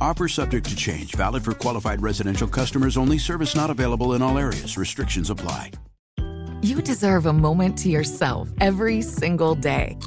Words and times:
Offer 0.00 0.28
subject 0.28 0.68
to 0.68 0.76
change, 0.76 1.14
valid 1.14 1.44
for 1.44 1.52
qualified 1.52 2.02
residential 2.02 2.48
customers 2.48 2.96
only, 2.96 3.18
service 3.18 3.54
not 3.54 3.70
available 3.70 4.14
in 4.14 4.22
all 4.22 4.38
areas. 4.38 4.76
Restrictions 4.76 5.30
apply. 5.30 5.72
You 6.62 6.80
deserve 6.80 7.26
a 7.26 7.32
moment 7.32 7.76
to 7.80 7.90
yourself 7.90 8.48
every 8.58 9.02
single 9.02 9.54
day. 9.54 9.98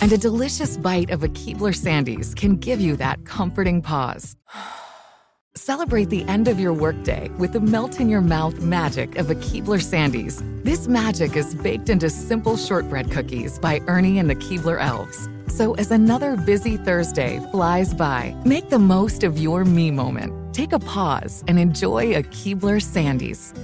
And 0.00 0.12
a 0.12 0.18
delicious 0.18 0.76
bite 0.76 1.10
of 1.10 1.22
a 1.22 1.28
Keebler 1.28 1.74
Sandies 1.74 2.34
can 2.34 2.56
give 2.56 2.80
you 2.80 2.96
that 2.96 3.24
comforting 3.24 3.80
pause. 3.80 4.34
Celebrate 5.54 6.10
the 6.10 6.24
end 6.24 6.48
of 6.48 6.58
your 6.58 6.72
workday 6.72 7.28
with 7.38 7.52
the 7.52 7.60
melt 7.60 8.00
in 8.00 8.08
your 8.08 8.20
mouth 8.20 8.60
magic 8.60 9.16
of 9.16 9.30
a 9.30 9.34
Keebler 9.36 9.80
Sandies. 9.80 10.42
This 10.64 10.88
magic 10.88 11.36
is 11.36 11.54
baked 11.54 11.88
into 11.88 12.08
simple 12.10 12.56
shortbread 12.56 13.10
cookies 13.10 13.58
by 13.58 13.80
Ernie 13.86 14.18
and 14.18 14.28
the 14.28 14.36
Keebler 14.36 14.80
Elves. 14.80 15.28
So 15.60 15.74
as 15.74 15.90
another 15.90 16.38
busy 16.38 16.78
Thursday 16.78 17.38
flies 17.50 17.92
by, 17.92 18.34
make 18.46 18.70
the 18.70 18.78
most 18.78 19.22
of 19.22 19.36
your 19.36 19.66
me 19.66 19.90
moment. 19.90 20.54
Take 20.54 20.72
a 20.72 20.78
pause 20.78 21.44
and 21.48 21.58
enjoy 21.58 22.14
a 22.16 22.22
Keebler 22.22 22.80
Sandies. 22.80 23.54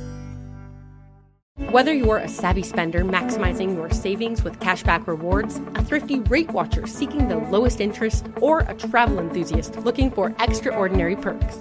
Whether 1.70 1.94
you're 1.94 2.18
a 2.18 2.28
savvy 2.28 2.64
spender 2.64 3.02
maximizing 3.02 3.74
your 3.74 3.88
savings 3.88 4.44
with 4.44 4.60
cashback 4.60 5.06
rewards, 5.06 5.56
a 5.74 5.82
thrifty 5.82 6.20
rate 6.20 6.50
watcher 6.50 6.86
seeking 6.86 7.28
the 7.28 7.38
lowest 7.38 7.80
interest, 7.80 8.26
or 8.42 8.58
a 8.68 8.74
travel 8.74 9.18
enthusiast 9.18 9.74
looking 9.78 10.10
for 10.10 10.36
extraordinary 10.38 11.16
perks, 11.16 11.60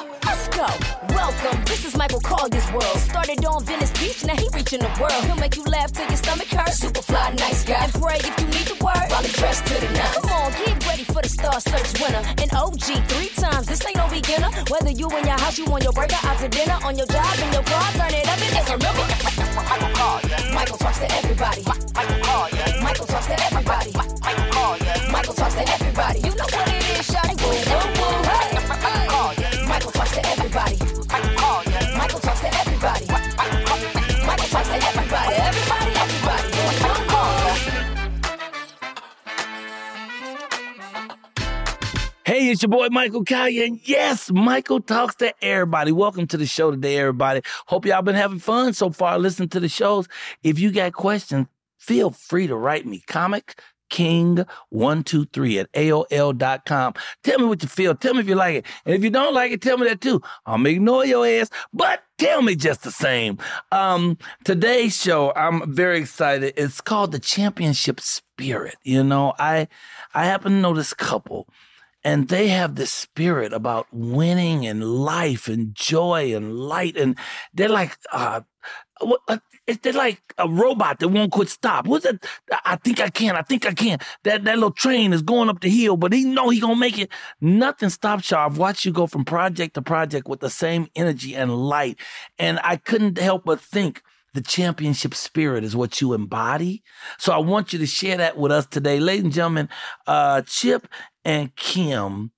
Welcome. 1.21 1.63
This 1.65 1.85
is 1.85 1.95
Michael 1.95 2.19
Collier's 2.19 2.65
world. 2.71 2.97
Started 2.97 3.45
on 3.45 3.63
Venice 3.63 3.91
Beach, 3.91 4.25
now 4.25 4.35
he 4.35 4.49
reaching 4.57 4.79
the 4.79 4.89
world. 4.99 5.21
He'll 5.25 5.35
make 5.35 5.55
you 5.55 5.63
laugh 5.65 5.91
till 5.91 6.07
your 6.07 6.17
stomach 6.17 6.47
hurts. 6.47 6.79
Super 6.79 7.03
fly, 7.03 7.29
nice 7.37 7.63
guy. 7.63 7.77
And 7.77 7.93
pray 7.93 8.17
if 8.17 8.33
you 8.41 8.47
need 8.49 8.65
the 8.65 8.77
word. 8.81 9.05
He 9.21 9.29
dressed 9.37 9.67
to 9.67 9.75
the 9.77 9.85
nines. 9.93 10.17
Come 10.17 10.33
on, 10.33 10.51
get 10.57 10.81
ready 10.87 11.03
for 11.03 11.21
the 11.21 11.29
Star 11.29 11.61
Search 11.61 11.93
winner. 12.01 12.25
An 12.41 12.49
OG 12.57 13.05
three 13.05 13.29
times. 13.37 13.67
This 13.67 13.85
ain't 13.85 13.97
no 13.97 14.09
beginner. 14.09 14.49
Whether 14.73 14.97
you 14.97 15.05
in 15.13 15.23
your 15.29 15.37
house, 15.37 15.59
you 15.59 15.65
on 15.69 15.83
your 15.85 15.93
burger, 15.93 16.17
out 16.25 16.39
to 16.41 16.49
dinner, 16.49 16.79
on 16.81 16.97
your 16.97 17.05
job, 17.05 17.37
in 17.37 17.53
your 17.53 17.65
car, 17.69 17.85
turn 17.93 18.13
it 18.17 18.25
up 18.25 18.41
and 18.41 18.51
just 18.57 18.69
remember. 18.73 19.05
Michael 19.69 19.93
Collier. 19.93 20.41
Michael 20.57 20.77
talks 20.81 20.99
to 21.05 21.07
everybody. 21.21 21.61
Michael 21.93 22.21
Collier. 22.25 22.81
Michael 22.81 23.05
talks 23.05 23.27
to 23.29 23.37
everybody. 23.45 23.91
Michael 23.93 24.49
Collier. 24.57 24.97
Michael 25.13 25.35
talks 25.37 25.53
to 25.53 25.69
everybody. 25.69 26.19
You 26.25 26.33
know 26.33 26.49
what 26.49 26.65
it 26.65 26.81
is, 26.97 27.05
shawty. 27.05 27.70
It's 42.51 42.61
your 42.61 42.69
boy 42.69 42.89
Michael 42.89 43.23
Collier, 43.23 43.63
and 43.63 43.79
yes, 43.87 44.29
Michael 44.29 44.81
talks 44.81 45.15
to 45.15 45.33
everybody. 45.41 45.93
Welcome 45.93 46.27
to 46.27 46.35
the 46.35 46.45
show 46.45 46.69
today, 46.69 46.97
everybody. 46.97 47.41
Hope 47.67 47.85
y'all 47.85 48.01
been 48.01 48.15
having 48.15 48.39
fun 48.39 48.73
so 48.73 48.89
far 48.89 49.17
listening 49.17 49.47
to 49.49 49.61
the 49.61 49.69
shows. 49.69 50.09
If 50.43 50.59
you 50.59 50.69
got 50.71 50.91
questions, 50.91 51.47
feel 51.77 52.11
free 52.11 52.47
to 52.47 52.55
write 52.57 52.85
me. 52.85 53.03
Comic 53.07 53.61
king123 53.89 55.61
at 55.61 55.71
AOL.com. 55.71 56.93
Tell 57.23 57.39
me 57.39 57.45
what 57.45 57.63
you 57.63 57.69
feel. 57.69 57.95
Tell 57.95 58.15
me 58.15 58.19
if 58.19 58.27
you 58.27 58.35
like 58.35 58.55
it. 58.57 58.65
And 58.85 58.95
if 58.95 59.03
you 59.03 59.09
don't 59.09 59.33
like 59.33 59.53
it, 59.53 59.61
tell 59.61 59.77
me 59.77 59.87
that 59.87 60.01
too. 60.01 60.21
I'm 60.45 60.65
ignore 60.65 61.05
your 61.05 61.25
ass, 61.25 61.49
but 61.71 62.03
tell 62.17 62.41
me 62.41 62.55
just 62.55 62.83
the 62.83 62.91
same. 62.91 63.37
Um, 63.71 64.17
today's 64.43 64.99
show, 64.99 65.31
I'm 65.37 65.73
very 65.73 65.99
excited. 65.99 66.53
It's 66.57 66.81
called 66.81 67.13
the 67.13 67.19
Championship 67.19 68.01
Spirit. 68.01 68.75
You 68.83 69.05
know, 69.05 69.35
I 69.39 69.69
I 70.13 70.25
happen 70.25 70.51
to 70.51 70.57
know 70.57 70.73
this 70.73 70.93
couple 70.93 71.47
and 72.03 72.27
they 72.27 72.47
have 72.47 72.75
this 72.75 72.91
spirit 72.91 73.53
about 73.53 73.87
winning 73.91 74.65
and 74.65 74.83
life 74.83 75.47
and 75.47 75.75
joy 75.75 76.35
and 76.35 76.55
light 76.55 76.97
and 76.97 77.17
they're 77.53 77.69
like 77.69 77.97
uh, 78.11 78.41
uh, 79.27 79.37
they're 79.81 79.93
like 79.93 80.21
a 80.37 80.49
robot 80.49 80.99
that 80.99 81.09
won't 81.09 81.31
quit 81.31 81.49
stop. 81.49 81.87
What's 81.87 82.05
it? 82.05 82.25
I 82.65 82.75
think 82.77 82.99
I 82.99 83.09
can. 83.09 83.35
I 83.35 83.41
think 83.41 83.65
I 83.65 83.73
can. 83.73 83.99
That 84.23 84.43
that 84.43 84.55
little 84.55 84.71
train 84.71 85.13
is 85.13 85.21
going 85.21 85.49
up 85.49 85.61
the 85.61 85.69
hill, 85.69 85.97
but 85.97 86.13
he 86.13 86.23
know 86.25 86.49
he 86.49 86.59
gonna 86.59 86.75
make 86.75 86.99
it. 86.99 87.09
Nothing 87.39 87.89
stops 87.89 88.31
y'all. 88.31 88.45
I've 88.45 88.57
watched 88.57 88.85
you 88.85 88.91
go 88.91 89.07
from 89.07 89.23
project 89.25 89.75
to 89.75 89.81
project 89.81 90.27
with 90.27 90.39
the 90.39 90.49
same 90.49 90.87
energy 90.95 91.35
and 91.35 91.55
light, 91.55 91.97
and 92.37 92.59
I 92.63 92.77
couldn't 92.77 93.17
help 93.17 93.45
but 93.45 93.61
think 93.61 94.01
the 94.33 94.41
championship 94.41 95.13
spirit 95.13 95.63
is 95.63 95.75
what 95.75 95.99
you 95.99 96.13
embody. 96.13 96.83
So 97.17 97.33
I 97.33 97.37
want 97.37 97.73
you 97.73 97.79
to 97.79 97.85
share 97.85 98.17
that 98.17 98.37
with 98.37 98.51
us 98.51 98.65
today, 98.65 98.99
ladies 98.99 99.25
and 99.25 99.33
gentlemen. 99.33 99.69
Uh, 100.07 100.41
Chip 100.43 100.87
and 101.25 101.55
Kim, 101.55 102.31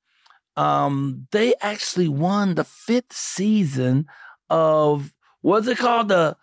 um, 0.55 1.27
they 1.31 1.55
actually 1.61 2.07
won 2.07 2.55
the 2.55 2.63
fifth 2.63 3.13
season 3.13 4.05
of 4.49 5.13
what's 5.41 5.67
it 5.67 5.77
called 5.77 6.09
the 6.09 6.35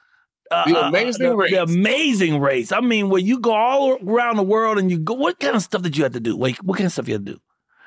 uh, 0.50 0.64
The 0.68 0.76
uh, 0.84 0.88
Amazing 0.88 1.28
the, 1.28 1.36
Race. 1.36 1.50
The 1.52 1.62
amazing 1.62 2.40
race. 2.40 2.72
I 2.72 2.80
mean, 2.80 3.08
where 3.08 3.20
you 3.20 3.38
go 3.38 3.52
all 3.54 3.98
around 4.04 4.36
the 4.36 4.42
world 4.42 4.78
and 4.78 4.90
you 4.90 4.98
go. 4.98 5.14
What 5.14 5.38
kind 5.38 5.54
of 5.54 5.62
stuff 5.62 5.82
did 5.82 5.96
you 5.96 6.02
have 6.02 6.12
to 6.14 6.20
do? 6.20 6.36
Wait, 6.36 6.62
what 6.64 6.76
kind 6.76 6.86
of 6.86 6.92
stuff 6.92 7.06
you 7.06 7.14
had 7.14 7.26
to 7.26 7.32
do? 7.34 7.40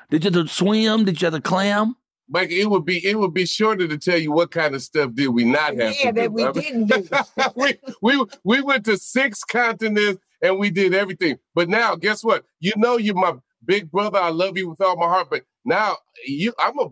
Did 0.09 0.24
you 0.24 0.31
have 0.31 0.47
to 0.47 0.53
swim? 0.53 1.03
Did 1.06 1.22
you 1.22 1.25
have 1.25 1.34
to 1.34 1.41
clam? 1.41 1.96
Mike, 2.30 2.52
it 2.52 2.70
would 2.70 2.85
be 2.85 3.06
it 3.06 3.20
would 3.20 3.34
be 3.34 3.46
shorter 3.46 3.88
to 3.88 3.97
tell 3.97 4.18
you 4.18 4.31
what 4.31 4.52
kind 4.52 4.74
of 4.74 4.81
stuff 4.81 5.14
did 5.14 5.28
we 5.28 5.44
not 5.44 5.75
have 5.75 5.78
Yeah, 5.78 5.91
to 5.91 6.12
do. 6.12 6.14
that 6.14 6.31
we 6.31 6.44
I 6.46 6.52
mean, 6.53 6.88
didn't 6.88 7.09
do. 7.09 7.18
we, 7.56 7.74
we 8.02 8.25
we 8.46 8.62
went 8.62 8.85
to 8.85 8.97
six 8.97 9.44
continents 9.44 10.22
and 10.41 10.58
we 10.58 10.70
did 10.70 10.94
everything. 10.94 11.38
But 11.53 11.67
now, 11.67 11.96
guess 11.96 12.23
what? 12.23 12.46
You 12.61 12.72
know 12.78 12.97
you're 12.97 13.16
my 13.16 13.34
big 13.65 13.91
brother. 13.91 14.19
I 14.19 14.29
love 14.29 14.57
you 14.57 14.69
with 14.69 14.81
all 14.81 14.95
my 14.97 15.07
heart. 15.07 15.27
But 15.29 15.43
now 15.65 15.97
you, 16.25 16.53
I'm 16.59 16.77
a, 16.79 16.87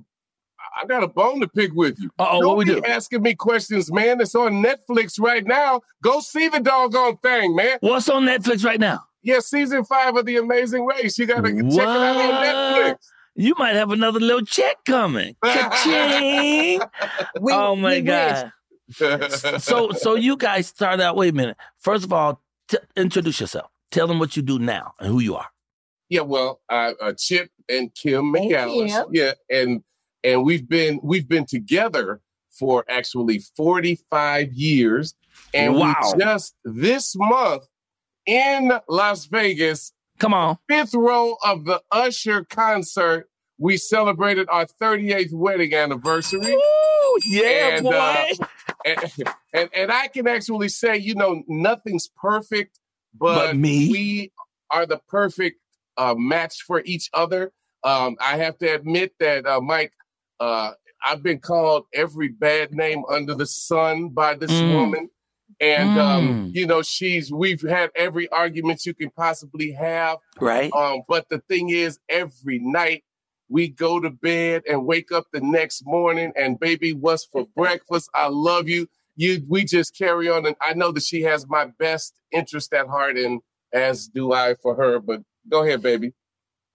I 0.82 0.86
got 0.86 1.04
a 1.04 1.08
bone 1.08 1.42
to 1.42 1.48
pick 1.48 1.74
with 1.74 2.00
you. 2.00 2.10
Uh-oh, 2.20 2.48
what 2.48 2.58
we 2.58 2.66
do? 2.66 2.82
asking 2.86 3.22
me 3.24 3.36
questions, 3.36 3.92
man. 3.92 4.22
It's 4.22 4.36
on 4.36 4.64
Netflix 4.64 5.20
right 5.20 5.46
now. 5.46 5.82
Go 6.04 6.20
see 6.22 6.48
the 6.50 6.60
doggone 6.60 7.18
thing, 7.18 7.56
man. 7.56 7.78
What's 7.82 8.08
on 8.10 8.24
Netflix 8.26 8.64
right 8.64 8.80
now? 8.80 9.04
Yeah, 9.24 9.40
season 9.40 9.84
five 9.86 10.16
of 10.16 10.26
The 10.26 10.38
Amazing 10.38 10.86
Race. 10.86 11.18
You 11.20 11.26
gotta 11.28 11.50
check 11.52 11.64
it 11.64 11.80
out 11.80 12.18
on 12.18 12.44
Netflix. 12.44 12.96
You 13.36 13.54
might 13.58 13.76
have 13.76 13.92
another 13.92 14.20
little 14.20 14.46
check 14.46 14.78
coming. 14.86 15.36
Cha-ching. 15.46 16.82
We- 17.40 17.54
oh 17.54 17.76
my 17.76 18.00
god. 18.02 18.52
so 19.60 19.92
so 19.92 20.16
you 20.16 20.36
guys 20.38 20.68
start 20.68 21.00
out. 21.00 21.16
Wait 21.16 21.30
a 21.34 21.36
minute. 21.36 21.58
First 21.78 22.04
of 22.04 22.12
all, 22.14 22.42
t- 22.68 22.78
introduce 22.96 23.40
yourself. 23.40 23.70
Tell 23.92 24.08
them 24.08 24.20
what 24.20 24.36
you 24.36 24.42
do 24.42 24.58
now 24.60 24.94
and 25.00 25.08
who 25.10 25.20
you 25.20 25.36
are. 25.36 25.48
Yeah, 26.12 26.22
well, 26.22 26.60
uh, 26.70 26.92
uh, 27.02 27.14
Chip 27.18 27.50
and 27.70 27.96
Kim 27.96 28.36
And 28.36 28.52
McAllis. 28.52 29.06
Yeah, 29.14 29.32
and 29.50 29.82
and 30.26 30.44
we've 30.44 30.68
been 30.68 31.00
we've 31.02 31.28
been 31.28 31.46
together 31.46 32.20
for 32.52 32.84
actually 32.90 33.40
45 33.56 34.52
years. 34.52 35.16
And 35.54 35.74
Wow. 35.76 35.96
we 36.14 36.20
just 36.22 36.54
this 36.66 37.16
month 37.16 37.64
in 38.26 38.74
Las 38.90 39.26
Vegas. 39.28 39.94
Come 40.20 40.34
on. 40.34 40.58
Fifth 40.68 40.94
row 40.94 41.38
of 41.46 41.64
the 41.64 41.82
Usher 41.94 42.44
concert. 42.44 43.30
We 43.58 43.78
celebrated 43.78 44.48
our 44.50 44.66
38th 44.66 45.32
wedding 45.32 45.74
anniversary. 45.74 46.54
Ooh, 46.54 47.20
yeah, 47.26 47.78
And, 47.78 47.84
boy. 47.86 47.92
uh, 47.94 48.26
and, 48.86 49.14
and 49.54 49.70
and 49.74 49.92
I 49.94 50.08
can 50.10 50.28
actually 50.28 50.68
say, 50.68 50.98
you 50.98 51.16
know, 51.16 51.44
nothing's 51.48 52.10
perfect, 52.22 52.80
but, 53.18 53.48
But 53.48 53.56
me. 53.56 53.90
we 53.90 54.32
are 54.72 54.86
the 54.86 54.98
perfect 55.08 55.60
uh, 55.98 56.16
match 56.18 56.62
for 56.64 56.82
each 56.86 57.10
other. 57.14 57.52
Um, 57.84 58.16
I 58.22 58.38
have 58.38 58.58
to 58.60 58.68
admit 58.74 59.14
that, 59.20 59.46
uh, 59.46 59.62
Mike, 59.62 59.94
uh, 60.40 60.72
I've 61.06 61.24
been 61.24 61.40
called 61.40 61.86
every 61.94 62.28
bad 62.30 62.74
name 62.74 63.04
under 63.10 63.34
the 63.34 63.46
sun 63.48 64.10
by 64.10 64.36
this 64.36 64.62
Mm. 64.62 64.70
woman. 64.70 65.10
And 65.60 65.98
um, 65.98 66.24
Mm. 66.30 66.52
you 66.54 66.66
know, 66.68 66.82
she's 66.82 67.32
we've 67.32 67.62
had 67.62 67.92
every 67.96 68.28
argument 68.30 68.86
you 68.86 68.94
can 68.94 69.10
possibly 69.12 69.72
have. 69.74 70.18
right? 70.40 70.72
Um, 70.74 71.02
but 71.08 71.28
the 71.30 71.40
thing 71.40 71.70
is, 71.70 72.00
every 72.10 72.60
night 72.60 73.04
we 73.50 73.68
go 73.68 74.00
to 74.00 74.10
bed 74.10 74.64
and 74.70 74.86
wake 74.86 75.12
up 75.12 75.26
the 75.34 75.42
next 75.42 75.86
morning, 75.86 76.32
and 76.36 76.60
baby, 76.60 76.94
what's 76.94 77.26
for 77.26 77.46
breakfast? 77.56 78.10
I 78.14 78.28
love 78.28 78.70
you. 78.70 78.88
You, 79.18 79.44
we 79.50 79.66
just 79.66 79.96
carry 79.98 80.30
on, 80.30 80.46
and 80.46 80.56
I 80.62 80.74
know 80.74 80.92
that 80.94 81.04
she 81.04 81.22
has 81.24 81.46
my 81.48 81.66
best 81.78 82.16
interest 82.32 82.74
at 82.74 82.88
heart, 82.88 83.18
and 83.18 83.42
as 83.74 84.08
do 84.08 84.32
I 84.34 84.56
for 84.56 84.76
her. 84.76 85.00
But 85.00 85.22
go 85.50 85.64
ahead, 85.64 85.82
baby. 85.82 86.14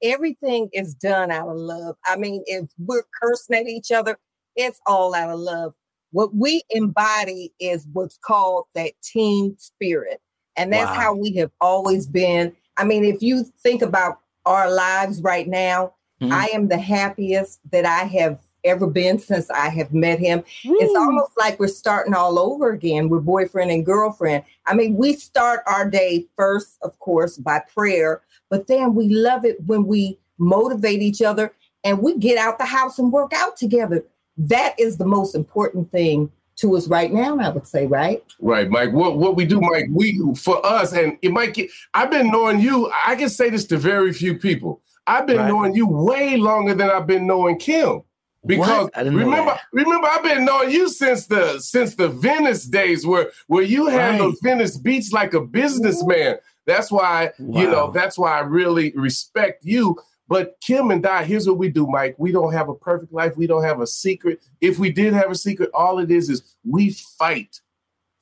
everything 0.02 0.68
is 0.74 0.94
done 0.94 1.30
out 1.30 1.48
of 1.48 1.56
love. 1.56 1.96
I 2.04 2.16
mean, 2.16 2.42
if 2.46 2.66
we're 2.78 3.04
cursing 3.22 3.56
at 3.56 3.66
each 3.66 3.90
other, 3.90 4.18
it's 4.54 4.78
all 4.86 5.14
out 5.14 5.30
of 5.30 5.38
love. 5.38 5.74
What 6.12 6.34
we 6.34 6.62
embody 6.70 7.52
is 7.58 7.86
what's 7.94 8.18
called 8.18 8.64
that 8.74 8.92
team 9.02 9.56
spirit. 9.58 10.20
And 10.54 10.70
that's 10.72 10.90
Wow. 10.90 11.00
how 11.00 11.14
we 11.14 11.32
have 11.36 11.50
always 11.62 12.06
been. 12.06 12.54
I 12.76 12.84
mean, 12.84 13.04
if 13.04 13.22
you 13.22 13.44
think 13.62 13.80
about 13.80 14.20
our 14.44 14.70
lives 14.70 15.22
right 15.22 15.48
now, 15.48 15.94
Mhm. 16.20 16.30
I 16.30 16.46
am 16.52 16.68
the 16.68 16.78
happiest 16.78 17.60
that 17.70 17.86
I 17.86 18.04
have 18.04 18.38
ever 18.66 18.86
been 18.86 19.18
since 19.18 19.48
I 19.50 19.68
have 19.70 19.92
met 19.92 20.18
him. 20.18 20.42
It's 20.64 20.92
hmm. 20.92 21.02
almost 21.02 21.32
like 21.36 21.58
we're 21.58 21.68
starting 21.68 22.14
all 22.14 22.38
over 22.38 22.70
again. 22.70 23.08
We're 23.08 23.20
boyfriend 23.20 23.70
and 23.70 23.84
girlfriend. 23.84 24.44
I 24.66 24.74
mean, 24.74 24.96
we 24.96 25.14
start 25.14 25.60
our 25.66 25.88
day 25.88 26.26
first, 26.36 26.78
of 26.82 26.98
course, 26.98 27.36
by 27.36 27.62
prayer, 27.74 28.22
but 28.50 28.66
then 28.66 28.94
we 28.94 29.08
love 29.08 29.44
it 29.44 29.64
when 29.66 29.86
we 29.86 30.18
motivate 30.38 31.02
each 31.02 31.22
other 31.22 31.52
and 31.84 32.02
we 32.02 32.18
get 32.18 32.38
out 32.38 32.58
the 32.58 32.64
house 32.64 32.98
and 32.98 33.12
work 33.12 33.32
out 33.34 33.56
together. 33.56 34.04
That 34.36 34.78
is 34.78 34.98
the 34.98 35.06
most 35.06 35.34
important 35.34 35.90
thing 35.90 36.30
to 36.56 36.74
us 36.76 36.88
right 36.88 37.12
now, 37.12 37.38
I 37.38 37.50
would 37.50 37.66
say, 37.66 37.86
right? 37.86 38.22
Right, 38.40 38.68
Mike. 38.68 38.92
What 38.92 39.18
what 39.18 39.36
we 39.36 39.44
do, 39.44 39.60
Mike? 39.60 39.86
We 39.90 40.34
for 40.34 40.64
us, 40.64 40.92
and 40.92 41.18
it 41.22 41.30
might 41.30 41.54
get. 41.54 41.70
I've 41.94 42.10
been 42.10 42.30
knowing 42.30 42.60
you. 42.60 42.90
I 43.06 43.14
can 43.14 43.28
say 43.28 43.50
this 43.50 43.66
to 43.66 43.76
very 43.76 44.12
few 44.12 44.38
people. 44.38 44.80
I've 45.06 45.26
been 45.26 45.36
Right. 45.36 45.48
knowing 45.48 45.74
you 45.74 45.86
way 45.86 46.36
longer 46.36 46.74
than 46.74 46.90
I've 46.90 47.06
been 47.06 47.26
knowing 47.26 47.58
Kim. 47.58 48.02
Because 48.46 48.84
What? 48.84 48.96
I 48.96 49.02
didn't 49.04 49.18
know 49.18 49.24
remember, 49.24 49.50
that. 49.52 49.60
remember, 49.72 50.08
I've 50.08 50.22
been 50.22 50.44
knowing 50.44 50.70
you 50.70 50.88
since 50.88 51.26
the 51.26 51.58
since 51.58 51.94
the 51.94 52.08
Venice 52.08 52.64
days, 52.64 53.06
where 53.06 53.30
where 53.48 53.62
you 53.62 53.86
handled 53.86 54.34
Right. 54.42 54.56
Venice 54.56 54.76
Beach 54.78 55.12
like 55.12 55.34
a 55.34 55.40
businessman. 55.40 56.36
That's 56.66 56.90
why 56.90 57.32
you 57.38 57.68
know. 57.70 57.90
That's 57.90 58.18
why 58.18 58.38
I 58.38 58.40
really 58.40 58.92
respect 58.96 59.64
you. 59.64 59.96
But 60.28 60.56
Kim 60.60 60.90
and 60.90 61.06
I, 61.06 61.22
here's 61.22 61.46
what 61.46 61.56
we 61.58 61.68
do, 61.68 61.86
Mike. 61.86 62.16
We 62.18 62.32
don't 62.32 62.52
have 62.52 62.68
a 62.68 62.74
perfect 62.74 63.12
life. 63.12 63.36
We 63.36 63.46
don't 63.46 63.62
have 63.62 63.80
a 63.80 63.86
secret. 63.86 64.42
If 64.60 64.78
we 64.78 64.90
did 64.90 65.12
have 65.14 65.30
a 65.30 65.36
secret, 65.36 65.70
all 65.72 66.00
it 66.00 66.10
is 66.10 66.28
is 66.28 66.42
we 66.64 66.90
fight 66.90 67.60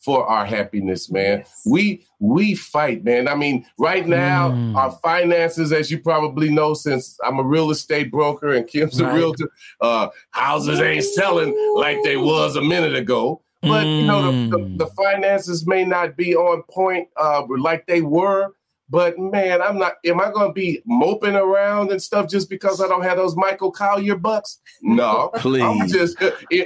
for 0.05 0.27
our 0.27 0.45
happiness, 0.45 1.11
man. 1.11 1.39
Yes. 1.39 1.63
We 1.67 2.07
we 2.21 2.55
fight, 2.55 3.05
man. 3.05 3.27
I 3.29 3.35
mean, 3.35 3.65
right 3.79 4.07
now, 4.07 4.51
Mm. 4.51 4.77
our 4.77 4.91
finances, 5.03 5.73
as 5.73 5.91
you 5.91 5.99
probably 5.99 6.51
know, 6.51 6.75
since 6.75 7.19
I'm 7.25 7.39
a 7.39 7.43
real 7.43 7.71
estate 7.71 8.11
broker 8.11 8.53
and 8.53 8.67
Kim's 8.67 9.01
a 9.01 9.11
realtor, 9.13 9.51
uh, 9.81 10.09
houses 10.31 10.81
ain't 10.81 11.05
selling 11.05 11.55
like 11.77 12.03
they 12.03 12.17
was 12.17 12.57
a 12.57 12.63
minute 12.63 12.95
ago. 12.95 13.41
But 13.63 13.87
you 13.87 14.07
know, 14.07 14.21
the, 14.31 14.57
the, 14.59 14.59
Mm. 14.65 14.79
the 14.79 14.87
finances 14.89 15.67
may 15.67 15.85
not 15.87 16.17
be 16.17 16.37
on 16.37 16.63
point 16.71 17.09
uh, 17.17 17.43
like 17.59 17.87
they 17.87 18.03
were. 18.03 18.55
But 18.91 19.19
man, 19.19 19.63
I'm 19.63 19.79
not. 19.79 19.95
Am 20.05 20.21
I 20.21 20.31
going 20.31 20.49
to 20.49 20.53
be 20.53 20.83
moping 20.85 21.35
around 21.35 21.91
and 21.91 22.01
stuff 22.03 22.29
just 22.29 22.51
because 22.51 22.83
I 22.83 22.87
don't 22.87 23.03
have 23.03 23.17
those 23.17 23.35
Michael 23.35 23.73
Collier 23.73 24.15
bucks? 24.17 24.61
No, 24.83 25.31
I'm 25.35 25.41
Please. 25.41 25.93
just. 25.93 26.23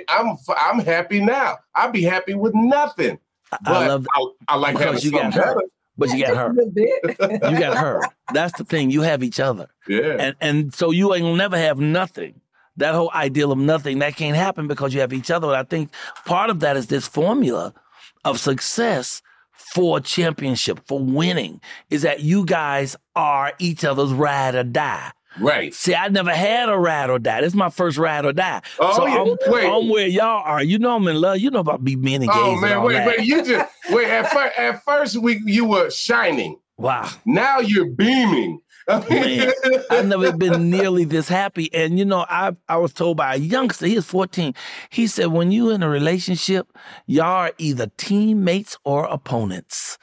I'm. 0.08 0.36
I'm 0.60 0.80
happy 0.80 1.20
now. 1.20 1.58
I'd 1.76 1.92
be 1.92 2.02
happy 2.02 2.34
with 2.34 2.54
nothing. 2.56 3.20
I 3.52 3.58
But 3.64 3.88
love 3.88 4.06
I, 4.14 4.26
I 4.48 4.56
like 4.56 4.76
having 4.78 4.86
because 4.88 5.04
you 5.04 5.10
got 5.12 5.34
her. 5.34 5.40
better. 5.40 5.62
But 5.96 6.10
you 6.10 6.24
got 6.24 6.36
her. 6.36 6.46
A 6.50 6.52
little 6.52 6.70
bit. 6.70 7.42
You 7.50 7.58
got 7.58 7.76
her. 7.76 8.02
That's 8.32 8.56
the 8.56 8.64
thing. 8.64 8.90
You 8.90 9.02
have 9.02 9.22
each 9.24 9.40
other. 9.40 9.68
Yeah. 9.88 10.16
And 10.18 10.36
and 10.40 10.74
so 10.74 10.90
you 10.90 11.12
ain't 11.14 11.22
gonna 11.24 11.36
never 11.36 11.58
have 11.58 11.78
nothing. 11.78 12.40
That 12.76 12.94
whole 12.94 13.10
ideal 13.12 13.50
of 13.50 13.58
nothing, 13.58 13.98
that 13.98 14.14
can't 14.14 14.36
happen 14.36 14.68
because 14.68 14.94
you 14.94 15.00
have 15.00 15.12
each 15.12 15.30
other. 15.32 15.48
But 15.48 15.56
I 15.56 15.64
think 15.64 15.90
part 16.24 16.50
of 16.50 16.60
that 16.60 16.76
is 16.76 16.86
this 16.86 17.08
formula 17.08 17.74
of 18.24 18.38
success 18.38 19.20
for 19.74 19.98
championship, 19.98 20.80
for 20.86 21.00
winning, 21.00 21.60
is 21.90 22.02
that 22.02 22.20
you 22.20 22.44
guys 22.46 22.94
are 23.16 23.52
each 23.58 23.84
other's 23.84 24.12
ride 24.12 24.54
or 24.54 24.62
die. 24.62 25.10
Right. 25.40 25.74
See, 25.74 25.94
I 25.94 26.08
never 26.08 26.32
had 26.32 26.68
a 26.68 26.76
ride 26.76 27.10
or 27.10 27.18
die. 27.18 27.40
This 27.40 27.48
is 27.48 27.56
my 27.56 27.70
first 27.70 27.98
ride 27.98 28.24
or 28.24 28.32
die. 28.32 28.62
Oh, 28.78 28.96
so 28.96 29.06
yeah. 29.06 29.20
I'm, 29.20 29.52
Wait. 29.52 29.66
I'm 29.66 29.88
where 29.88 30.06
y'all 30.06 30.42
are. 30.44 30.62
You 30.62 30.78
know 30.78 30.96
I'm 30.96 31.06
in 31.08 31.20
love. 31.20 31.38
You 31.38 31.50
know 31.50 31.60
about 31.60 31.82
me 31.82 31.94
being 31.96 32.20
oh, 32.20 32.24
engaged. 32.24 32.38
Oh 32.38 32.60
man, 32.60 32.82
wait, 32.82 32.94
that. 32.94 33.06
wait. 33.06 33.20
You 33.26 33.44
just 33.44 33.72
wait. 33.90 34.08
At 34.08 34.30
first, 34.30 34.58
at 34.58 34.84
first, 34.84 35.16
we 35.16 35.40
you 35.44 35.64
were 35.64 35.90
shining. 35.90 36.58
Wow. 36.76 37.10
Now 37.26 37.58
you're 37.58 37.90
beaming. 37.90 38.60
Man, 38.88 39.52
I've 39.90 40.06
never 40.06 40.32
been 40.32 40.70
nearly 40.70 41.04
this 41.04 41.28
happy. 41.28 41.72
And 41.74 41.98
you 41.98 42.06
know, 42.06 42.24
I 42.28 42.56
I 42.68 42.78
was 42.78 42.94
told 42.94 43.18
by 43.18 43.34
a 43.34 43.38
youngster, 43.38 43.86
he 43.86 43.96
was 43.96 44.06
14. 44.06 44.54
He 44.88 45.06
said, 45.06 45.26
when 45.26 45.52
you 45.52 45.70
in 45.70 45.82
a 45.82 45.88
relationship, 45.90 46.68
y'all 47.06 47.26
are 47.26 47.52
either 47.58 47.88
teammates 47.98 48.78
or 48.84 49.04
opponents. 49.04 49.98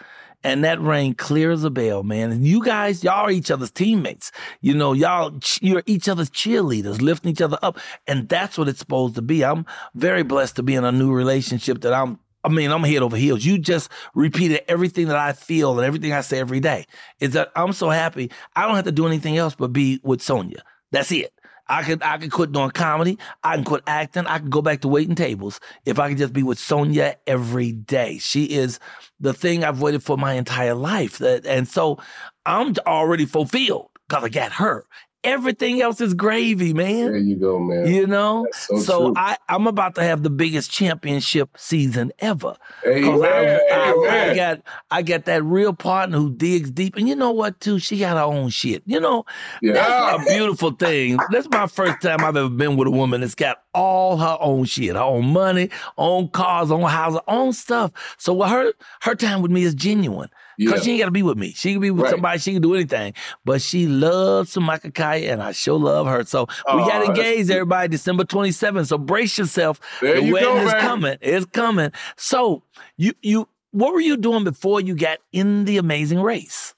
And 0.46 0.64
that 0.64 0.80
rang 0.80 1.16
clear 1.16 1.50
as 1.50 1.64
a 1.64 1.72
bell, 1.72 2.04
man. 2.04 2.32
And 2.32 2.46
you 2.46 2.64
guys, 2.64 3.04
y'all 3.04 3.26
are 3.26 3.32
each 3.32 3.50
other's 3.50 3.72
teammates. 3.72 4.32
You 4.62 4.76
know, 4.76 4.94
y'all, 4.94 5.34
you're 5.60 5.82
each 5.88 6.08
other's 6.08 6.30
cheerleaders, 6.30 7.02
lifting 7.02 7.32
each 7.32 7.42
other 7.42 7.58
up. 7.64 7.80
And 8.06 8.30
that's 8.30 8.56
what 8.56 8.68
it's 8.68 8.78
supposed 8.78 9.16
to 9.16 9.24
be. 9.24 9.44
I'm 9.44 9.66
very 9.96 10.22
blessed 10.22 10.58
to 10.58 10.64
be 10.64 10.76
in 10.76 10.84
a 10.84 10.92
new 10.92 11.12
relationship 11.12 11.82
that 11.82 11.94
I'm 11.94 12.20
I 12.44 12.50
mean, 12.50 12.70
I'm 12.70 12.84
head 12.84 13.02
over 13.02 13.18
heels. 13.18 13.44
You 13.44 13.58
just 13.58 13.90
repeated 14.14 14.62
everything 14.68 15.08
that 15.08 15.18
I 15.18 15.34
feel 15.34 15.80
and 15.80 15.84
everything 15.84 16.14
I 16.14 16.22
say 16.22 16.38
every 16.38 16.60
day. 16.60 16.86
Is 17.20 17.32
that 17.32 17.52
I'm 17.56 17.74
so 17.74 17.90
happy. 17.90 18.30
I 18.56 18.68
don't 18.68 18.76
have 18.76 18.86
to 18.86 18.92
do 18.92 19.08
anything 19.08 19.36
else 19.36 19.56
but 19.56 19.74
be 19.74 20.00
with 20.04 20.22
Sonia. 20.22 20.62
That's 20.92 21.12
it. 21.12 21.34
I 21.68 21.84
could 21.84 22.04
I 22.04 22.18
could 22.18 22.32
quit 22.32 22.52
doing 22.52 22.72
comedy. 22.72 23.18
I 23.44 23.56
can 23.56 23.64
quit 23.64 23.84
acting. 23.88 24.26
I 24.28 24.40
can 24.40 24.50
go 24.50 24.62
back 24.62 24.82
to 24.82 24.88
waiting 24.88 25.16
tables 25.16 25.60
if 25.86 26.00
I 26.00 26.10
could 26.10 26.18
just 26.18 26.34
be 26.34 26.44
with 26.44 26.60
Sonia 26.60 27.18
every 27.26 27.72
day. 27.72 28.18
She 28.20 28.46
is 28.46 28.80
the 29.20 29.34
thing 29.34 29.64
I've 29.64 29.82
waited 29.82 30.04
for 30.04 30.18
my 30.18 30.34
entire 30.34 30.76
life. 30.76 31.20
And 31.22 31.68
so 31.68 32.00
I'm 32.46 32.76
already 32.86 33.26
fulfilled 33.26 33.90
because 34.08 34.24
I 34.24 34.30
got 34.30 34.54
her. 34.54 34.86
Everything 35.26 35.82
else 35.82 36.00
is 36.02 36.14
gravy, 36.14 36.74
man. 36.74 37.08
there 37.08 37.18
you 37.18 37.36
go, 37.36 37.60
man. 37.60 37.88
You 37.88 38.08
know, 38.08 38.48
so 38.54 39.06
true. 39.08 39.14
I 39.18 39.38
I'm 39.50 39.68
about 39.68 39.96
to 39.96 40.04
have 40.04 40.24
the 40.24 40.30
biggest 40.30 40.72
championship 40.72 41.50
season 41.58 42.12
ever. 42.20 42.56
Amen. 42.88 43.24
I, 43.24 43.60
I- 43.72 44.26
I 44.26 44.36
got 44.36 44.62
I 44.92 45.02
got 45.02 45.26
that 45.26 45.44
real 45.44 45.74
partner 45.74 46.18
who 46.18 46.32
digs 46.34 46.72
deep, 46.72 46.96
and 46.96 47.08
you 47.08 47.16
know 47.16 47.32
what? 47.32 47.60
Too, 47.60 47.80
she 47.80 48.00
got 48.00 48.18
her 48.18 48.24
own 48.24 48.50
shit. 48.50 48.84
You 48.86 49.00
know, 49.00 49.26
Yeah. 49.62 49.74
that's 49.74 50.24
a 50.30 50.34
beautiful 50.34 50.72
thing. 50.72 51.18
That's 51.32 51.48
my 51.50 51.68
first 51.68 52.02
time 52.02 52.24
I've 52.24 52.36
ever 52.38 52.50
been 52.50 52.78
with 52.78 52.88
a 52.88 52.92
woman 52.92 53.22
that's 53.22 53.36
got 53.36 53.58
all 53.74 54.18
her 54.18 54.38
own 54.40 54.66
shit, 54.66 54.96
her 54.96 55.02
own 55.02 55.26
money, 55.28 55.70
own 55.98 56.30
cars, 56.30 56.72
own 56.72 56.84
house, 56.84 57.20
own 57.28 57.54
stuff. 57.54 57.92
So 58.18 58.42
her 58.44 58.74
her 59.02 59.16
time 59.16 59.42
with 59.42 59.52
me 59.52 59.64
is 59.64 59.76
genuine. 59.76 60.30
Because 60.58 60.80
Yeah. 60.80 60.84
she 60.84 60.92
ain't 60.92 61.00
got 61.00 61.06
to 61.06 61.12
be 61.12 61.24
with 61.24 61.38
me. 61.38 61.52
She 61.56 61.72
can 61.74 61.82
be 61.82 61.92
with 61.92 62.04
Right. 62.04 62.12
somebody. 62.12 62.40
She 62.40 62.54
can 62.54 62.62
do 62.62 62.74
anything. 62.76 63.14
But 63.44 63.62
she 63.62 63.88
loves 63.88 64.54
Samaka 64.56 64.94
Kaya, 64.94 65.32
and 65.34 65.42
I 65.44 65.52
sure 65.52 65.78
love 65.80 66.08
her. 66.08 66.24
So 66.26 66.48
we 66.74 66.82
Aw, 66.82 66.88
got 66.88 67.06
engaged, 67.06 67.50
everybody, 67.52 67.90
December 67.90 68.24
27th. 68.24 68.88
So 68.88 68.98
brace 68.98 69.38
yourself. 69.38 69.80
There 70.02 70.16
the 70.16 70.24
you 70.24 70.40
go, 70.40 70.54
wedding 70.54 70.68
is 70.68 70.74
baby. 70.74 70.82
coming. 70.86 71.18
It's 71.22 71.46
coming. 71.48 71.92
So 72.18 72.64
you 72.98 73.14
you 73.22 73.48
what 73.72 73.94
were 73.94 74.00
you 74.02 74.16
doing 74.18 74.44
before 74.46 74.80
you 74.80 74.96
got 74.96 75.18
in 75.34 75.66
the 75.66 75.78
amazing 75.78 76.22
race? 76.22 76.74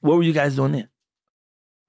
What 0.00 0.16
were 0.16 0.22
you 0.22 0.32
guys 0.32 0.56
doing 0.56 0.72
then? 0.72 0.88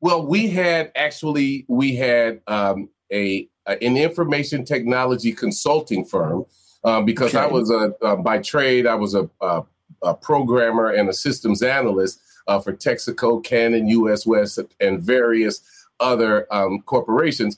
Well, 0.01 0.25
we 0.25 0.47
had 0.49 0.91
actually 0.95 1.65
we 1.69 1.95
had 1.95 2.41
um, 2.47 2.89
a, 3.13 3.47
a- 3.67 3.83
an 3.85 3.95
information 3.97 4.65
technology 4.65 5.31
consulting 5.31 6.03
firm 6.03 6.45
um, 6.83 7.05
because 7.05 7.35
I 7.35 7.45
was 7.45 7.69
a 7.69 7.93
uh, 8.03 8.15
by 8.15 8.39
trade 8.39 8.87
I 8.87 8.95
was 8.95 9.13
a, 9.13 9.29
a, 9.39 9.61
a 10.03 10.13
programmer 10.13 10.89
and 10.89 11.09
a 11.09 11.13
systems 11.13 11.61
analyst 11.61 12.21
uh, 12.47 12.59
for 12.59 12.73
Texaco, 12.73 13.43
Canon, 13.43 13.87
US 13.87 14.25
West, 14.25 14.59
and 14.79 15.01
various 15.01 15.61
other 15.99 16.51
um, 16.53 16.81
corporations, 16.81 17.57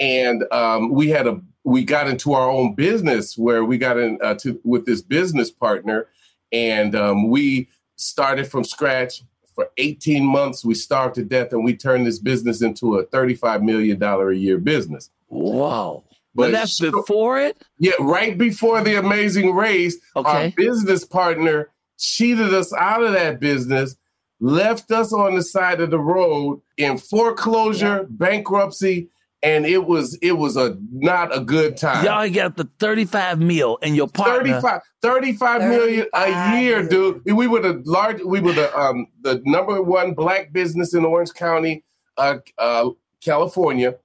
and 0.00 0.44
um, 0.52 0.90
we 0.90 1.08
had 1.08 1.26
a 1.26 1.40
we 1.62 1.82
got 1.84 2.08
into 2.08 2.34
our 2.34 2.50
own 2.50 2.74
business 2.74 3.38
where 3.38 3.64
we 3.64 3.78
got 3.78 3.98
in 3.98 4.18
uh, 4.22 4.34
to 4.34 4.60
with 4.64 4.86
this 4.86 5.02
business 5.02 5.50
partner, 5.50 6.08
and 6.52 6.94
um, 6.94 7.28
we 7.28 7.68
started 7.96 8.46
from 8.46 8.64
scratch. 8.64 9.22
For 9.54 9.70
18 9.76 10.26
months, 10.26 10.64
we 10.64 10.74
starved 10.74 11.14
to 11.14 11.22
death 11.22 11.52
and 11.52 11.62
we 11.62 11.76
turned 11.76 12.08
this 12.08 12.18
business 12.18 12.60
into 12.60 12.96
a 12.96 13.06
$35 13.06 13.62
million 13.62 14.02
a 14.02 14.32
year 14.32 14.58
business. 14.58 15.10
Wow. 15.28 16.02
But, 16.34 16.46
but 16.46 16.50
that's 16.50 16.80
before 16.80 17.38
it? 17.38 17.62
Yeah, 17.78 17.92
right 18.00 18.36
before 18.36 18.82
the 18.82 18.96
amazing 18.96 19.54
race, 19.54 19.96
okay. 20.16 20.28
our 20.28 20.50
business 20.50 21.04
partner 21.04 21.70
cheated 22.04 22.52
us 22.52 22.72
out 22.74 23.02
of 23.02 23.12
that 23.12 23.40
business, 23.40 23.96
left 24.40 24.90
us 24.90 25.12
on 25.12 25.34
the 25.34 25.42
side 25.42 25.80
of 25.80 25.90
the 25.90 25.98
road 25.98 26.60
in 26.76 26.98
foreclosure, 26.98 28.00
yeah. 28.00 28.06
bankruptcy, 28.08 29.08
and 29.42 29.66
it 29.66 29.86
was 29.86 30.18
it 30.22 30.32
was 30.32 30.56
a 30.56 30.76
not 30.90 31.36
a 31.36 31.40
good 31.40 31.76
time. 31.76 32.04
Y'all 32.04 32.28
got 32.30 32.56
the 32.56 32.68
35 32.78 33.38
mil 33.38 33.78
and 33.82 33.94
your 33.94 34.08
partner 34.08 34.60
35, 34.60 34.80
35 35.02 35.60
million 35.62 36.06
a 36.14 36.58
year, 36.58 36.86
dude. 36.88 37.22
We 37.26 37.46
were 37.46 37.60
the 37.60 37.82
large 37.84 38.22
we 38.22 38.40
were 38.40 38.54
the 38.54 38.76
um 38.78 39.06
the 39.20 39.42
number 39.44 39.82
one 39.82 40.14
black 40.14 40.52
business 40.52 40.94
in 40.94 41.04
Orange 41.04 41.34
County, 41.34 41.84
uh, 42.16 42.38
uh 42.58 42.90
California. 43.22 43.96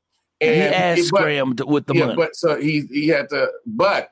And 0.41 0.55
he 0.55 0.61
asked 0.61 1.07
scrammed 1.07 1.61
with 1.61 1.85
the 1.85 1.93
yeah, 1.93 2.05
money. 2.05 2.15
But 2.17 2.35
so 2.35 2.59
he 2.59 2.81
he 2.91 3.07
had 3.07 3.29
to 3.29 3.49
but 3.65 4.03
the, 4.03 4.09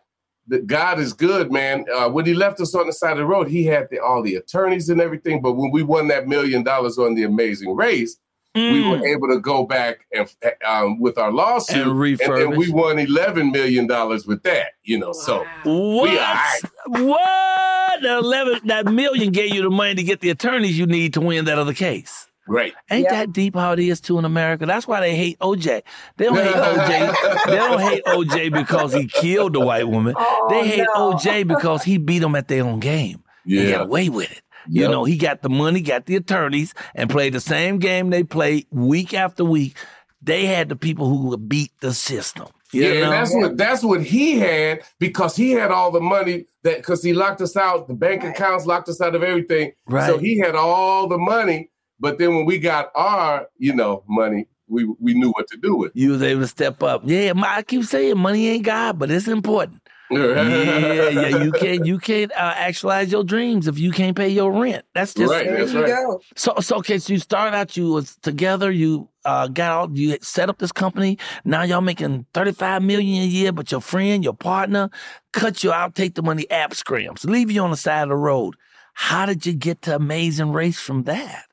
God 0.66 1.00
is 1.00 1.14
good, 1.14 1.52
man. 1.52 1.86
Uh, 1.94 2.10
when 2.10 2.26
he 2.26 2.34
left 2.34 2.60
us 2.62 2.74
on 2.74 2.88
the 2.88 2.94
side 2.94 3.12
of 3.14 3.18
the 3.18 3.26
road, 3.26 3.50
he 3.50 3.66
had 3.66 3.88
the, 3.92 4.00
all 4.00 4.24
the 4.24 4.36
attorneys 4.36 4.90
and 4.90 5.02
everything. 5.02 5.42
But 5.42 5.54
when 5.54 5.72
we 5.72 5.84
won 5.84 6.08
that 6.08 6.28
million 6.28 6.64
dollars 6.64 6.98
on 6.98 7.16
the 7.16 7.24
Amazing 7.24 7.76
Race, 7.76 8.18
Mm. 8.58 8.72
We 8.72 8.90
were 8.90 8.98
mm. 8.98 9.16
able 9.16 9.28
to 9.28 9.40
go 9.40 9.66
back 9.66 10.00
and 10.12 10.28
um, 10.66 11.00
with 11.00 11.18
our 11.20 11.32
lawsuit, 11.32 11.86
and, 11.86 12.22
and, 12.22 12.42
and, 12.42 12.58
we 12.58 12.72
won 12.72 12.98
eleven 12.98 13.52
million 13.52 13.86
dollars 13.86 14.26
with 14.26 14.42
that. 14.44 14.70
You 14.84 14.98
know, 14.98 15.08
wow. 15.08 15.14
so 15.14 15.46
what? 15.64 16.64
We, 16.90 17.04
what? 17.04 18.02
The 18.02 18.18
eleven 18.18 18.60
that 18.66 18.86
million 18.88 19.32
gave 19.32 19.54
you 19.54 19.62
the 19.62 19.70
money 19.70 19.94
to 19.96 20.04
get 20.04 20.22
the 20.22 20.32
attorneys 20.32 20.78
you 20.78 20.88
need 20.88 21.14
to 21.14 21.22
win 21.22 21.46
that 21.46 21.60
other 21.60 21.74
case. 21.74 22.27
Right. 22.48 22.74
Ain't 22.90 23.04
yep. 23.04 23.12
that 23.12 23.34
deep 23.34 23.56
how 23.56 23.74
it 23.74 23.80
is 23.80 24.00
too 24.00 24.18
in 24.20 24.26
America? 24.26 24.66
That's 24.66 24.88
why 24.88 25.02
they 25.02 25.16
hate 25.16 25.38
OJ. 25.40 25.84
They 26.16 26.26
don't 26.26 26.38
hate 26.38 26.56
OJ. 26.56 27.46
they 27.46 27.56
don't 27.56 27.82
hate 27.82 28.06
OJ 28.06 28.54
because 28.54 28.94
he 28.94 29.08
killed 29.08 29.54
the 29.54 29.60
white 29.60 29.88
woman. 29.88 30.16
Oh, 30.18 30.48
they 30.50 30.68
hate 30.68 30.86
no. 30.96 31.14
OJ 31.14 31.48
because 31.48 31.84
he 31.84 31.98
beat 31.98 32.20
them 32.20 32.36
at 32.36 32.48
their 32.48 32.64
own 32.64 32.80
game. 32.80 33.24
Yeah. 33.46 33.62
He 33.62 33.72
got 33.72 33.82
away 33.82 34.10
with 34.10 34.32
it. 34.32 34.42
Yep. 34.70 34.82
You 34.82 34.90
know, 34.90 35.04
he 35.06 35.18
got 35.18 35.42
the 35.42 35.50
money, 35.50 35.82
got 35.82 36.06
the 36.06 36.16
attorneys, 36.16 36.74
and 36.96 37.10
played 37.10 37.34
the 37.34 37.40
same 37.40 37.80
game 37.80 38.10
they 38.10 38.24
played 38.24 38.68
week 38.72 39.14
after 39.14 39.46
week. 39.46 39.78
They 40.22 40.46
had 40.46 40.70
the 40.70 40.76
people 40.76 41.08
who 41.08 41.28
would 41.30 41.48
beat 41.48 41.72
the 41.80 41.94
system. 41.94 42.48
yeah, 42.74 43.02
know? 43.02 43.10
that's 43.12 43.34
what 43.34 43.56
that's 43.56 43.84
what 43.84 44.04
he 44.04 44.40
had 44.40 44.82
because 45.00 45.36
he 45.36 45.52
had 45.52 45.72
all 45.72 45.92
the 45.92 46.02
money 46.02 46.46
that 46.64 46.78
because 46.78 47.02
he 47.02 47.14
locked 47.14 47.40
us 47.40 47.56
out, 47.56 47.88
the 47.88 47.94
bank 47.94 48.24
right. 48.24 48.36
accounts 48.36 48.66
locked 48.66 48.90
us 48.90 49.00
out 49.00 49.16
of 49.16 49.24
everything. 49.24 49.72
Right. 49.86 50.08
So 50.08 50.18
he 50.18 50.38
had 50.38 50.56
all 50.56 51.08
the 51.08 51.18
money, 51.18 51.70
but 52.00 52.18
then 52.18 52.36
when 52.36 52.46
we 52.46 52.60
got 52.60 52.92
our, 52.96 53.48
you 53.58 53.74
know, 53.74 54.04
money, 54.08 54.48
we 54.68 54.86
we 55.00 55.14
knew 55.14 55.30
what 55.30 55.48
to 55.48 55.58
do 55.58 55.76
with. 55.76 55.92
You 55.96 56.12
was 56.12 56.22
able 56.22 56.42
to 56.42 56.48
step 56.48 56.84
up. 56.84 57.04
Yeah, 57.06 57.34
I 57.38 57.64
keep 57.64 57.86
saying 57.86 58.18
money 58.18 58.50
ain't 58.50 58.66
God, 58.66 59.00
but 59.00 59.10
it's 59.10 59.28
important 59.28 59.82
yeah, 60.12 61.10
yeah. 61.10 61.44
You 61.44 61.52
can't 61.52 61.86
you 61.86 62.00
can't 62.00 62.32
uh, 62.32 62.54
actualize 62.56 63.12
your 63.12 63.26
dreams 63.26 63.68
if 63.68 63.78
you 63.78 63.92
can't 63.92 64.16
pay 64.16 64.30
your 64.30 64.54
rent. 64.54 64.86
That's 64.94 65.14
just 65.14 65.30
right. 65.30 65.46
That's 65.46 65.74
right. 65.74 65.86
Go. 65.86 66.22
So 66.34 66.54
so 66.62 66.78
okay. 66.78 66.98
So 66.98 67.12
you 67.12 67.20
started 67.20 67.58
out. 67.58 67.76
You 67.76 67.92
was 67.92 68.16
together. 68.18 68.72
You 68.72 69.10
uh, 69.26 69.50
got 69.50 69.72
all. 69.72 69.98
You 69.98 70.18
set 70.22 70.50
up 70.50 70.60
this 70.60 70.72
company. 70.72 71.18
Now 71.44 71.64
y'all 71.64 71.82
making 71.82 72.26
thirty 72.34 72.54
five 72.54 72.84
million 72.84 73.24
a 73.24 73.26
year. 73.26 73.52
But 73.52 73.70
your 73.70 73.82
friend, 73.82 74.24
your 74.24 74.34
partner, 74.34 74.90
cut 75.34 75.62
you 75.66 75.74
out. 75.74 75.94
Take 75.94 76.16
the 76.16 76.24
money. 76.24 76.50
App 76.50 76.74
scrams. 76.74 77.26
Leave 77.26 77.52
you 77.52 77.62
on 77.62 77.72
the 77.72 77.78
side 77.78 78.04
of 78.04 78.10
the 78.10 78.16
road. 78.16 78.56
How 78.94 79.26
did 79.26 79.46
you 79.46 79.54
get 79.54 79.82
to 79.84 79.96
Amazing 79.96 80.54
Race 80.54 80.80
from 80.80 81.04
that? 81.04 81.47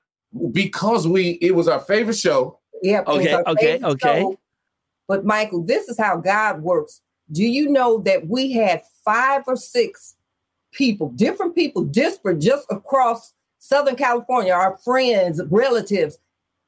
Because 0.53 1.07
we 1.07 1.38
it 1.41 1.55
was 1.55 1.69
our 1.69 1.81
favorite 1.81 2.17
show. 2.17 2.59
Yeah. 2.83 3.03
Okay. 3.07 3.35
Okay. 3.35 3.81
Okay. 3.83 4.21
Show. 4.21 4.38
But 5.07 5.25
Michael, 5.25 5.62
this 5.62 5.88
is 5.88 5.99
how 5.99 6.17
God 6.17 6.62
works 6.62 7.03
do 7.31 7.45
you 7.45 7.69
know 7.69 7.99
that 7.99 8.29
we 8.29 8.53
had 8.53 8.83
five 9.05 9.43
or 9.47 9.57
six 9.57 10.17
people, 10.73 11.11
different 11.11 11.55
people, 11.55 11.85
disparate 11.85 12.41
just 12.41 12.67
across 12.71 13.33
Southern 13.59 13.97
California, 13.97 14.53
our 14.53 14.76
friends, 14.79 15.41
relatives, 15.49 16.19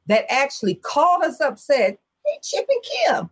that 0.06 0.24
actually 0.30 0.74
called 0.74 1.22
us 1.22 1.40
up, 1.40 1.58
said, 1.58 1.98
Hey, 2.24 2.38
Chip 2.42 2.66
and 2.68 2.82
Kim, 2.82 3.30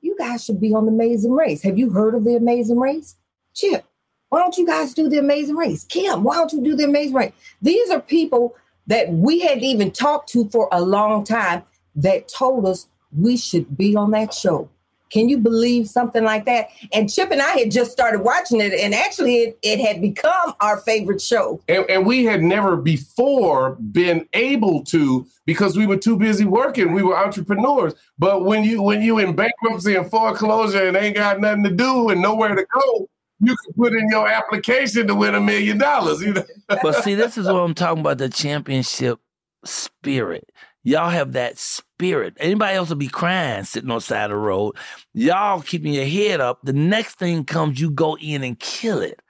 you 0.00 0.16
guys 0.18 0.44
should 0.44 0.60
be 0.60 0.72
on 0.72 0.86
the 0.86 0.92
Amazing 0.92 1.32
Race. 1.32 1.62
Have 1.62 1.78
you 1.78 1.90
heard 1.90 2.14
of 2.14 2.24
the 2.24 2.36
Amazing 2.36 2.78
Race? 2.78 3.16
Chip, 3.54 3.84
why 4.30 4.40
don't 4.40 4.56
you 4.56 4.66
guys 4.66 4.94
do 4.94 5.08
the 5.08 5.18
Amazing 5.18 5.56
Race? 5.56 5.84
Kim, 5.84 6.22
why 6.22 6.36
don't 6.36 6.52
you 6.52 6.62
do 6.62 6.74
the 6.74 6.84
Amazing 6.84 7.14
Race? 7.14 7.32
These 7.60 7.90
are 7.90 8.00
people 8.00 8.56
that 8.86 9.12
we 9.12 9.40
hadn't 9.40 9.64
even 9.64 9.90
talked 9.90 10.28
to 10.30 10.48
for 10.48 10.68
a 10.72 10.80
long 10.80 11.24
time 11.24 11.62
that 11.96 12.28
told 12.28 12.66
us 12.66 12.86
we 13.16 13.36
should 13.36 13.76
be 13.76 13.94
on 13.94 14.10
that 14.12 14.32
show. 14.32 14.68
Can 15.12 15.28
you 15.28 15.36
believe 15.36 15.88
something 15.88 16.24
like 16.24 16.46
that? 16.46 16.70
And 16.94 17.12
Chip 17.12 17.30
and 17.30 17.42
I 17.42 17.58
had 17.58 17.70
just 17.70 17.92
started 17.92 18.22
watching 18.22 18.62
it, 18.62 18.72
and 18.72 18.94
actually, 18.94 19.36
it, 19.36 19.58
it 19.62 19.78
had 19.78 20.00
become 20.00 20.54
our 20.62 20.78
favorite 20.78 21.20
show. 21.20 21.60
And, 21.68 21.84
and, 21.90 22.06
we 22.06 22.24
had 22.24 22.42
never 22.42 22.76
before 22.76 23.72
been 23.74 24.26
able 24.32 24.82
to 24.84 25.26
because 25.44 25.76
we 25.76 25.86
were 25.86 25.98
too 25.98 26.16
busy 26.16 26.46
working. 26.46 26.94
We 26.94 27.02
were 27.02 27.16
entrepreneurs. 27.16 27.92
But 28.18 28.46
when 28.46 28.64
you 28.64 28.80
when 28.80 29.02
you 29.02 29.18
in 29.18 29.36
bankruptcy 29.36 29.96
and 29.96 30.10
foreclosure 30.10 30.88
and 30.88 30.96
ain't 30.96 31.16
got 31.16 31.40
nothing 31.40 31.64
to 31.64 31.70
do 31.70 32.08
and 32.08 32.22
nowhere 32.22 32.54
to 32.54 32.64
go, 32.72 33.08
you 33.42 33.56
can 33.56 33.72
put 33.74 33.92
in 33.92 34.08
your 34.08 34.28
application 34.28 35.06
to 35.08 35.14
win 35.14 35.34
a 35.34 35.40
million 35.40 35.78
dollars. 35.78 36.22
You 36.22 36.34
know? 36.34 36.44
but 36.82 37.02
see, 37.02 37.14
this 37.14 37.36
is 37.36 37.46
what 37.46 37.56
I'm 37.56 37.74
talking 37.74 38.00
about—the 38.00 38.28
championship 38.28 39.18
spirit. 39.64 40.48
Y'all 40.84 41.10
have 41.10 41.32
that 41.32 41.58
spirit. 41.58 42.36
Anybody 42.40 42.76
else 42.76 42.88
will 42.88 42.96
be 42.96 43.08
crying 43.08 43.64
sitting 43.64 43.90
on 43.90 43.98
the 43.98 44.00
side 44.00 44.24
of 44.24 44.30
the 44.30 44.36
road. 44.36 44.76
Y'all 45.14 45.60
keeping 45.62 45.92
your 45.92 46.06
head 46.06 46.40
up. 46.40 46.60
The 46.64 46.72
next 46.72 47.18
thing 47.18 47.44
comes, 47.44 47.80
you 47.80 47.90
go 47.90 48.16
in 48.16 48.42
and 48.42 48.58
kill 48.58 49.00
it. 49.00 49.20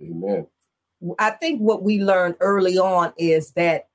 Amen. 0.00 0.46
I 1.18 1.30
think 1.30 1.60
what 1.60 1.82
we 1.82 2.02
learned 2.02 2.36
early 2.40 2.78
on 2.78 3.12
is 3.18 3.50
that 3.52 3.88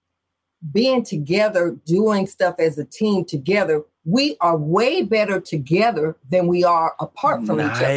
being 0.71 1.03
together, 1.03 1.77
doing 1.85 2.27
stuff 2.27 2.55
as 2.59 2.77
a 2.77 2.85
team 2.85 3.25
together, 3.25 3.81
we 4.05 4.38
are 4.41 4.57
way 4.57 5.01
better 5.01 5.39
together 5.39 6.15
than 6.29 6.47
we 6.47 6.63
are 6.63 6.95
apart 6.99 7.45
from 7.45 7.57
nice. 7.57 7.77
each 7.77 7.83
other. 7.83 7.91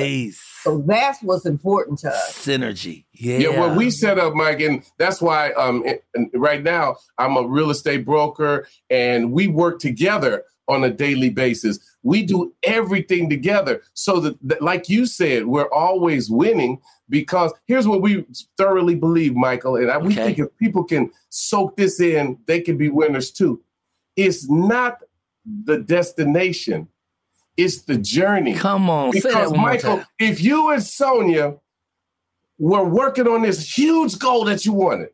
So 0.62 0.78
that's 0.87 1.23
what's 1.23 1.47
important 1.47 1.99
to 2.00 2.11
us. 2.11 2.33
Synergy. 2.47 3.04
Yeah. 3.12 3.38
Yeah. 3.38 3.49
Well, 3.61 3.76
we 3.76 3.90
set 3.90 4.19
up, 4.19 4.35
Mike, 4.35 4.61
and 4.61 4.85
that's 4.99 5.21
why 5.21 5.52
um, 5.52 5.85
right 6.35 6.62
now 6.62 6.97
I'm 7.19 7.37
a 7.37 7.47
real 7.47 7.71
estate 7.71 8.04
broker 8.04 8.66
and 8.88 9.33
we 9.33 9.49
work 9.49 9.81
together 9.81 10.45
on 10.69 10.85
a 10.85 10.90
daily 10.90 11.31
basis. 11.31 11.78
We 12.02 12.23
do 12.23 12.54
everything 12.62 13.28
together. 13.28 13.83
So 13.95 14.21
that, 14.21 14.37
that, 14.42 14.62
like 14.62 14.88
you 14.88 15.07
said, 15.07 15.47
we're 15.47 15.71
always 15.71 16.31
winning 16.31 16.81
because 17.09 17.52
here's 17.66 17.88
what 17.88 18.00
we 18.00 18.25
thoroughly 18.57 18.95
believe, 18.95 19.35
Michael, 19.35 19.76
and 19.76 19.90
I, 19.90 19.97
okay. 19.97 20.07
we 20.07 20.14
think 20.14 20.38
if 20.38 20.57
people 20.59 20.85
can 20.85 21.11
soak 21.28 21.76
this 21.76 22.00
in, 22.00 22.38
they 22.47 22.61
can 22.61 22.76
be 22.76 22.88
winners 22.88 23.31
too. 23.31 23.61
It's 24.16 24.49
not 24.49 25.02
the 25.45 25.78
destination, 25.78 26.88
it's 27.56 27.82
the 27.82 27.99
journey. 27.99 28.54
Come 28.54 28.88
on, 28.88 29.11
because 29.11 29.52
Michael, 29.52 30.04
if 30.18 30.42
you 30.42 30.71
and 30.71 30.82
Sonia 30.82 31.56
were 32.59 32.85
working 32.85 33.26
on 33.26 33.42
this 33.42 33.76
huge 33.76 34.18
goal 34.18 34.44
that 34.44 34.64
you 34.64 34.73
wanted, 34.73 35.11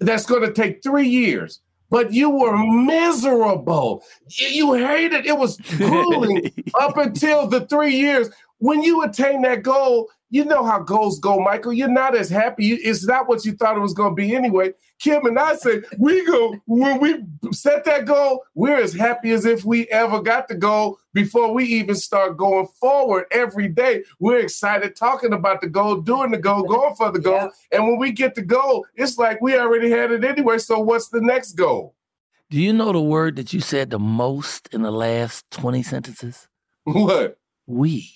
that's 0.00 0.26
going 0.26 0.42
to 0.42 0.52
take 0.52 0.82
three 0.82 1.08
years 1.08 1.60
but 1.90 2.12
you 2.12 2.30
were 2.30 2.56
miserable. 2.56 4.04
You, 4.28 4.74
hated 4.74 5.26
it 5.26 5.36
was 5.36 5.56
grueling 5.76 6.52
up 6.80 6.96
until 6.96 7.46
the 7.46 7.66
three 7.66 7.94
years. 7.94 8.30
When 8.58 8.82
you 8.82 9.02
attain 9.02 9.42
that 9.42 9.62
goal, 9.62 10.10
you 10.30 10.44
know 10.44 10.64
how 10.64 10.80
goals 10.80 11.18
go, 11.18 11.40
Michael. 11.40 11.72
You're 11.72 11.88
not 11.88 12.14
as 12.14 12.28
happy. 12.28 12.72
It's 12.74 13.06
not 13.06 13.28
what 13.28 13.44
you 13.44 13.52
thought 13.52 13.76
it 13.76 13.80
was 13.80 13.94
going 13.94 14.10
to 14.10 14.14
be 14.14 14.34
anyway. 14.34 14.74
Kim 14.98 15.24
and 15.24 15.38
I 15.38 15.54
say 15.54 15.82
we 15.98 16.24
go 16.26 16.54
when 16.66 17.00
we 17.00 17.24
set 17.52 17.84
that 17.84 18.04
goal, 18.04 18.44
we're 18.54 18.76
as 18.76 18.94
happy 18.94 19.30
as 19.30 19.44
if 19.44 19.64
we 19.64 19.86
ever 19.88 20.20
got 20.20 20.48
the 20.48 20.54
goal 20.54 20.98
before 21.14 21.54
we 21.54 21.64
even 21.64 21.94
start 21.94 22.36
going 22.36 22.66
forward 22.78 23.24
every 23.30 23.68
day. 23.68 24.04
We're 24.18 24.40
excited 24.40 24.96
talking 24.96 25.32
about 25.32 25.60
the 25.62 25.68
goal, 25.68 26.00
doing 26.00 26.30
the 26.30 26.38
goal, 26.38 26.62
going 26.64 26.94
for 26.94 27.10
the 27.10 27.20
goal. 27.20 27.34
Yeah. 27.34 27.78
And 27.78 27.86
when 27.86 27.98
we 27.98 28.12
get 28.12 28.34
the 28.34 28.42
goal, 28.42 28.86
it's 28.94 29.16
like 29.16 29.40
we 29.40 29.56
already 29.56 29.90
had 29.90 30.10
it 30.10 30.24
anyway. 30.24 30.58
So 30.58 30.78
what's 30.78 31.08
the 31.08 31.22
next 31.22 31.52
goal? 31.52 31.94
Do 32.50 32.60
you 32.60 32.72
know 32.72 32.92
the 32.92 33.00
word 33.00 33.36
that 33.36 33.52
you 33.52 33.60
said 33.60 33.90
the 33.90 33.98
most 33.98 34.68
in 34.72 34.82
the 34.82 34.90
last 34.90 35.50
20 35.50 35.82
sentences? 35.82 36.48
What? 36.84 37.38
We. 37.66 38.10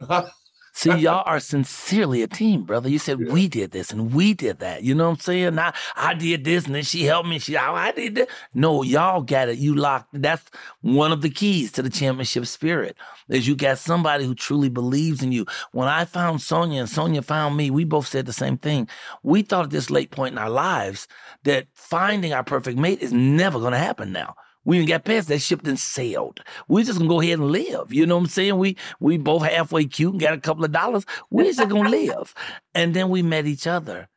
See, 0.72 0.94
y'all 0.96 1.22
are 1.26 1.40
sincerely 1.40 2.22
a 2.22 2.26
team, 2.26 2.64
brother. 2.64 2.88
You 2.88 2.98
said 2.98 3.28
we 3.28 3.48
did 3.48 3.70
this 3.70 3.90
and 3.90 4.12
we 4.12 4.34
did 4.34 4.58
that. 4.60 4.82
You 4.82 4.94
know 4.94 5.04
what 5.04 5.14
I'm 5.14 5.20
saying? 5.20 5.58
I, 5.58 5.72
I 5.96 6.14
did 6.14 6.44
this 6.44 6.66
and 6.66 6.74
then 6.74 6.82
she 6.82 7.04
helped 7.04 7.28
me. 7.28 7.38
She, 7.38 7.56
oh, 7.56 7.74
I 7.74 7.92
did 7.92 8.14
that. 8.16 8.28
No, 8.54 8.82
y'all 8.82 9.22
got 9.22 9.48
it. 9.48 9.58
You 9.58 9.74
locked. 9.74 10.08
That's 10.12 10.44
one 10.80 11.12
of 11.12 11.22
the 11.22 11.30
keys 11.30 11.72
to 11.72 11.82
the 11.82 11.90
championship 11.90 12.46
spirit 12.46 12.96
is 13.28 13.46
you 13.46 13.54
got 13.54 13.78
somebody 13.78 14.24
who 14.24 14.34
truly 14.34 14.68
believes 14.68 15.22
in 15.22 15.32
you. 15.32 15.46
When 15.72 15.88
I 15.88 16.04
found 16.04 16.40
Sonia 16.40 16.80
and 16.80 16.88
Sonia 16.88 17.22
found 17.22 17.56
me, 17.56 17.70
we 17.70 17.84
both 17.84 18.08
said 18.08 18.26
the 18.26 18.32
same 18.32 18.58
thing. 18.58 18.88
We 19.22 19.42
thought 19.42 19.64
at 19.66 19.70
this 19.70 19.90
late 19.90 20.10
point 20.10 20.32
in 20.32 20.38
our 20.38 20.50
lives 20.50 21.06
that 21.44 21.66
finding 21.74 22.32
our 22.32 22.44
perfect 22.44 22.78
mate 22.78 23.00
is 23.02 23.12
never 23.12 23.58
going 23.60 23.72
to 23.72 23.78
happen 23.78 24.12
now. 24.12 24.34
We 24.64 24.76
even 24.76 24.88
got 24.88 25.04
past 25.04 25.28
that 25.28 25.40
ship 25.40 25.66
and 25.66 25.78
sailed. 25.78 26.40
We 26.68 26.84
just 26.84 26.98
gonna 26.98 27.08
go 27.08 27.20
ahead 27.20 27.38
and 27.38 27.50
live. 27.50 27.92
You 27.92 28.06
know 28.06 28.16
what 28.16 28.22
I'm 28.22 28.28
saying? 28.28 28.58
We 28.58 28.76
we 29.00 29.18
both 29.18 29.42
halfway 29.42 29.86
cute 29.86 30.12
and 30.12 30.20
got 30.20 30.34
a 30.34 30.40
couple 30.40 30.64
of 30.64 30.72
dollars. 30.72 31.04
We 31.30 31.44
just 31.44 31.68
gonna 31.68 31.88
live. 31.90 32.34
And 32.74 32.94
then 32.94 33.08
we 33.08 33.22
met 33.22 33.46
each 33.46 33.66
other 33.66 34.08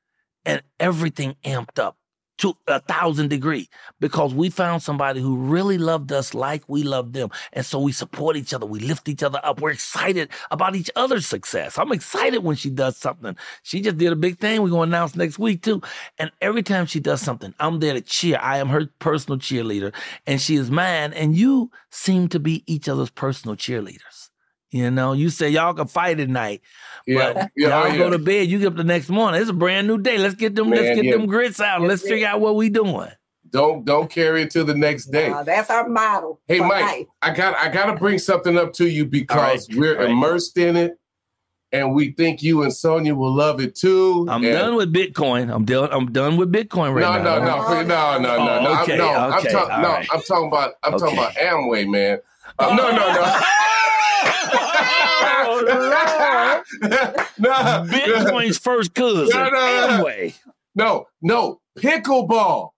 and 0.46 0.62
everything 0.80 1.36
amped 1.44 1.80
up 1.80 1.98
to 2.38 2.56
a 2.68 2.80
thousand 2.82 3.30
degree 3.30 3.70
because 4.00 4.34
we 4.34 4.50
found 4.50 4.84
somebody 4.84 5.22
who 5.22 5.38
really 5.38 5.78
loved 5.78 6.12
us 6.12 6.34
like 6.34 6.64
we 6.68 6.84
loved 6.84 7.14
them. 7.14 7.30
And 7.54 7.66
so 7.66 7.80
we 7.80 7.92
support 7.92 8.36
each 8.36 8.54
other. 8.54 8.66
We 8.66 8.80
lift 8.80 9.08
each 9.08 9.24
other 9.24 9.40
up. 9.44 9.62
We're 9.62 9.72
excited 9.72 10.30
about 10.52 10.76
each 10.76 10.90
other's 10.96 11.26
success. 11.26 11.78
I'm 11.78 11.92
excited 11.92 12.44
when 12.44 12.56
she 12.56 12.70
does 12.70 12.98
something. 12.98 13.36
She 13.64 13.82
just 13.82 13.98
did 13.98 14.12
a 14.12 14.18
big 14.18 14.40
thing 14.40 14.62
we're 14.62 14.70
going 14.70 14.90
to 14.90 14.96
announce 14.96 15.16
next 15.16 15.40
week 15.40 15.62
too. 15.62 15.82
And 16.18 16.32
every 16.42 16.64
time 16.64 16.86
she 16.86 17.00
does 17.00 17.22
something, 17.22 17.54
I'm 17.60 17.80
there 17.80 17.94
to 17.94 18.02
cheer. 18.02 18.40
I 18.42 18.58
am 18.58 18.70
her 18.70 18.88
personal 19.00 19.40
cheerleader 19.40 19.94
and 20.28 20.42
she 20.42 20.56
is 20.56 20.70
mine. 20.70 21.14
And 21.14 21.36
you 21.36 21.72
seem 21.90 22.28
to 22.30 22.40
be 22.40 22.64
each 22.68 22.90
other's 22.90 23.10
personal 23.10 23.56
cheerleaders. 23.56 24.30
You 24.76 24.92
know, 24.92 25.14
you 25.14 25.30
say 25.30 25.48
y'all 25.50 25.74
can 25.74 25.88
fight 25.88 26.20
at 26.20 26.28
night, 26.28 26.62
Yeah, 27.08 27.32
but 27.32 27.52
yeah, 27.56 27.70
y'all 27.70 27.88
yeah. 27.94 27.98
go 27.98 28.10
to 28.10 28.20
bed. 28.20 28.50
You 28.50 28.60
get 28.60 28.68
up 28.68 28.76
the 28.76 28.84
next 28.84 29.08
morning. 29.08 29.40
It's 29.40 29.50
a 29.50 29.54
brand 29.54 29.88
new 29.88 29.98
day. 29.98 30.18
Let's 30.18 30.36
get 30.36 30.54
them. 30.54 30.70
let's 30.70 30.82
get 30.98 31.06
yeah. 31.06 31.12
them 31.14 31.28
grits 31.28 31.62
out. 31.62 31.82
Let's 31.82 32.02
figure 32.02 32.28
out 32.28 32.42
what 32.42 32.58
we 32.58 32.68
doing. 32.70 33.10
Don't 33.52 33.86
don't 33.86 34.10
carry 34.10 34.42
it 34.42 34.52
to 34.52 34.66
the 34.66 34.76
next 34.76 35.06
day. 35.06 35.30
Uh, 35.30 35.44
that's 35.44 35.70
our 35.70 35.88
model. 35.88 36.42
Hey 36.50 36.60
Mike, 36.60 36.72
life. 36.84 37.06
I 37.22 37.34
got 37.34 37.56
I 37.56 37.70
got 37.70 37.86
to 37.86 37.94
bring 37.96 38.20
something 38.20 38.58
up 38.58 38.74
to 38.74 38.90
you 38.90 39.06
because 39.06 39.38
All 39.38 39.44
right, 39.44 39.80
we're 39.80 39.96
all 39.96 40.02
right. 40.02 40.10
immersed 40.12 40.58
in 40.58 40.76
it, 40.76 41.00
and 41.72 41.96
we 41.96 42.12
think 42.12 42.44
you 42.44 42.64
and 42.64 42.74
Sonia 42.74 43.16
will 43.16 43.34
love 43.34 43.62
it 43.62 43.76
too. 43.76 44.26
I'm 44.30 44.44
And- 44.44 44.54
done 44.56 44.76
with 44.76 44.94
Bitcoin. 44.94 45.54
I'm 45.54 45.64
done. 45.64 45.88
I'm 45.94 46.12
done 46.12 46.36
with 46.36 46.52
Bitcoin 46.52 46.94
right 46.94 47.24
no, 47.24 47.24
now. 47.24 47.40
no, 47.40 47.46
no, 47.46 47.82
no, 47.84 48.20
no, 48.20 48.20
no, 48.20 48.30
Oh, 48.60 48.64
no. 48.76 48.82
okay, 48.82 48.94
I'm, 48.94 48.98
no, 48.98 49.08
I'm, 49.08 49.34
okay, 49.40 49.52
talk- 49.54 49.70
no 49.82 49.88
right. 49.88 50.08
I'm 50.12 50.22
talking 50.22 50.48
about 50.50 50.74
I'm 50.84 51.00
talking 51.00 51.18
about 51.18 51.34
Amway, 51.36 51.90
man. 51.90 52.20
Uh, 52.60 52.76
no, 52.76 52.92
no, 52.92 53.14
no. 53.14 53.42
No, 57.38 57.52
Bitcoin's 57.88 58.58
first 58.58 58.94
cousin, 58.94 59.28
No, 59.30 59.50
no, 59.50 60.04
no. 60.04 60.30
No, 60.76 61.06
no, 61.22 61.62
pickleball. 61.78 62.70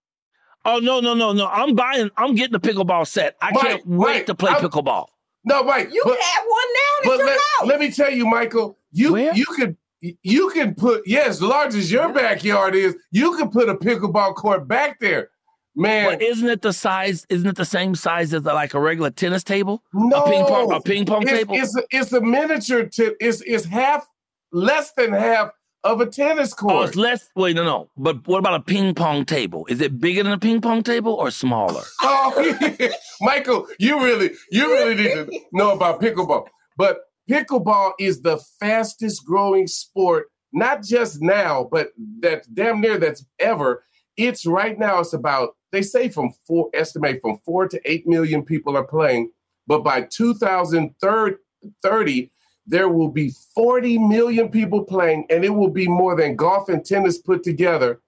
Oh 0.66 0.80
no, 0.80 1.00
no, 1.00 1.14
no, 1.14 1.32
no! 1.32 1.48
I'm 1.48 1.76
buying. 1.76 2.10
I'm 2.18 2.36
getting 2.36 2.52
the 2.54 2.60
pickleball 2.60 3.08
set. 3.08 3.36
I 3.42 3.52
Mike, 3.52 3.64
can't 3.64 3.88
wait 3.88 4.14
Mike, 4.16 4.26
to 4.28 4.36
play 4.36 4.52
I'm- 4.52 4.62
pickleball. 4.62 5.06
No, 5.46 5.64
Mike. 5.64 5.94
You 5.94 6.02
but, 6.04 6.20
can 6.20 6.22
have 6.22 6.44
one 6.46 6.68
now 6.74 6.82
but 7.06 7.12
at 7.14 7.18
your 7.20 7.26
let, 7.28 7.38
house. 7.60 7.68
let 7.68 7.80
me 7.80 7.92
tell 7.92 8.12
you, 8.12 8.26
Michael. 8.26 8.78
You 8.92 9.14
Where? 9.14 9.34
you 9.34 9.46
could 9.46 9.78
you 10.02 10.50
can 10.50 10.76
put 10.76 11.04
yeah, 11.08 11.22
as 11.22 11.42
large 11.42 11.74
as 11.74 11.90
your 11.92 12.12
backyard 12.12 12.76
is, 12.76 12.96
you 13.12 13.36
can 13.38 13.50
put 13.50 13.70
a 13.70 13.76
pickleball 13.76 14.36
court 14.36 14.68
back 14.68 15.00
there, 15.00 15.30
man. 15.78 16.12
But 16.12 16.22
isn't 16.22 16.50
it 16.50 16.62
the 16.62 16.74
size? 16.74 17.26
Isn't 17.30 17.48
it 17.48 17.56
the 17.56 17.66
same 17.66 17.96
size 17.96 18.34
as 18.34 18.44
like 18.44 18.74
a 18.74 18.80
regular 18.80 19.12
tennis 19.12 19.44
table? 19.44 19.84
no, 19.94 20.24
A 20.24 20.30
ping 20.30 20.46
pong, 20.46 20.72
a 20.74 20.82
ping 20.82 21.06
pong 21.06 21.24
it's, 21.24 21.32
table. 21.32 21.56
It's 21.56 21.78
a, 21.78 21.84
it's 21.92 22.14
a 22.14 22.22
miniature. 22.22 22.84
T- 22.86 23.16
it's 23.20 23.42
it's 23.42 23.66
half, 23.66 24.06
less 24.52 24.92
than 24.94 25.14
half 25.14 25.52
of 25.84 26.02
a 26.02 26.06
tennis 26.06 26.54
court. 26.54 26.72
Oh, 26.72 26.78
court. 26.78 26.88
it's 26.90 26.98
less. 26.98 27.30
Wait, 27.36 27.56
no, 27.56 27.64
no. 27.64 27.90
But 27.96 28.28
what 28.28 28.40
about 28.40 28.56
a 28.56 28.64
ping 28.64 28.94
pong 28.94 29.26
table? 29.26 29.66
Is 29.70 29.80
it 29.82 30.00
bigger 30.00 30.24
than 30.24 30.34
a 30.34 30.38
ping 30.40 30.62
pong 30.62 30.84
table 30.84 31.14
or 31.14 31.32
smaller? 31.32 31.84
Oh, 32.02 32.90
Michael, 33.22 33.68
you 33.80 34.04
really, 34.04 34.32
you 34.52 34.70
really 34.70 34.96
need 34.96 35.14
to 35.14 35.40
know 35.54 35.72
about 35.72 36.02
pickleball. 36.02 36.48
But 36.78 37.00
pickleball 37.30 37.94
is 38.00 38.22
the 38.22 38.38
fastest 38.60 39.26
growing 39.26 39.66
sport, 39.66 40.28
not 40.52 40.84
just 40.84 41.22
now, 41.22 41.68
but 41.72 41.90
that 42.20 42.44
damn 42.54 42.82
near 42.82 42.98
that's 42.98 43.26
ever. 43.40 43.86
It's 44.18 44.46
right 44.46 44.78
now. 44.78 45.00
It's 45.00 45.14
about 45.14 45.52
they 45.78 45.84
say 45.84 46.10
from 46.10 46.34
four 46.48 46.70
estimate 46.74 47.22
from 47.22 47.38
four 47.46 47.68
to 47.68 47.80
eight 47.86 48.08
million 48.08 48.44
people 48.44 48.76
are 48.76 48.84
playing, 48.84 49.32
but 49.68 49.84
by 49.84 50.02
2030, 50.02 52.32
there 52.66 52.90
will 52.90 53.10
be 53.10 53.32
40 53.54 54.00
million 54.00 54.50
people 54.50 54.84
playing, 54.84 55.28
and 55.30 55.46
it 55.46 55.50
will 55.50 55.70
be 55.70 55.88
more 55.88 56.16
than 56.16 56.36
golf 56.36 56.68
and 56.68 56.84
tennis 56.84 57.20
put 57.20 57.44
together. 57.44 58.02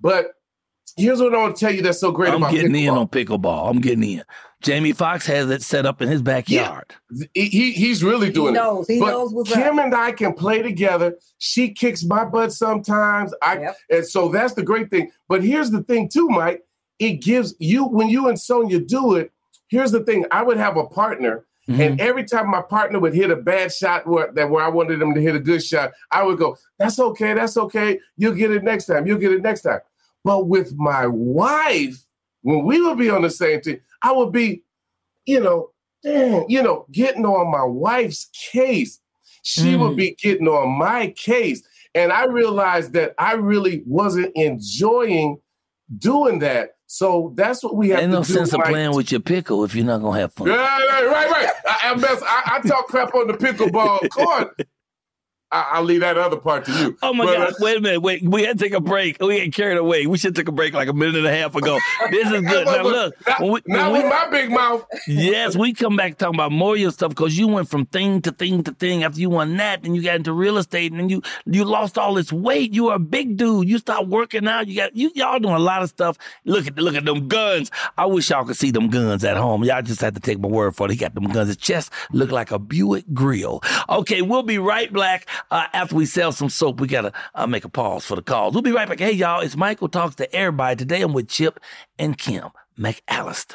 But 0.00 0.32
here's 0.98 1.18
what 1.20 1.34
I 1.34 1.38
want 1.38 1.56
to 1.56 1.60
tell 1.64 1.74
you 1.74 1.80
that's 1.80 1.98
so 2.00 2.12
great 2.12 2.28
I'm 2.30 2.42
about 2.42 2.52
getting 2.52 2.74
in 2.74 2.92
pickleball. 2.92 2.98
on 2.98 3.08
pickleball. 3.08 3.70
I'm 3.70 3.80
getting 3.80 4.04
in. 4.04 4.22
Jamie 4.60 4.92
Foxx 4.92 5.26
has 5.26 5.48
it 5.50 5.62
set 5.62 5.84
up 5.86 6.00
in 6.02 6.08
his 6.08 6.20
backyard. 6.22 6.94
He, 7.34 7.46
he- 7.46 7.72
he's 7.72 8.04
really 8.04 8.26
he 8.28 8.32
doing 8.34 8.52
knows. 8.54 8.88
it. 8.88 8.94
He 8.94 9.00
But 9.00 9.10
knows 9.12 9.32
what's 9.32 9.50
Kim 9.52 9.78
up. 9.78 9.84
and 9.86 9.94
I 9.94 10.12
can 10.12 10.34
play 10.34 10.60
together. 10.62 11.16
She 11.38 11.70
kicks 11.70 12.04
my 12.04 12.24
butt 12.26 12.52
sometimes. 12.52 13.32
I 13.42 13.58
Yep. 13.60 13.76
and 13.90 14.06
so 14.06 14.28
that's 14.28 14.52
the 14.54 14.62
great 14.62 14.90
thing. 14.90 15.10
But 15.28 15.42
here's 15.42 15.70
the 15.70 15.82
thing 15.82 16.08
too, 16.10 16.28
Mike. 16.28 16.62
It 16.98 17.14
gives 17.22 17.54
you 17.58 17.84
when 17.84 18.08
you 18.08 18.28
and 18.28 18.38
Sonia 18.38 18.78
do 18.80 19.14
it. 19.14 19.32
Here's 19.68 19.92
the 19.92 20.00
thing. 20.00 20.24
I 20.30 20.42
would 20.42 20.56
have 20.56 20.76
a 20.76 20.84
partner, 20.86 21.44
Mhm. 21.68 21.80
and 21.80 22.00
every 22.00 22.24
time 22.24 22.48
my 22.50 22.62
partner 22.62 23.00
would 23.00 23.14
hit 23.14 23.30
a 23.30 23.36
bad 23.36 23.72
shot 23.72 24.06
where 24.06 24.30
that 24.32 24.50
where 24.50 24.64
I 24.64 24.68
wanted 24.68 25.00
them 25.00 25.14
to 25.14 25.20
hit 25.20 25.34
a 25.34 25.40
good 25.40 25.62
shot, 25.64 25.92
I 26.10 26.22
would 26.22 26.38
go, 26.38 26.56
"That's 26.78 26.98
okay. 26.98 27.34
That's 27.34 27.56
okay. 27.56 27.98
You'll 28.16 28.34
get 28.34 28.50
it 28.50 28.62
next 28.62 28.86
time. 28.86 29.06
You'll 29.06 29.18
get 29.18 29.32
it 29.32 29.42
next 29.42 29.62
time." 29.62 29.80
But 30.24 30.46
with 30.46 30.74
my 30.76 31.06
wife, 31.06 32.02
when 32.42 32.64
we 32.64 32.80
would 32.80 32.98
be 32.98 33.10
on 33.10 33.22
the 33.22 33.30
same 33.30 33.60
team, 33.60 33.80
I 34.02 34.12
would 34.12 34.32
be, 34.32 34.62
you 35.26 35.40
know, 35.40 35.70
you 36.04 36.62
know, 36.62 36.84
getting 36.92 37.24
on 37.24 37.50
my 37.50 37.64
wife's 37.64 38.28
case. 38.52 39.00
She 39.42 39.74
would 39.74 39.92
Mm. 39.92 39.96
be 39.96 40.14
getting 40.22 40.48
on 40.48 40.68
my 40.78 41.08
case. 41.16 41.62
And 41.94 42.12
I 42.12 42.24
realized 42.24 42.92
that 42.92 43.14
I 43.18 43.34
really 43.34 43.82
wasn't 43.86 44.32
enjoying 44.34 45.40
doing 45.98 46.40
that. 46.40 46.76
So 46.94 47.32
that's 47.34 47.64
what 47.64 47.74
we 47.74 47.88
have 47.88 48.02
Ain't 48.02 48.12
to 48.12 48.18
no 48.18 48.22
do. 48.22 48.32
sense 48.32 48.52
of 48.52 48.60
playing 48.62 48.94
with 48.94 49.10
your 49.10 49.20
pickle 49.20 49.64
if 49.64 49.74
you're 49.74 49.84
not 49.84 50.00
gonna 50.00 50.20
have 50.20 50.32
fun. 50.32 50.46
Yeah, 50.46 50.54
right, 50.54 51.06
right, 51.08 51.28
right. 51.28 51.48
I, 51.66 51.90
I, 51.90 51.94
mess, 51.96 52.22
I, 52.22 52.52
I 52.62 52.68
talk 52.68 52.86
crap 52.86 53.12
on 53.16 53.26
the 53.26 53.32
pickleball 53.32 54.08
court. 54.10 54.56
I, 55.54 55.76
I'll 55.76 55.84
leave 55.84 56.00
that 56.00 56.18
other 56.18 56.36
part 56.36 56.64
to 56.64 56.72
you. 56.72 56.98
Oh 57.02 57.14
my 57.14 57.24
But, 57.26 57.36
God! 57.36 57.50
uh, 57.50 57.54
Wait 57.60 57.76
a 57.76 57.80
minute! 57.80 58.00
Wait, 58.02 58.22
we 58.22 58.42
had 58.42 58.58
to 58.58 58.64
take 58.64 58.74
a 58.74 58.80
break. 58.80 59.18
We 59.20 59.36
get 59.40 59.54
carried 59.54 59.78
away. 59.78 60.06
We 60.06 60.18
should 60.18 60.34
take 60.34 60.48
a 60.48 60.52
break 60.52 60.74
like 60.74 60.88
a 60.88 60.92
minute 60.92 61.16
and 61.16 61.26
a 61.26 61.34
half 61.34 61.54
ago. 61.54 61.78
This 62.10 62.26
is 62.26 62.40
good. 62.48 62.66
Now 62.66 62.82
look, 62.82 63.14
Not, 63.26 63.40
when 63.40 63.52
we, 63.52 63.60
not 63.66 63.92
we- 63.92 63.98
with 64.00 64.08
my 64.08 64.28
big 64.30 64.50
mouth. 64.50 64.84
yes, 65.06 65.56
we 65.56 65.72
come 65.72 65.96
back 65.96 66.18
talking 66.18 66.34
about 66.34 66.50
more 66.52 66.74
of 66.74 66.80
your 66.80 66.90
stuff 66.90 67.10
because 67.10 67.38
you 67.38 67.46
went 67.48 67.68
from 67.68 67.86
thing 67.86 68.20
to 68.22 68.32
thing 68.32 68.64
to 68.64 68.72
thing. 68.72 69.04
After 69.04 69.20
you 69.20 69.30
won 69.30 69.56
that, 69.58 69.84
and 69.84 69.94
you 69.94 70.02
got 70.02 70.16
into 70.16 70.32
real 70.32 70.58
estate, 70.58 70.90
and 70.90 71.00
then 71.00 71.08
you 71.08 71.22
you 71.46 71.64
lost 71.64 71.96
all 71.98 72.14
this 72.14 72.32
weight. 72.32 72.72
You 72.74 72.84
were 72.86 72.94
a 72.94 72.98
big 72.98 73.36
dude. 73.36 73.68
You 73.68 73.78
stopped 73.78 74.08
working 74.08 74.48
out. 74.48 74.66
You 74.66 74.76
got 74.76 74.96
you 74.96 75.10
y'all 75.14 75.38
doing 75.38 75.54
a 75.54 75.58
lot 75.60 75.82
of 75.82 75.88
stuff. 75.88 76.18
Look 76.44 76.66
at 76.66 76.76
look 76.76 76.94
at 76.96 77.04
them 77.04 77.28
guns. 77.28 77.70
I 77.96 78.06
wish 78.06 78.30
y'all 78.30 78.44
could 78.44 78.56
see 78.56 78.70
them 78.72 78.88
guns 78.88 79.22
at 79.24 79.36
home. 79.36 79.62
Y'all 79.64 79.82
just 79.82 80.00
have 80.00 80.14
to 80.14 80.20
take 80.20 80.40
my 80.40 80.48
word 80.48 80.74
for 80.74 80.86
it. 80.86 80.90
He 80.90 80.96
got 80.96 81.14
them 81.14 81.24
guns. 81.24 81.48
His 81.48 81.56
chest 81.56 81.92
look 82.12 82.30
like 82.32 82.50
a 82.50 82.58
Buick 82.58 83.04
grill. 83.12 83.62
Okay, 83.88 84.22
we'll 84.22 84.42
be 84.42 84.58
right 84.58 84.92
back 84.92 85.28
uh, 85.50 85.66
after 85.72 85.94
we 85.94 86.06
sell 86.06 86.32
some 86.32 86.48
soap. 86.48 86.80
We 86.80 86.88
gotta 86.88 87.12
uh, 87.34 87.46
make 87.46 87.64
a 87.64 87.68
pause 87.68 88.04
for 88.04 88.16
the 88.16 88.22
calls. 88.22 88.54
We'll 88.54 88.62
be 88.62 88.72
right 88.72 88.88
back. 88.88 89.00
Hey 89.00 89.12
y'all, 89.12 89.40
it's 89.40 89.56
Michael 89.56 89.88
talks 89.88 90.16
to 90.16 90.34
everybody 90.34 90.76
today. 90.76 91.02
I'm 91.02 91.12
with 91.12 91.28
Chip 91.28 91.60
and 91.98 92.16
Kim 92.16 92.50
McAllister. 92.78 93.54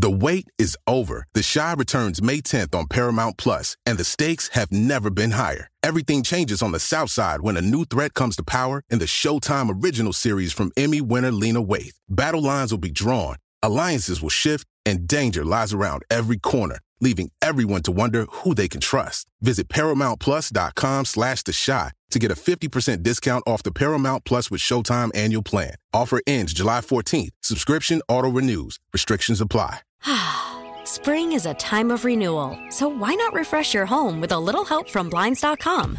The 0.00 0.10
wait 0.10 0.48
is 0.56 0.78
over. 0.86 1.26
The 1.34 1.42
Chi 1.42 1.74
returns 1.74 2.22
May 2.22 2.40
10th 2.40 2.74
on 2.74 2.86
Paramount 2.86 3.36
Plus, 3.36 3.76
and 3.84 3.98
the 3.98 4.04
stakes 4.04 4.48
have 4.54 4.72
never 4.72 5.10
been 5.10 5.32
higher. 5.32 5.68
Everything 5.82 6.22
changes 6.22 6.62
on 6.62 6.72
the 6.72 6.80
South 6.80 7.10
Side 7.10 7.42
when 7.42 7.58
a 7.58 7.60
new 7.60 7.84
threat 7.84 8.14
comes 8.14 8.34
to 8.36 8.42
power 8.42 8.82
in 8.88 8.98
the 8.98 9.04
Showtime 9.04 9.82
original 9.82 10.14
series 10.14 10.54
from 10.54 10.72
Emmy 10.74 11.02
winner 11.02 11.30
Lena 11.30 11.62
Waithe. 11.62 11.98
Battle 12.08 12.42
lines 12.42 12.72
will 12.72 12.78
be 12.78 12.90
drawn, 12.90 13.36
alliances 13.62 14.22
will 14.22 14.30
shift, 14.30 14.66
and 14.90 15.06
danger 15.06 15.44
lies 15.44 15.72
around 15.72 16.02
every 16.10 16.36
corner, 16.36 16.78
leaving 17.00 17.30
everyone 17.40 17.82
to 17.82 17.92
wonder 17.92 18.26
who 18.30 18.54
they 18.54 18.68
can 18.68 18.80
trust. 18.80 19.26
Visit 19.40 19.68
ParamountPlus.com 19.68 21.04
slash 21.04 21.42
The 21.44 21.52
Chi 21.52 21.92
to 22.10 22.18
get 22.18 22.32
a 22.32 22.34
50% 22.34 23.02
discount 23.02 23.44
off 23.46 23.62
the 23.62 23.70
Paramount 23.70 24.24
Plus 24.24 24.50
with 24.50 24.60
Showtime 24.60 25.10
annual 25.14 25.42
plan. 25.42 25.74
Offer 25.94 26.20
ends 26.26 26.52
July 26.52 26.80
14th. 26.80 27.30
Subscription 27.40 28.02
auto-renews. 28.08 28.78
Restrictions 28.92 29.40
apply. 29.40 29.80
Spring 30.84 31.32
is 31.32 31.46
a 31.46 31.54
time 31.54 31.92
of 31.92 32.04
renewal, 32.04 32.58
so 32.70 32.88
why 32.88 33.14
not 33.14 33.32
refresh 33.32 33.72
your 33.72 33.86
home 33.86 34.20
with 34.20 34.32
a 34.32 34.38
little 34.38 34.64
help 34.64 34.90
from 34.90 35.08
Blinds.com? 35.08 35.96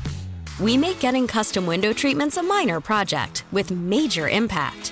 We 0.60 0.76
make 0.76 1.00
getting 1.00 1.28
custom 1.28 1.66
window 1.66 1.94
treatments 1.94 2.38
a 2.38 2.44
minor 2.44 2.82
project 2.82 3.46
with 3.54 3.72
major 3.72 4.28
impact. 4.28 4.92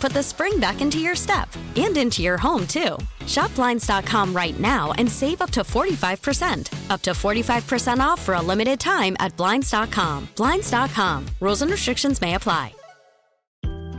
put 0.01 0.11
the 0.13 0.23
spring 0.23 0.59
back 0.59 0.81
into 0.81 0.99
your 0.99 1.15
step 1.15 1.47
and 1.75 1.95
into 1.95 2.21
your 2.21 2.37
home, 2.37 2.67
too. 2.67 2.97
Shop 3.27 3.53
Blinds.com 3.55 4.33
right 4.33 4.59
now 4.59 4.91
and 4.97 5.09
save 5.09 5.41
up 5.41 5.51
to 5.51 5.61
45%. 5.61 6.89
Up 6.89 7.01
to 7.03 7.11
45% 7.11 7.99
off 7.99 8.21
for 8.21 8.33
a 8.33 8.41
limited 8.41 8.79
time 8.79 9.15
at 9.19 9.37
Blinds.com. 9.37 10.27
Blinds.com. 10.35 11.25
Rules 11.39 11.61
and 11.61 11.71
restrictions 11.71 12.19
may 12.19 12.35
apply. 12.35 12.73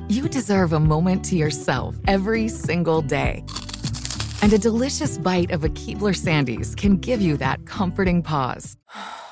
You 0.09 0.29
deserve 0.29 0.75
a 0.75 0.81
moment 0.81 1.25
to 1.27 1.37
yourself 1.37 1.97
every 2.07 2.49
single 2.49 3.01
day. 3.01 3.45
And 4.43 4.53
a 4.53 4.59
delicious 4.59 5.17
bite 5.17 5.53
of 5.53 5.65
a 5.65 5.71
Keebler 5.71 6.15
Sandies 6.15 6.77
can 6.77 6.99
give 6.99 7.23
you 7.23 7.37
that 7.39 7.65
comforting 7.65 8.23
pause. 8.23 8.77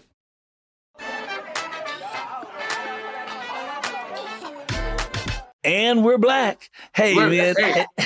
And 5.63 6.03
we're 6.03 6.17
black. 6.17 6.69
Hey, 6.93 7.15
We're- 7.15 7.37
man. 7.37 7.55
hey. 7.57 7.85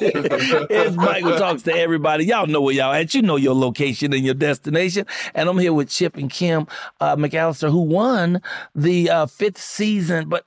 it's 0.00 0.96
Michael 0.96 1.36
Talks 1.38 1.62
to 1.64 1.76
everybody. 1.76 2.24
Y'all 2.24 2.46
know 2.46 2.62
where 2.62 2.74
y'all 2.74 2.92
at. 2.94 3.12
You 3.12 3.20
know 3.20 3.36
your 3.36 3.54
location 3.54 4.14
and 4.14 4.24
your 4.24 4.34
destination. 4.34 5.04
And 5.34 5.48
I'm 5.48 5.58
here 5.58 5.74
with 5.74 5.90
Chip 5.90 6.16
and 6.16 6.30
Kim 6.30 6.66
uh, 7.00 7.16
McAllister, 7.16 7.70
who 7.70 7.82
won 7.82 8.40
the 8.74 9.10
uh, 9.10 9.26
fifth 9.26 9.58
season. 9.58 10.30
But 10.30 10.46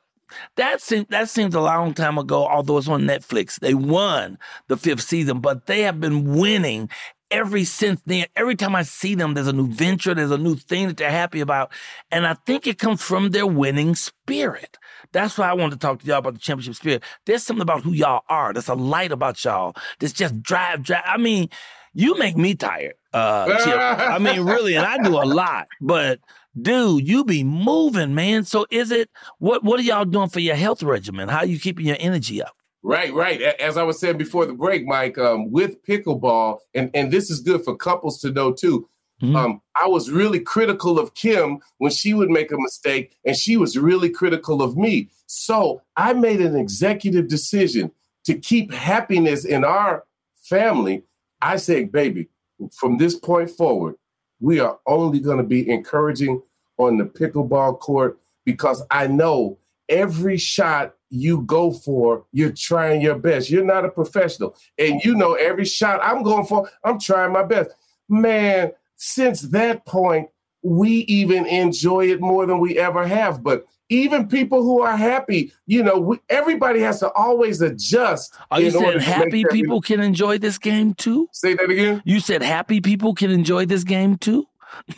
that 0.55 0.81
seems 0.81 1.05
that 1.09 1.29
seems 1.29 1.53
a 1.53 1.61
long 1.61 1.93
time 1.93 2.17
ago, 2.17 2.47
although 2.47 2.79
it's 2.79 2.87
on 2.87 3.03
Netflix. 3.03 3.59
They 3.59 3.75
won 3.75 4.39
the 4.67 4.77
fifth 4.77 5.01
season, 5.01 5.41
but 5.41 5.67
they 5.67 5.81
have 5.81 5.99
been 5.99 6.35
winning 6.35 6.89
every 7.31 7.63
since 7.63 8.01
then. 8.05 8.25
Every 8.35 8.55
time 8.55 8.75
I 8.75 8.83
see 8.83 9.13
them, 9.15 9.33
there's 9.35 9.47
a 9.47 9.53
new 9.53 9.67
venture, 9.67 10.15
there's 10.15 10.31
a 10.31 10.37
new 10.37 10.55
thing 10.55 10.87
that 10.87 10.97
they're 10.97 11.11
happy 11.11 11.41
about. 11.41 11.71
And 12.11 12.25
I 12.25 12.33
think 12.33 12.65
it 12.65 12.79
comes 12.79 13.01
from 13.01 13.29
their 13.31 13.47
winning 13.47 13.95
spirit. 13.95 14.77
That's 15.11 15.37
why 15.37 15.49
I 15.49 15.53
wanted 15.53 15.71
to 15.71 15.77
talk 15.77 16.01
to 16.01 16.05
y'all 16.05 16.19
about 16.19 16.33
the 16.33 16.39
championship 16.39 16.75
spirit. 16.75 17.03
There's 17.25 17.43
something 17.43 17.61
about 17.61 17.83
who 17.83 17.93
y'all 17.93 18.23
are. 18.29 18.53
There's 18.53 18.67
a 18.67 18.75
light 18.75 19.11
about 19.11 19.43
y'all. 19.43 19.75
That's 19.99 20.13
just 20.13 20.41
drive, 20.41 20.83
drive. 20.83 21.03
I 21.05 21.17
mean, 21.17 21.49
you 21.93 22.17
make 22.17 22.37
me 22.37 22.55
tired, 22.55 22.93
uh, 23.13 23.47
Chip. 23.63 23.75
I 23.75 24.19
mean, 24.19 24.41
really, 24.41 24.75
and 24.75 24.85
I 24.85 24.97
do 25.01 25.15
a 25.15 25.25
lot, 25.25 25.67
but 25.81 26.19
dude, 26.59 27.07
you 27.07 27.23
be 27.23 27.43
moving, 27.43 28.13
man. 28.13 28.43
So 28.43 28.65
is 28.69 28.91
it 28.91 29.09
what 29.39 29.63
what 29.63 29.79
are 29.79 29.83
y'all 29.83 30.05
doing 30.05 30.29
for 30.29 30.39
your 30.39 30.55
health 30.55 30.83
regimen? 30.83 31.29
How 31.29 31.43
you 31.43 31.59
keeping 31.59 31.85
your 31.85 31.97
energy 31.99 32.41
up? 32.41 32.55
Right, 32.81 33.13
right. 33.13 33.41
As 33.41 33.75
I 33.75 33.83
was 33.83 33.99
saying 33.99 34.17
before 34.17 34.45
the 34.45 34.53
break, 34.53 34.85
Mike, 34.85 35.17
um, 35.17 35.51
with 35.51 35.83
pickleball, 35.85 36.59
and, 36.73 36.89
and 36.93 37.11
this 37.11 37.29
is 37.29 37.41
good 37.41 37.63
for 37.65 37.75
couples 37.75 38.21
to 38.21 38.31
know 38.31 38.53
too. 38.53 38.87
Mhm. 39.21 39.35
Um, 39.35 39.61
I 39.81 39.87
was 39.87 40.09
really 40.11 40.39
critical 40.39 40.97
of 40.97 41.13
Kim 41.13 41.59
when 41.77 41.91
she 41.91 42.13
would 42.13 42.29
make 42.29 42.51
a 42.51 42.57
mistake, 42.57 43.17
and 43.25 43.35
she 43.35 43.57
was 43.57 43.77
really 43.77 44.09
critical 44.09 44.61
of 44.61 44.77
me. 44.77 45.09
So 45.25 45.81
I 45.97 46.13
made 46.13 46.39
an 46.41 46.55
executive 46.55 47.27
decision 47.27 47.91
to 48.25 48.35
keep 48.35 48.71
happiness 48.73 49.45
in 49.45 49.63
our 49.63 50.05
family. 50.41 51.03
I 51.41 51.57
said, 51.57 51.91
baby, 51.91 52.27
from 52.71 52.97
this 52.97 53.15
point 53.15 53.49
forward, 53.49 53.95
we 54.39 54.59
are 54.59 54.79
only 54.85 55.19
going 55.19 55.37
to 55.37 55.43
be 55.43 55.69
encouraging 55.69 56.41
on 56.77 56.97
the 56.97 57.05
pickleball 57.05 57.79
court 57.79 58.19
because 58.45 58.81
I 58.89 59.07
know 59.07 59.57
every 59.89 60.37
shot 60.37 60.95
you 61.09 61.41
go 61.41 61.71
for, 61.71 62.23
you're 62.31 62.51
trying 62.51 63.01
your 63.01 63.15
best. 63.15 63.49
You're 63.49 63.65
not 63.65 63.83
a 63.83 63.89
professional. 63.89 64.55
And 64.77 65.03
you 65.03 65.15
know, 65.15 65.33
every 65.33 65.65
shot 65.65 65.99
I'm 66.03 66.23
going 66.23 66.45
for, 66.45 66.69
I'm 66.83 66.99
trying 66.99 67.33
my 67.33 67.43
best. 67.43 67.71
Man, 68.07 68.71
since 68.99 69.41
that 69.43 69.85
point, 69.85 70.29
we 70.61 70.89
even 71.07 71.45
enjoy 71.45 72.11
it 72.11 72.19
more 72.19 72.45
than 72.45 72.59
we 72.59 72.77
ever 72.77 73.07
have. 73.07 73.41
But 73.41 73.65
even 73.87 74.27
people 74.27 74.61
who 74.61 74.81
are 74.81 74.97
happy, 74.97 75.53
you 75.65 75.81
know, 75.81 75.97
we, 75.97 76.19
everybody 76.29 76.81
has 76.81 76.99
to 76.99 77.09
always 77.13 77.61
adjust. 77.61 78.35
Are 78.51 78.59
you 78.59 78.71
saying 78.71 78.99
happy 78.99 79.45
people 79.49 79.79
can 79.79 80.01
enjoy 80.01 80.37
this 80.37 80.57
game 80.57 80.93
too? 80.95 81.29
Say 81.31 81.53
that 81.55 81.69
again. 81.69 82.01
You 82.05 82.19
said 82.19 82.43
happy 82.43 82.81
people 82.81 83.15
can 83.15 83.31
enjoy 83.31 83.65
this 83.65 83.85
game 83.85 84.17
too? 84.17 84.45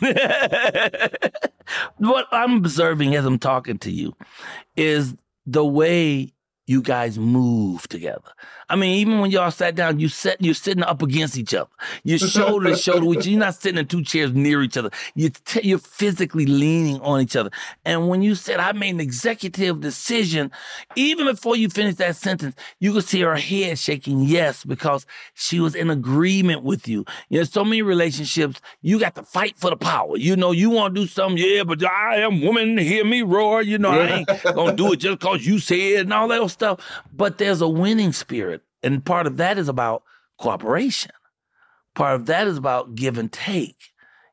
what 1.98 2.26
I'm 2.32 2.56
observing 2.56 3.14
as 3.14 3.24
I'm 3.24 3.38
talking 3.38 3.78
to 3.78 3.90
you 3.90 4.14
is 4.76 5.14
the 5.46 5.64
way 5.64 6.34
you 6.66 6.80
guys 6.80 7.18
move 7.18 7.88
together. 7.88 8.30
I 8.68 8.76
mean, 8.76 8.94
even 8.94 9.20
when 9.20 9.30
y'all 9.30 9.50
sat 9.50 9.74
down, 9.74 9.98
you 9.98 10.08
sat, 10.08 10.40
you're 10.40 10.54
sitting 10.54 10.84
up 10.84 11.02
against 11.02 11.36
each 11.36 11.52
other. 11.52 11.68
You're 12.04 12.18
shoulder 12.20 12.70
to 12.70 12.76
shoulder 12.76 13.04
with 13.04 13.26
you. 13.26 13.32
You're 13.32 13.40
not 13.40 13.56
sitting 13.56 13.78
in 13.78 13.86
two 13.86 14.02
chairs 14.02 14.32
near 14.32 14.62
each 14.62 14.76
other. 14.76 14.90
You 15.14 15.30
t- 15.30 15.68
you're 15.68 15.78
physically 15.78 16.46
leaning 16.46 17.00
on 17.00 17.20
each 17.20 17.34
other. 17.34 17.50
And 17.84 18.08
when 18.08 18.22
you 18.22 18.34
said, 18.34 18.60
I 18.60 18.72
made 18.72 18.94
an 18.94 19.00
executive 19.00 19.80
decision, 19.80 20.52
even 20.94 21.26
before 21.26 21.56
you 21.56 21.68
finished 21.68 21.98
that 21.98 22.16
sentence, 22.16 22.54
you 22.78 22.92
could 22.92 23.04
see 23.04 23.20
her 23.22 23.36
head 23.36 23.78
shaking 23.78 24.20
yes, 24.22 24.64
because 24.64 25.04
she 25.34 25.58
was 25.58 25.74
in 25.74 25.90
agreement 25.90 26.62
with 26.62 26.86
you. 26.86 27.04
You 27.28 27.40
know, 27.40 27.44
so 27.44 27.64
many 27.64 27.82
relationships, 27.82 28.60
you 28.82 29.00
got 29.00 29.16
to 29.16 29.24
fight 29.24 29.58
for 29.58 29.70
the 29.70 29.76
power. 29.76 30.16
You 30.16 30.36
know, 30.36 30.52
you 30.52 30.70
want 30.70 30.94
to 30.94 31.00
do 31.02 31.06
something, 31.08 31.42
yeah, 31.44 31.64
but 31.64 31.84
I 31.84 32.18
am 32.18 32.40
woman, 32.40 32.78
hear 32.78 33.04
me 33.04 33.22
roar. 33.22 33.62
You 33.62 33.78
know, 33.78 33.90
I 33.90 34.06
ain't 34.06 34.28
gonna 34.44 34.76
do 34.76 34.92
it 34.92 34.98
just 34.98 35.18
because 35.18 35.44
you 35.44 35.58
said 35.58 36.02
and 36.02 36.12
all 36.12 36.28
that 36.28 36.40
stuff. 36.52 36.80
But 37.12 37.38
there's 37.38 37.60
a 37.60 37.68
winning 37.68 38.12
spirit. 38.12 38.62
And 38.82 39.04
part 39.04 39.26
of 39.26 39.36
that 39.38 39.58
is 39.58 39.68
about 39.68 40.02
cooperation. 40.38 41.12
Part 41.94 42.14
of 42.14 42.26
that 42.26 42.46
is 42.46 42.56
about 42.56 42.94
give 42.94 43.18
and 43.18 43.32
take. 43.32 43.76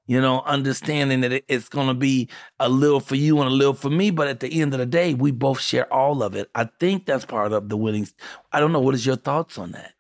You 0.08 0.20
know, 0.20 0.42
understanding 0.42 1.22
that 1.22 1.44
it's 1.48 1.70
going 1.70 1.88
to 1.88 1.94
be 1.94 2.30
a 2.60 2.68
little 2.68 3.00
for 3.00 3.16
you 3.16 3.40
and 3.42 3.48
a 3.48 3.54
little 3.54 3.76
for 3.76 3.92
me, 3.92 4.10
but 4.10 4.28
at 4.28 4.40
the 4.40 4.60
end 4.60 4.74
of 4.74 4.80
the 4.80 4.88
day, 4.88 5.14
we 5.14 5.30
both 5.30 5.60
share 5.60 5.92
all 5.94 6.24
of 6.24 6.34
it. 6.34 6.50
I 6.56 6.68
think 6.80 7.06
that's 7.06 7.26
part 7.26 7.54
of 7.54 7.70
the 7.70 7.78
winnings. 7.78 8.16
I 8.52 8.60
don't 8.60 8.72
know. 8.72 8.80
What 8.80 8.96
is 8.96 9.06
your 9.06 9.18
thoughts 9.18 9.60
on 9.60 9.72
that? 9.74 9.94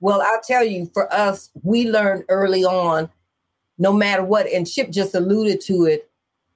Well, 0.00 0.22
I'll 0.22 0.40
tell 0.40 0.64
you, 0.64 0.90
for 0.94 1.12
us, 1.12 1.50
we 1.62 1.90
learned 1.90 2.24
early 2.30 2.64
on, 2.64 3.10
no 3.76 3.92
matter 3.92 4.24
what, 4.24 4.46
and 4.46 4.66
Chip 4.66 4.90
just 4.90 5.14
alluded 5.14 5.60
to 5.62 5.84
it, 5.84 6.10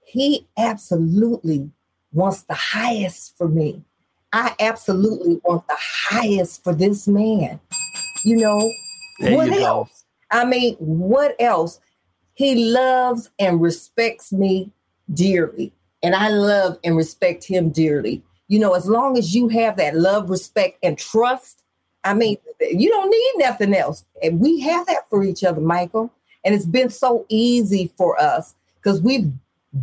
he 0.06 0.46
absolutely 0.56 1.72
wants 2.10 2.44
the 2.44 2.54
highest 2.54 3.36
for 3.36 3.48
me. 3.48 3.84
I 4.34 4.52
absolutely 4.58 5.40
want 5.44 5.66
the 5.68 5.76
highest 5.78 6.64
for 6.64 6.74
this 6.74 7.06
man. 7.06 7.60
You 8.24 8.36
know, 8.36 8.72
There 9.20 9.36
what 9.36 9.46
you 9.46 9.60
go. 9.60 9.64
else? 9.64 10.04
I 10.32 10.44
mean, 10.44 10.74
what 10.78 11.36
else? 11.38 11.78
He 12.34 12.56
loves 12.56 13.30
and 13.38 13.62
respects 13.62 14.32
me 14.32 14.72
dearly, 15.12 15.72
and 16.02 16.16
I 16.16 16.30
love 16.30 16.78
and 16.82 16.96
respect 16.96 17.44
him 17.44 17.70
dearly. 17.70 18.24
You 18.48 18.58
know, 18.58 18.74
as 18.74 18.88
long 18.88 19.16
as 19.16 19.36
you 19.36 19.46
have 19.48 19.76
that 19.76 19.94
love, 19.94 20.28
respect, 20.28 20.78
and 20.82 20.98
trust, 20.98 21.62
I 22.02 22.12
mean, 22.12 22.36
you 22.60 22.90
don't 22.90 23.10
need 23.10 23.46
nothing 23.46 23.72
else. 23.72 24.04
And 24.20 24.40
we 24.40 24.58
have 24.60 24.84
that 24.86 25.08
for 25.08 25.22
each 25.22 25.44
other, 25.44 25.60
Michael. 25.60 26.12
And 26.44 26.56
it's 26.56 26.66
been 26.66 26.90
so 26.90 27.24
easy 27.28 27.92
for 27.96 28.20
us 28.20 28.54
because 28.82 29.00
we've 29.00 29.30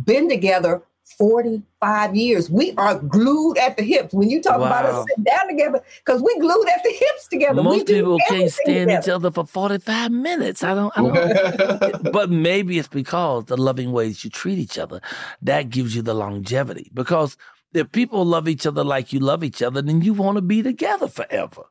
been 0.04 0.28
together 0.28 0.82
45 1.18 2.16
years. 2.16 2.50
We 2.50 2.72
are 2.76 2.98
glued 2.98 3.58
at 3.58 3.76
the 3.76 3.82
hips. 3.82 4.12
When 4.14 4.30
you 4.30 4.42
talk 4.42 4.58
wow. 4.58 4.66
about 4.66 4.84
us 4.86 5.06
sitting 5.08 5.24
down 5.24 5.48
together, 5.48 5.82
because 6.04 6.22
we 6.22 6.38
glued 6.38 6.68
at 6.68 6.82
the 6.82 6.90
hips 6.90 7.28
together. 7.28 7.62
Most 7.62 7.86
people 7.86 8.18
can't 8.28 8.50
stand 8.50 8.88
together. 8.88 9.00
each 9.00 9.08
other 9.08 9.30
for 9.30 9.46
45 9.46 10.10
minutes. 10.10 10.62
I 10.62 10.74
don't, 10.74 10.92
I 10.96 11.02
don't 11.02 12.12
but 12.12 12.30
maybe 12.30 12.78
it's 12.78 12.88
because 12.88 13.46
the 13.46 13.56
loving 13.56 13.92
ways 13.92 14.24
you 14.24 14.30
treat 14.30 14.58
each 14.58 14.78
other, 14.78 15.00
that 15.42 15.70
gives 15.70 15.94
you 15.94 16.02
the 16.02 16.14
longevity. 16.14 16.90
Because 16.94 17.36
if 17.74 17.90
people 17.92 18.24
love 18.24 18.48
each 18.48 18.66
other 18.66 18.84
like 18.84 19.12
you 19.12 19.20
love 19.20 19.42
each 19.44 19.62
other, 19.62 19.82
then 19.82 20.02
you 20.02 20.14
want 20.14 20.36
to 20.36 20.42
be 20.42 20.62
together 20.62 21.08
forever. 21.08 21.62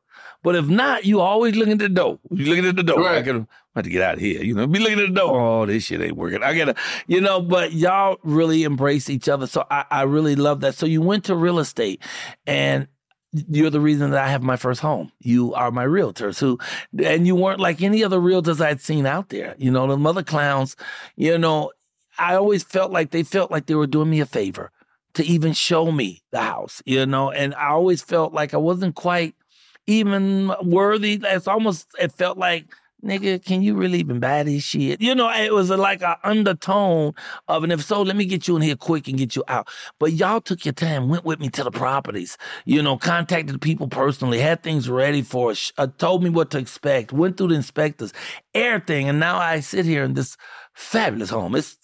But 0.42 0.56
if 0.56 0.66
not, 0.66 1.04
you 1.04 1.20
always 1.20 1.54
looking 1.54 1.74
at 1.74 1.78
the 1.78 1.88
door. 1.88 2.18
You 2.30 2.46
looking 2.46 2.66
at 2.66 2.76
the 2.76 2.82
door. 2.82 3.00
Right. 3.00 3.18
I 3.18 3.22
gotta, 3.22 3.46
I 3.74 3.82
to 3.82 3.90
get 3.90 4.02
out 4.02 4.14
of 4.14 4.20
here. 4.20 4.42
You 4.42 4.54
know, 4.54 4.66
be 4.66 4.78
looking 4.78 5.00
at 5.00 5.08
the 5.08 5.14
door. 5.14 5.40
Oh, 5.40 5.66
this 5.66 5.84
shit 5.84 6.00
ain't 6.00 6.16
working. 6.16 6.42
I 6.42 6.56
gotta, 6.56 6.74
you 7.06 7.20
know. 7.20 7.40
But 7.40 7.72
y'all 7.72 8.18
really 8.22 8.64
embrace 8.64 9.08
each 9.08 9.28
other, 9.28 9.46
so 9.46 9.64
I, 9.70 9.84
I 9.90 10.02
really 10.02 10.36
love 10.36 10.60
that. 10.60 10.74
So 10.74 10.86
you 10.86 11.00
went 11.00 11.24
to 11.24 11.34
real 11.34 11.58
estate, 11.58 12.02
and 12.46 12.86
you're 13.32 13.70
the 13.70 13.80
reason 13.80 14.10
that 14.10 14.22
I 14.22 14.28
have 14.28 14.42
my 14.42 14.56
first 14.56 14.80
home. 14.80 15.10
You 15.20 15.54
are 15.54 15.70
my 15.70 15.86
realtors 15.86 16.38
who, 16.38 16.58
and 17.02 17.26
you 17.26 17.34
weren't 17.34 17.60
like 17.60 17.80
any 17.80 18.04
other 18.04 18.18
realtors 18.18 18.60
I'd 18.60 18.80
seen 18.80 19.06
out 19.06 19.30
there. 19.30 19.54
You 19.58 19.70
know, 19.70 19.86
the 19.86 19.96
mother 19.96 20.22
clowns, 20.22 20.76
you 21.16 21.38
know, 21.38 21.72
I 22.18 22.34
always 22.34 22.62
felt 22.62 22.92
like 22.92 23.10
they 23.10 23.22
felt 23.22 23.50
like 23.50 23.66
they 23.66 23.74
were 23.74 23.86
doing 23.86 24.10
me 24.10 24.20
a 24.20 24.26
favor 24.26 24.70
to 25.14 25.24
even 25.24 25.52
show 25.52 25.90
me 25.90 26.22
the 26.30 26.40
house, 26.40 26.82
you 26.84 27.04
know, 27.06 27.30
and 27.30 27.54
I 27.54 27.68
always 27.68 28.02
felt 28.02 28.32
like 28.32 28.54
I 28.54 28.58
wasn't 28.58 28.94
quite 28.94 29.34
even 29.86 30.52
worthy. 30.62 31.20
It's 31.22 31.48
almost 31.48 31.88
it 31.98 32.12
felt 32.12 32.38
like 32.38 32.66
nigga, 33.04 33.44
can 33.44 33.62
you 33.62 33.74
really 33.74 33.98
even 33.98 34.20
buy 34.20 34.42
this 34.42 34.62
shit? 34.62 35.00
You 35.00 35.14
know, 35.14 35.30
it 35.30 35.52
was 35.52 35.70
like 35.70 36.02
an 36.02 36.16
undertone 36.22 37.14
of, 37.48 37.64
and 37.64 37.72
if 37.72 37.82
so, 37.82 38.02
let 38.02 38.16
me 38.16 38.24
get 38.24 38.46
you 38.46 38.56
in 38.56 38.62
here 38.62 38.76
quick 38.76 39.08
and 39.08 39.18
get 39.18 39.36
you 39.36 39.44
out. 39.48 39.68
But 39.98 40.12
y'all 40.12 40.40
took 40.40 40.64
your 40.64 40.72
time, 40.72 41.08
went 41.08 41.24
with 41.24 41.40
me 41.40 41.48
to 41.50 41.64
the 41.64 41.70
properties, 41.70 42.38
you 42.64 42.82
know, 42.82 42.96
contacted 42.96 43.60
people 43.60 43.88
personally, 43.88 44.38
had 44.38 44.62
things 44.62 44.88
ready 44.88 45.22
for 45.22 45.50
us, 45.50 45.72
uh, 45.78 45.88
told 45.98 46.22
me 46.22 46.30
what 46.30 46.50
to 46.50 46.58
expect, 46.58 47.12
went 47.12 47.36
through 47.36 47.48
the 47.48 47.54
inspectors, 47.54 48.12
everything. 48.54 49.08
And 49.08 49.18
now 49.18 49.38
I 49.38 49.60
sit 49.60 49.84
here 49.84 50.04
in 50.04 50.14
this 50.14 50.36
fabulous 50.74 51.30
home. 51.30 51.54
It's, 51.54 51.76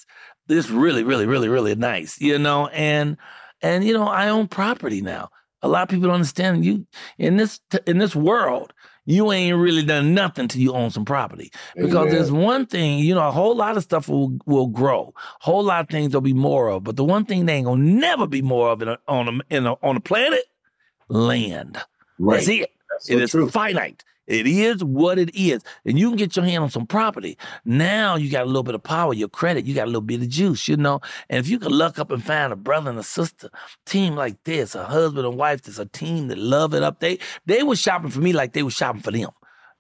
it's 0.49 0.71
really, 0.71 1.03
really, 1.03 1.27
really, 1.27 1.49
really 1.49 1.75
nice, 1.75 2.21
you 2.21 2.39
know, 2.39 2.69
and, 2.69 3.17
and, 3.61 3.85
you 3.85 3.93
know, 3.93 4.07
I 4.07 4.29
own 4.29 4.49
property 4.49 5.03
now. 5.03 5.31
A 5.61 5.67
lot 5.67 5.83
of 5.83 5.89
people 5.89 6.05
don't 6.05 6.15
understand 6.15 6.65
you 6.65 6.87
in 7.19 7.37
this 7.37 7.59
in 7.85 7.99
this 7.99 8.15
world. 8.15 8.73
You 9.09 9.33
ain't 9.33 9.57
really 9.57 9.83
done 9.83 10.13
nothing 10.13 10.49
till 10.49 10.61
you 10.61 10.75
own 10.75 10.91
some 10.91 11.07
property. 11.07 11.51
Because 11.75 11.95
Amen. 11.95 12.09
there's 12.11 12.31
one 12.31 12.67
thing, 12.67 12.99
you 12.99 13.15
know, 13.15 13.27
a 13.27 13.31
whole 13.31 13.57
lot 13.57 13.79
of 13.79 13.83
stuff 13.83 14.07
will 14.07 14.39
will 14.45 14.67
grow. 14.67 15.15
A 15.17 15.45
whole 15.45 15.63
lot 15.65 15.81
of 15.81 15.89
things 15.89 16.13
there'll 16.13 16.21
be 16.21 16.35
more 16.35 16.69
of. 16.69 16.85
But 16.85 16.97
the 16.97 17.05
one 17.05 17.25
thing 17.25 17.47
they 17.47 17.55
ain't 17.55 17.65
gonna 17.65 17.83
never 17.83 18.27
be 18.27 18.43
more 18.43 18.69
of 18.69 18.83
in 18.83 18.89
a, 18.89 18.99
on 19.09 19.29
a, 19.29 19.55
in 19.55 19.67
a, 19.67 19.73
on 19.83 19.95
the 19.95 20.03
planet, 20.03 20.43
land. 21.09 21.79
Right. 22.19 22.35
That's 22.37 22.49
it. 22.49 22.71
That's 22.91 23.07
so 23.07 23.13
it 23.15 23.23
is 23.23 23.31
true. 23.31 23.49
finite. 23.49 24.05
It 24.29 24.47
is 24.47 24.85
what 24.85 25.19
it 25.19 25.35
is. 25.35 25.63
And 25.87 25.99
you 25.99 26.11
can 26.11 26.19
get 26.19 26.37
your 26.37 26.45
hand 26.45 26.63
on 26.63 26.71
some 26.71 26.87
property. 26.87 27.39
Now 27.65 28.17
you 28.17 28.31
got 28.31 28.45
a 28.45 28.47
little 28.47 28.63
bit 28.63 28.75
of 28.75 28.83
power, 28.83 29.15
your 29.15 29.29
credit, 29.29 29.65
you 29.65 29.75
got 29.75 29.85
a 29.85 29.87
little 29.87 30.03
bit 30.03 30.21
of 30.21 30.29
juice, 30.29 30.69
you 30.69 30.77
know? 30.77 31.01
And 31.31 31.41
if 31.41 31.49
you 31.49 31.59
can 31.59 31.73
luck 31.73 31.99
up 31.99 32.11
and 32.11 32.23
find 32.23 32.53
a 32.53 32.57
brother 32.57 32.91
and 32.91 32.99
a 32.99 33.03
sister, 33.03 33.49
team 33.87 34.15
like 34.15 34.45
this, 34.45 34.75
a 34.75 34.85
husband 34.85 35.27
and 35.27 35.37
wife 35.37 35.63
that's 35.63 35.79
a 35.79 35.87
team 35.87 36.29
that 36.29 36.39
love 36.39 36.75
it 36.75 36.83
up, 36.83 37.01
they 37.01 37.19
they 37.47 37.63
were 37.63 37.77
shopping 37.77 38.11
for 38.11 38.21
me 38.21 38.35
like 38.35 38.53
they 38.53 38.63
were 38.63 38.71
shopping 38.71 39.01
for 39.01 39.11
them. 39.11 39.31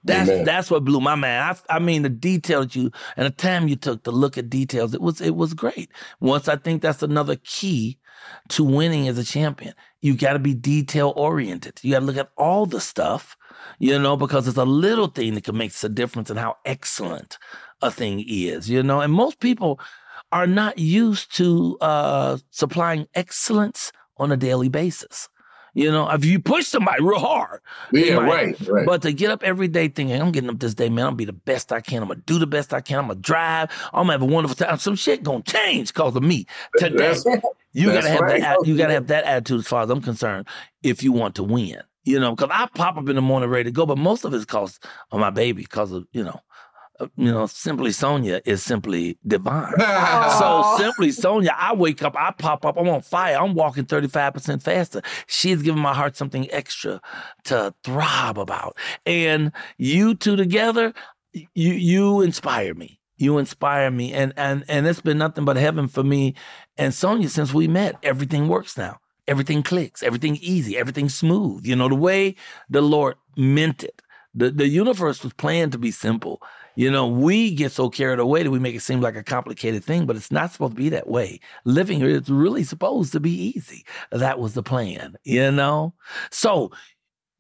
That's 0.03 0.31
Amen. 0.31 0.45
that's 0.45 0.71
what 0.71 0.85
blew 0.85 1.01
my 1.01 1.15
mind. 1.15 1.59
I, 1.69 1.77
I 1.77 1.79
mean, 1.79 2.03
the 2.03 2.09
detail 2.09 2.61
that 2.61 2.75
you 2.75 2.91
and 3.17 3.27
the 3.27 3.31
time 3.31 3.69
you 3.69 3.77
took 3.77 4.05
to 4.05 4.11
look 4.11 4.39
at 4.39 4.49
details, 4.49 4.95
it 4.95 5.03
was 5.03 5.21
it 5.21 5.37
was 5.37 5.53
great. 5.53 5.91
Once 6.21 6.49
I 6.49 6.57
think 6.57 6.81
that's 6.81 7.03
another 7.03 7.37
key 7.37 7.99
to 8.49 8.65
winning 8.65 9.09
as 9.09 9.19
a 9.19 9.25
champion. 9.25 9.75
You 10.01 10.15
got 10.15 10.35
to 10.35 10.39
be 10.39 10.55
detail 10.55 11.13
oriented. 11.17 11.81
You 11.83 11.93
got 11.93 12.01
to 12.01 12.05
look 12.05 12.17
at 12.17 12.31
all 12.37 12.67
the 12.67 12.81
stuff 12.81 13.37
you 13.79 13.99
know, 13.99 14.17
because 14.17 14.49
it's 14.49 14.57
a 14.57 14.65
little 14.65 15.09
thing 15.09 15.35
that 15.35 15.45
can 15.45 15.57
make 15.57 15.73
a 15.83 15.89
difference 15.89 16.31
in 16.31 16.37
how 16.37 16.57
excellent 16.65 17.39
a 17.83 17.91
thing 17.91 18.25
is, 18.27 18.69
you 18.69 18.83
know. 18.83 19.01
And 19.01 19.13
most 19.13 19.41
people 19.41 19.81
are 20.33 20.47
not 20.47 20.79
used 20.79 21.35
to 21.37 21.79
uh, 21.81 22.39
supplying 22.51 23.07
excellence 23.15 23.93
on 24.19 24.33
a 24.33 24.37
daily 24.37 24.69
basis. 24.69 25.29
You 25.75 25.93
know, 25.93 26.11
if 26.11 26.25
you 26.25 26.41
push 26.41 26.67
somebody 26.67 27.03
real 27.05 27.21
hard, 27.21 27.61
yeah, 27.93 28.17
might, 28.17 28.27
right, 28.27 28.69
right. 28.69 28.87
But 28.87 29.03
to 29.03 29.13
get 29.13 29.31
up 29.31 29.45
every 29.45 29.69
day 29.69 29.87
thinking, 29.87 30.21
I'm 30.21 30.33
getting 30.33 30.51
up 30.51 30.59
this 30.59 30.75
day, 30.75 30.89
man, 30.89 31.05
I'm 31.05 31.11
gonna 31.11 31.17
be 31.17 31.25
the 31.25 31.33
best 31.33 31.73
I 31.73 31.81
can. 31.81 32.03
I'm 32.03 32.09
gonna 32.09 32.21
do 32.27 32.39
the 32.39 32.49
best 32.49 32.75
I 32.75 32.81
can. 32.81 32.99
I'm 32.99 33.07
gonna 33.07 33.21
drive. 33.21 33.71
I'm 33.93 34.09
gonna 34.09 34.13
have 34.13 34.23
a 34.23 34.27
wonderful 34.27 34.57
time. 34.57 34.79
Some 34.79 34.97
shit 34.97 35.23
gonna 35.23 35.43
change 35.43 35.95
because 35.95 36.17
of 36.17 36.23
me 36.25 36.47
today. 36.79 36.97
That's, 36.97 37.25
you 37.75 37.93
gotta 37.93 38.09
have 38.09 38.21
right. 38.21 38.41
that. 38.41 38.67
You 38.67 38.77
gotta 38.77 38.95
have 38.95 39.07
that 39.09 39.25
attitude, 39.25 39.61
as 39.61 39.69
far 39.69 39.83
as 39.85 39.91
I'm 39.91 40.01
concerned, 40.01 40.49
if 40.83 41.05
you 41.05 41.13
want 41.13 41.37
to 41.37 41.45
win. 41.45 41.81
You 42.05 42.19
know, 42.21 42.35
because 42.35 42.51
I 42.53 42.67
pop 42.75 42.97
up 42.97 43.09
in 43.09 43.17
the 43.17 43.23
morning 43.23 43.51
ready 43.51 43.65
to 43.65 43.71
go, 43.71 43.85
but 43.85 43.99
most 43.99 44.25
of 44.25 44.33
it's 44.33 44.45
because 44.45 44.79
of 45.11 45.21
my 45.21 45.31
baby, 45.31 45.63
because 45.63 45.93
of, 45.93 46.07
you 46.13 46.25
know, 46.25 46.41
uh, 47.01 47.07
you 47.17 47.31
know, 47.31 47.47
simply 47.47 47.93
Sonia 47.93 48.41
is 48.45 48.63
simply 48.63 49.19
divine. 49.27 49.73
so 50.39 50.75
simply 50.79 51.13
Sonia, 51.13 51.55
I 51.57 51.75
wake 51.75 52.03
up, 52.03 52.17
I 52.17 52.33
pop 52.33 52.65
up, 52.65 52.77
I'm 52.77 52.89
on 52.89 53.03
fire, 53.03 53.39
I'm 53.39 53.55
walking 53.55 53.85
35% 53.85 54.63
faster. 54.63 55.03
She's 55.27 55.63
giving 55.63 55.81
my 55.81 55.95
heart 55.95 56.17
something 56.17 56.51
extra 56.51 57.01
to 57.45 57.75
throb 57.85 58.39
about. 58.39 58.77
And 59.07 59.53
you 59.77 60.15
two 60.15 60.37
together, 60.37 60.93
you 61.33 61.73
you 61.73 62.21
inspire 62.21 62.75
me. 62.75 62.99
You 63.17 63.39
inspire 63.39 63.91
me. 63.91 64.13
And 64.13 64.33
and 64.37 64.65
and 64.69 64.87
it's 64.87 65.01
been 65.01 65.19
nothing 65.19 65.45
but 65.45 65.57
heaven 65.57 65.87
for 65.89 66.03
me 66.03 66.35
and 66.77 66.93
Sonia 66.93 67.29
since 67.29 67.55
we 67.55 67.69
met. 67.69 67.97
Everything 68.03 68.49
works 68.49 68.77
now 68.77 68.99
everything 69.29 69.63
clicks, 69.63 70.03
everything 70.03 70.37
easy, 70.37 70.77
everything 70.77 71.09
smooth. 71.09 71.65
You 71.67 71.77
know, 71.77 71.89
the 71.89 71.95
way 71.95 72.35
the 72.69 72.81
Lord 72.81 73.17
meant 73.37 73.85
it. 73.85 74.03
The, 74.35 74.51
the 74.51 74.69
universe 74.69 75.23
was 75.23 75.33
planned 75.33 75.73
to 75.73 75.79
be 75.79 75.91
simple. 75.91 76.43
You 76.77 76.91
know, 76.91 77.09
we 77.09 77.55
get 77.55 77.73
so 77.73 77.91
carried 77.91 78.21
away 78.21 78.45
that 78.45 78.51
we 78.51 78.61
make 78.61 78.77
it 78.77 78.83
seem 78.83 79.01
like 79.01 79.17
a 79.17 79.23
complicated 79.25 79.85
thing, 79.85 80.07
but 80.07 80.15
it's 80.15 80.31
not 80.31 80.53
supposed 80.53 80.77
to 80.77 80.77
be 80.77 80.89
that 80.91 81.09
way. 81.09 81.41
Living 81.65 81.99
here 81.99 82.09
is 82.09 82.29
really 82.29 82.63
supposed 82.63 83.13
to 83.13 83.21
be 83.21 83.33
easy. 83.33 83.85
That 84.13 84.39
was 84.39 84.55
the 84.55 84.63
plan, 84.63 85.17
you 85.25 85.51
know? 85.51 85.95
So 86.31 86.71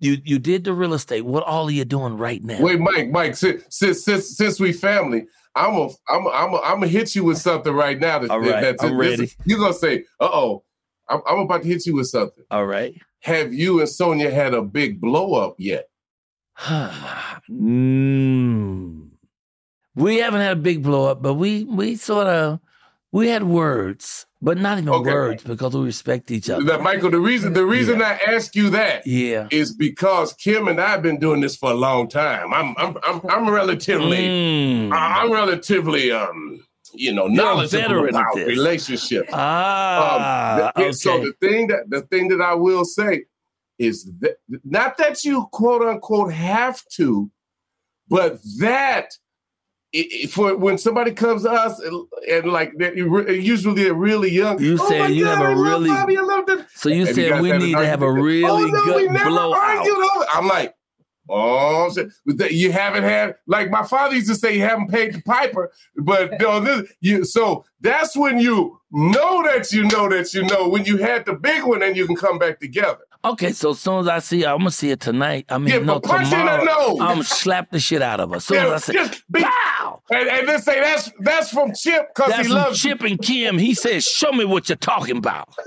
you 0.01 0.18
you 0.24 0.38
did 0.38 0.64
the 0.64 0.72
real 0.72 0.94
estate. 0.94 1.24
What 1.24 1.44
all 1.44 1.68
are 1.68 1.72
you 1.72 1.85
doing 1.85 2.16
right 2.16 2.42
now? 2.42 2.61
Wait, 2.61 2.81
Mike, 2.81 3.11
Mike, 3.11 3.37
since 3.37 3.62
since 3.68 4.05
since, 4.05 4.37
since 4.37 4.61
we 4.61 4.72
family, 4.72 5.27
I'm 5.55 5.74
a, 5.74 5.88
I'm 6.09 6.27
a, 6.27 6.31
I'm 6.31 6.55
a, 6.55 6.57
I'm 6.59 6.74
gonna 6.81 6.88
hit 6.88 7.14
you 7.14 7.24
with 7.24 7.38
something 7.38 7.72
right 7.72 7.98
now. 7.98 8.20
That, 8.20 8.31
all 8.31 8.40
right, 8.40 8.61
that's, 8.61 8.83
I'm 8.83 8.96
ready. 8.96 9.31
you're 9.44 9.59
gonna 9.59 9.74
say, 9.74 10.05
"Uh 10.20 10.31
oh, 10.33 10.64
I'm, 11.09 11.21
I'm 11.27 11.38
about 11.40 11.62
to 11.62 11.68
hit 11.68 11.87
you 11.87 11.94
with 11.94 12.09
something. 12.09 12.44
All 12.51 12.66
right. 12.66 12.94
Have 13.21 13.53
you 13.53 13.81
and 13.81 13.88
Sonia 13.88 14.31
had 14.31 14.55
a 14.55 14.62
big 14.62 15.01
blow 15.01 15.35
up 15.35 15.57
yet? 15.59 15.88
mm. 17.51 19.09
We 19.94 20.18
haven't 20.18 20.40
had 20.40 20.53
a 20.53 20.61
big 20.61 20.83
blow 20.83 21.07
up, 21.07 21.23
but 21.23 21.35
we 21.35 21.64
we 21.64 21.97
sort 21.97 22.29
of 22.29 22.61
we 23.11 23.29
had 23.29 23.42
words, 23.42 24.27
but 24.42 24.59
not 24.59 24.79
even 24.79 24.90
okay. 24.90 25.12
words 25.12 25.42
because 25.42 25.75
we 25.75 25.85
respect 25.85 26.31
each 26.31 26.51
other. 26.51 26.62
That, 26.64 26.83
Michael, 26.83 27.11
the 27.11 27.18
reason 27.18 27.53
the 27.53 27.66
reason 27.66 28.01
yeah. 28.01 28.18
I 28.25 28.33
ask 28.33 28.55
you 28.55 28.71
that 28.71 29.07
yeah. 29.07 29.49
is 29.51 29.75
because 29.75 30.33
Kim 30.35 30.68
and 30.68 30.81
I 30.81 30.90
have 30.90 31.03
been 31.03 31.18
doing 31.18 31.40
this 31.40 31.57
for 31.57 31.71
a 31.71 31.75
long 31.75 32.09
time. 32.09 32.53
I'm 32.53 32.75
I'm 32.77 32.97
I'm, 33.03 33.21
I'm 33.29 33.51
relatively 33.51 34.18
mm. 34.18 34.92
I'm 34.92 35.33
relatively 35.33 36.12
um 36.12 36.64
you 36.94 37.12
know, 37.12 37.27
knowledgeable 37.27 38.09
about 38.09 38.35
relationships. 38.35 39.31
Ah, 39.33 40.72
um, 40.77 40.83
okay. 40.83 40.92
so 40.92 41.18
the 41.18 41.33
thing 41.40 41.68
that 41.68 41.88
the 41.88 42.03
thing 42.03 42.29
that 42.29 42.40
I 42.40 42.55
will 42.55 42.85
say 42.85 43.24
is 43.79 44.11
that 44.20 44.37
not 44.64 44.96
that 44.98 45.24
you 45.24 45.46
quote 45.53 45.83
unquote 45.83 46.33
have 46.33 46.83
to, 46.96 47.31
but 48.09 48.38
that 48.59 49.11
it, 49.92 50.31
for 50.31 50.57
when 50.57 50.77
somebody 50.77 51.12
comes 51.12 51.44
to 51.44 51.51
us 51.51 51.79
and, 51.81 52.07
and 52.31 52.53
like 52.53 52.72
usually 52.79 53.83
they're 53.83 53.94
really 53.94 54.31
young. 54.31 54.61
You 54.61 54.77
oh 54.81 54.88
say 54.88 55.11
you 55.11 55.24
God, 55.24 55.38
have 55.38 55.59
a 55.59 55.61
really 55.61 55.88
Bobby, 55.88 56.16
so 56.74 56.88
you 56.90 57.07
said 57.07 57.40
we 57.40 57.53
need 57.53 57.74
to 57.74 57.87
have 57.87 58.03
a 58.03 58.12
really 58.12 58.44
oh, 58.44 58.66
no, 58.66 58.85
good 58.85 59.11
blowout. 59.11 59.87
I'm 60.35 60.46
like, 60.46 60.74
Oh, 61.29 61.95
you 62.51 62.73
haven't 62.73 63.05
had 63.05 63.37
like 63.47 63.71
my 63.71 63.83
father 63.85 64.14
used 64.14 64.29
to 64.29 64.35
say, 64.35 64.55
you 64.55 64.62
haven't 64.62 64.91
paid 64.91 65.14
the 65.14 65.23
piper, 65.23 65.71
but 65.97 66.33
you 66.41 66.47
know, 66.47 66.61
this, 66.61 66.93
you 67.01 67.25
so 67.25 67.64
that's 67.81 68.17
when 68.17 68.38
you 68.38 68.81
know 68.91 69.43
that 69.43 69.71
you 69.73 69.85
know 69.85 70.09
that 70.09 70.33
you 70.33 70.45
know 70.45 70.69
when 70.69 70.85
you 70.85 70.97
had 70.97 71.27
the 71.27 71.35
big 71.35 71.64
one 71.64 71.83
and 71.83 71.97
you 71.97 72.07
can 72.07 72.17
come 72.17 72.38
back 72.38 72.61
together. 72.61 73.01
Okay, 73.24 73.50
so 73.50 73.70
as 73.70 73.81
soon 73.81 74.00
as 74.00 74.09
I 74.09 74.20
see 74.20 74.42
her, 74.42 74.50
I'm 74.50 74.59
gonna 74.59 74.70
see 74.70 74.90
it 74.90 75.00
tonight. 75.00 75.46
I 75.48 75.59
mean, 75.59 75.74
yeah, 75.74 75.78
no, 75.81 75.98
tomorrow. 75.98 76.22
I'm 76.24 76.96
gonna 76.98 77.24
slap 77.24 77.70
the 77.72 77.81
shit 77.81 78.00
out 78.00 78.20
of 78.20 78.31
her. 78.31 78.37
As 78.37 78.44
soon 78.44 78.59
yeah, 78.59 78.74
as 78.74 78.88
I 78.88 78.92
say, 78.92 79.18
be, 79.28 79.42
pow! 79.42 80.00
And, 80.11 80.28
and 80.28 80.48
then 80.48 80.61
say 80.61 80.81
that's 80.81 81.11
that's 81.18 81.50
from 81.50 81.74
Chip 81.74 82.14
because 82.14 82.35
he 82.37 82.46
loves 82.46 82.81
Chip 82.81 83.02
and 83.02 83.20
Kim. 83.20 83.59
He 83.59 83.74
says, 83.74 84.04
"Show 84.04 84.31
me 84.31 84.44
what 84.44 84.68
you're 84.68 84.76
talking 84.76 85.16
about." 85.16 85.48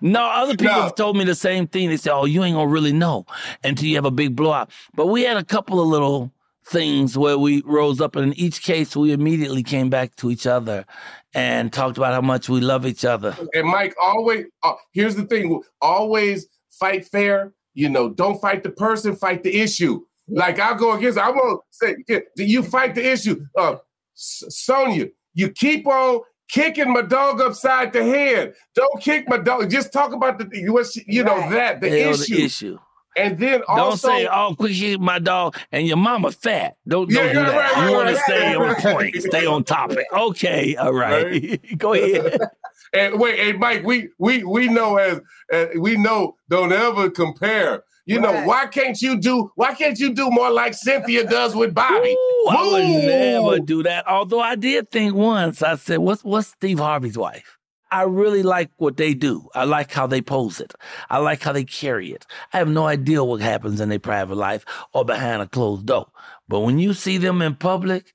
no, 0.00 0.24
other 0.24 0.56
people 0.56 0.76
no. 0.76 0.82
have 0.82 0.94
told 0.94 1.16
me 1.16 1.24
the 1.24 1.34
same 1.34 1.66
thing. 1.66 1.88
They 1.88 1.96
say, 1.96 2.12
"Oh, 2.12 2.26
you 2.26 2.44
ain't 2.44 2.54
gonna 2.54 2.68
really 2.70 2.92
know 2.92 3.26
until 3.64 3.88
you 3.88 3.96
have 3.96 4.04
a 4.04 4.12
big 4.12 4.36
blowout." 4.36 4.70
But 4.94 5.08
we 5.08 5.22
had 5.22 5.36
a 5.36 5.44
couple 5.44 5.80
of 5.80 5.88
little 5.88 6.30
things 6.64 7.18
where 7.18 7.36
we 7.36 7.62
rose 7.62 8.00
up, 8.00 8.14
and 8.14 8.32
in 8.32 8.38
each 8.38 8.62
case, 8.62 8.94
we 8.94 9.10
immediately 9.10 9.64
came 9.64 9.90
back 9.90 10.14
to 10.16 10.30
each 10.30 10.46
other 10.46 10.86
and 11.34 11.72
talked 11.72 11.96
about 11.96 12.12
how 12.12 12.20
much 12.20 12.48
we 12.48 12.60
love 12.60 12.86
each 12.86 13.04
other. 13.04 13.36
And 13.54 13.66
Mike, 13.66 13.94
always 14.02 14.46
uh, 14.62 14.74
here's 14.92 15.16
the 15.16 15.24
thing: 15.24 15.62
always 15.80 16.46
fight 16.70 17.06
fair. 17.06 17.52
You 17.74 17.88
know, 17.88 18.08
don't 18.08 18.40
fight 18.40 18.62
the 18.62 18.70
person, 18.70 19.14
fight 19.16 19.42
the 19.42 19.60
issue. 19.60 20.00
Like 20.28 20.58
I'll 20.58 20.74
go 20.76 20.92
against. 20.92 21.18
I 21.18 21.30
won't 21.30 21.62
say. 21.70 21.96
Yeah, 22.08 22.20
you 22.36 22.62
fight 22.62 22.94
the 22.94 23.12
issue? 23.12 23.44
Uh, 23.56 23.76
Sonia, 24.14 25.06
you 25.34 25.50
keep 25.50 25.86
on 25.86 26.20
kicking 26.48 26.92
my 26.92 27.02
dog 27.02 27.40
upside 27.40 27.92
the 27.92 28.02
head. 28.04 28.54
Don't 28.74 29.00
kick 29.00 29.28
my 29.28 29.38
dog. 29.38 29.70
Just 29.70 29.92
talk 29.92 30.12
about 30.12 30.38
the 30.38 30.68
what's 30.68 30.96
you 31.06 31.24
know 31.24 31.50
that 31.50 31.80
the 31.80 31.88
Hell, 31.88 32.10
issue. 32.10 32.36
The 32.36 32.44
issue. 32.44 32.78
And 33.20 33.38
then 33.38 33.62
also, 33.68 34.08
don't 34.08 34.16
say, 34.18 34.28
"Oh, 34.32 34.54
quick 34.56 34.72
kick 34.72 35.00
my 35.00 35.18
dog," 35.18 35.56
and 35.70 35.86
your 35.86 35.96
mama 35.96 36.32
fat. 36.32 36.76
Don't, 36.88 37.10
don't 37.10 37.26
yeah, 37.26 37.32
do 37.32 37.38
that. 37.40 37.56
Right, 37.56 37.76
you 37.76 37.96
right, 37.96 38.04
want 38.04 38.16
to 38.16 38.22
stay 38.22 38.54
on 38.54 38.74
point, 38.76 39.22
stay 39.22 39.46
on 39.46 39.64
topic. 39.64 40.06
Okay, 40.12 40.76
all 40.76 40.94
right, 40.94 41.60
go 41.78 41.94
ahead. 41.94 42.40
And 42.92 43.20
wait, 43.20 43.38
hey 43.38 43.52
Mike, 43.52 43.84
we 43.84 44.08
we 44.18 44.42
we 44.42 44.66
know 44.66 44.96
as, 44.96 45.20
as 45.52 45.68
we 45.78 45.96
know. 45.96 46.36
Don't 46.48 46.72
ever 46.72 47.08
compare. 47.08 47.84
You 48.04 48.20
know, 48.20 48.32
why 48.44 48.66
can't 48.66 49.00
you 49.00 49.20
do 49.20 49.52
why 49.54 49.74
can't 49.74 49.96
you 49.96 50.12
do 50.12 50.28
more 50.30 50.50
like 50.50 50.74
Cynthia 50.74 51.24
does 51.24 51.54
with 51.54 51.72
Bobby? 51.72 52.10
Ooh, 52.10 52.48
I 52.50 52.68
would 52.72 53.04
never 53.04 53.58
do 53.60 53.84
that. 53.84 54.08
Although 54.08 54.40
I 54.40 54.56
did 54.56 54.90
think 54.90 55.14
once, 55.14 55.62
I 55.62 55.76
said, 55.76 55.98
What's 55.98 56.24
what's 56.24 56.48
Steve 56.48 56.80
Harvey's 56.80 57.16
wife? 57.16 57.59
I 57.90 58.02
really 58.02 58.42
like 58.42 58.70
what 58.76 58.96
they 58.96 59.14
do. 59.14 59.48
I 59.54 59.64
like 59.64 59.92
how 59.92 60.06
they 60.06 60.22
pose 60.22 60.60
it. 60.60 60.74
I 61.08 61.18
like 61.18 61.42
how 61.42 61.52
they 61.52 61.64
carry 61.64 62.12
it. 62.12 62.26
I 62.52 62.58
have 62.58 62.68
no 62.68 62.86
idea 62.86 63.24
what 63.24 63.40
happens 63.40 63.80
in 63.80 63.88
their 63.88 63.98
private 63.98 64.36
life 64.36 64.64
or 64.94 65.04
behind 65.04 65.42
a 65.42 65.48
closed 65.48 65.86
door. 65.86 66.06
But 66.48 66.60
when 66.60 66.78
you 66.78 66.94
see 66.94 67.18
them 67.18 67.42
in 67.42 67.56
public, 67.56 68.12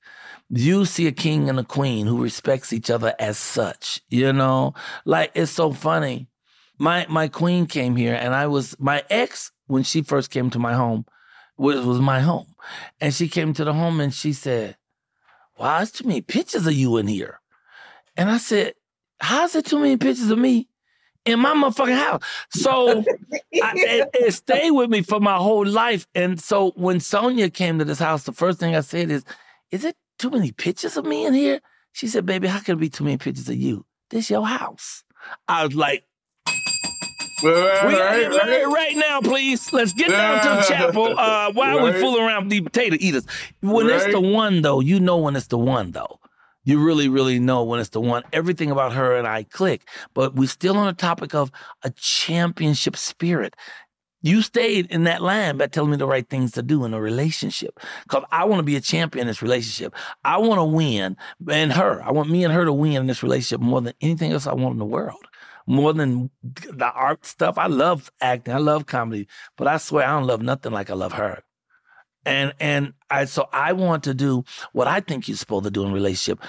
you 0.48 0.84
see 0.84 1.06
a 1.06 1.12
king 1.12 1.48
and 1.48 1.58
a 1.58 1.64
queen 1.64 2.06
who 2.06 2.22
respects 2.22 2.72
each 2.72 2.90
other 2.90 3.14
as 3.18 3.36
such. 3.36 4.00
You 4.08 4.32
know, 4.32 4.74
like 5.04 5.32
it's 5.34 5.52
so 5.52 5.72
funny. 5.72 6.28
My 6.78 7.06
my 7.08 7.28
queen 7.28 7.66
came 7.66 7.96
here, 7.96 8.14
and 8.14 8.34
I 8.34 8.46
was 8.46 8.76
my 8.78 9.02
ex 9.10 9.50
when 9.66 9.82
she 9.82 10.02
first 10.02 10.30
came 10.30 10.50
to 10.50 10.58
my 10.58 10.74
home 10.74 11.06
which 11.56 11.78
was 11.84 12.00
my 12.00 12.20
home, 12.20 12.54
and 13.00 13.12
she 13.12 13.28
came 13.28 13.52
to 13.54 13.64
the 13.64 13.72
home 13.72 14.00
and 14.00 14.14
she 14.14 14.32
said, 14.32 14.76
"Wow, 15.58 15.78
there's 15.78 15.90
too 15.90 16.06
many 16.06 16.20
pictures 16.20 16.66
of 16.66 16.74
you 16.74 16.96
in 16.98 17.06
here," 17.06 17.40
and 18.16 18.30
I 18.30 18.38
said, 18.38 18.74
how's 19.20 19.52
there 19.52 19.62
too 19.62 19.78
many 19.78 19.96
pictures 19.96 20.30
of 20.30 20.38
me 20.38 20.68
in 21.24 21.38
my 21.38 21.54
motherfucking 21.54 21.96
house? 21.96 22.22
So 22.50 22.98
I, 23.62 23.72
it, 23.74 24.10
it, 24.14 24.32
stayed 24.32 24.70
with 24.72 24.90
me 24.90 25.02
for 25.02 25.20
my 25.20 25.36
whole 25.36 25.66
life. 25.66 26.06
And 26.14 26.40
so 26.40 26.72
when 26.76 27.00
Sonia 27.00 27.50
came 27.50 27.78
to 27.78 27.84
this 27.84 27.98
house, 27.98 28.24
the 28.24 28.32
first 28.32 28.58
thing 28.58 28.74
I 28.74 28.80
said 28.80 29.10
is, 29.10 29.24
is 29.70 29.84
it 29.84 29.96
too 30.18 30.30
many 30.30 30.52
pictures 30.52 30.96
of 30.96 31.04
me 31.04 31.26
in 31.26 31.34
here? 31.34 31.60
She 31.92 32.08
said, 32.08 32.26
baby, 32.26 32.48
how 32.48 32.60
could 32.60 32.76
it 32.76 32.80
be 32.80 32.90
too 32.90 33.04
many 33.04 33.16
pictures 33.16 33.48
of 33.48 33.56
you? 33.56 33.86
This 34.10 34.30
your 34.30 34.46
house. 34.46 35.02
I 35.48 35.64
was 35.64 35.74
like, 35.74 36.04
Right, 37.44 37.86
we 37.86 37.94
right, 37.94 38.30
right, 38.30 38.66
right, 38.66 38.96
now, 38.96 39.20
please. 39.20 39.70
Let's 39.70 39.92
get 39.92 40.08
down 40.08 40.42
to 40.42 40.48
the 40.48 40.62
chapel. 40.62 41.18
Uh, 41.18 41.52
why 41.52 41.76
are 41.76 41.84
we 41.84 41.92
fooling 41.92 42.22
around 42.22 42.44
with 42.44 42.50
these 42.50 42.62
potato 42.62 42.96
eaters? 42.98 43.26
When 43.60 43.90
it's 43.90 44.06
the 44.06 44.20
one, 44.20 44.62
though, 44.62 44.80
you 44.80 45.00
know 45.00 45.18
when 45.18 45.36
it's 45.36 45.48
the 45.48 45.58
one, 45.58 45.90
though 45.90 46.18
you 46.66 46.84
really, 46.84 47.08
really 47.08 47.38
know 47.38 47.62
when 47.62 47.78
it's 47.78 47.90
the 47.90 48.00
one. 48.00 48.24
Everything 48.32 48.72
about 48.72 48.92
her 48.92 49.16
and 49.16 49.26
I 49.26 49.44
click. 49.44 49.88
But 50.14 50.34
we're 50.34 50.48
still 50.48 50.76
on 50.76 50.88
the 50.88 50.92
topic 50.92 51.32
of 51.32 51.52
a 51.84 51.90
championship 51.90 52.96
spirit. 52.96 53.54
You 54.20 54.42
stayed 54.42 54.86
in 54.86 55.04
that 55.04 55.22
line 55.22 55.58
by 55.58 55.68
telling 55.68 55.92
me 55.92 55.96
the 55.96 56.08
right 56.08 56.28
things 56.28 56.50
to 56.52 56.62
do 56.62 56.84
in 56.84 56.92
a 56.92 57.00
relationship. 57.00 57.78
Because 58.02 58.24
I 58.32 58.46
want 58.46 58.58
to 58.58 58.64
be 58.64 58.74
a 58.74 58.80
champion 58.80 59.22
in 59.22 59.26
this 59.28 59.42
relationship. 59.42 59.94
I 60.24 60.38
want 60.38 60.58
to 60.58 60.64
win, 60.64 61.16
and 61.48 61.72
her. 61.72 62.02
I 62.02 62.10
want 62.10 62.30
me 62.30 62.42
and 62.42 62.52
her 62.52 62.64
to 62.64 62.72
win 62.72 62.94
in 62.94 63.06
this 63.06 63.22
relationship 63.22 63.60
more 63.60 63.80
than 63.80 63.94
anything 64.00 64.32
else 64.32 64.48
I 64.48 64.54
want 64.54 64.72
in 64.72 64.80
the 64.80 64.84
world. 64.84 65.24
More 65.68 65.92
than 65.94 66.30
the 66.42 66.90
art 66.92 67.24
stuff. 67.24 67.58
I 67.58 67.68
love 67.68 68.10
acting. 68.20 68.54
I 68.54 68.58
love 68.58 68.86
comedy. 68.86 69.28
But 69.56 69.68
I 69.68 69.76
swear 69.76 70.04
I 70.04 70.18
don't 70.18 70.26
love 70.26 70.42
nothing 70.42 70.72
like 70.72 70.90
I 70.90 70.94
love 70.94 71.12
her. 71.12 71.44
And 72.26 72.52
and 72.60 72.92
I 73.10 73.24
so 73.24 73.48
I 73.52 73.72
want 73.72 74.04
to 74.04 74.12
do 74.12 74.44
what 74.72 74.88
I 74.88 75.00
think 75.00 75.28
you're 75.28 75.36
supposed 75.36 75.64
to 75.64 75.70
do 75.70 75.84
in 75.84 75.92
relationship. 75.92 76.40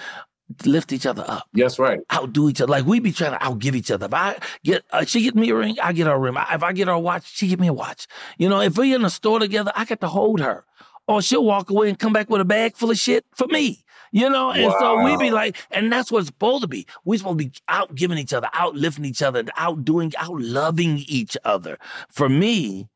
Lift 0.66 0.92
each 0.92 1.06
other 1.06 1.26
up. 1.28 1.48
Yes, 1.54 1.78
right. 1.78 2.00
Outdo 2.12 2.50
each 2.50 2.62
other. 2.62 2.72
Like 2.72 2.86
we 2.86 3.00
be 3.00 3.12
trying 3.12 3.38
to 3.38 3.46
outgive 3.46 3.76
each 3.76 3.92
other. 3.92 4.08
If 4.08 4.14
I 4.14 4.38
get, 4.64 4.86
uh, 4.92 5.04
she 5.04 5.22
get 5.22 5.36
me 5.36 5.50
a 5.50 5.56
ring, 5.56 5.78
I 5.84 5.92
get 5.92 6.08
her 6.08 6.14
a 6.14 6.20
ring. 6.20 6.36
If 6.52 6.64
I 6.64 6.72
get 6.72 6.88
her 6.88 6.94
a 6.94 7.00
watch, 7.00 7.30
she 7.36 7.48
get 7.48 7.60
me 7.60 7.68
a 7.68 7.74
watch. 7.74 8.08
You 8.38 8.50
know, 8.50 8.62
if 8.62 8.78
we're 8.78 8.96
in 8.96 9.04
a 9.04 9.10
store 9.10 9.40
together, 9.40 9.74
I 9.76 9.84
get 9.86 10.00
to 10.02 10.08
hold 10.08 10.40
her. 10.40 10.66
Or 11.06 11.22
she'll 11.22 11.44
walk 11.44 11.70
away 11.70 11.90
and 11.90 12.00
come 12.00 12.14
back 12.14 12.30
with 12.30 12.42
a 12.42 12.46
bag 12.46 12.76
full 12.76 12.92
of 12.92 12.98
shit 12.98 13.26
for 13.36 13.48
me. 13.48 13.84
You 14.12 14.30
know, 14.30 14.52
and 14.52 14.68
wow. 14.68 14.78
so 14.80 15.04
we 15.04 15.18
be 15.18 15.32
like, 15.32 15.58
and 15.70 15.92
that's 15.92 16.12
what 16.12 16.20
it's 16.20 16.28
supposed 16.28 16.62
to 16.62 16.68
be. 16.68 16.88
We're 17.04 17.18
supposed 17.18 17.40
to 17.40 17.46
be 17.46 17.52
out 17.68 17.94
giving 17.94 18.18
each 18.18 18.34
other, 18.34 18.50
out 18.54 18.74
lifting 18.74 19.06
each 19.06 19.22
other, 19.22 19.44
out 19.58 19.84
doing, 19.84 20.14
out 20.18 20.40
loving 20.40 21.04
each 21.08 21.36
other. 21.44 21.78
For 22.10 22.30
me, 22.30 22.88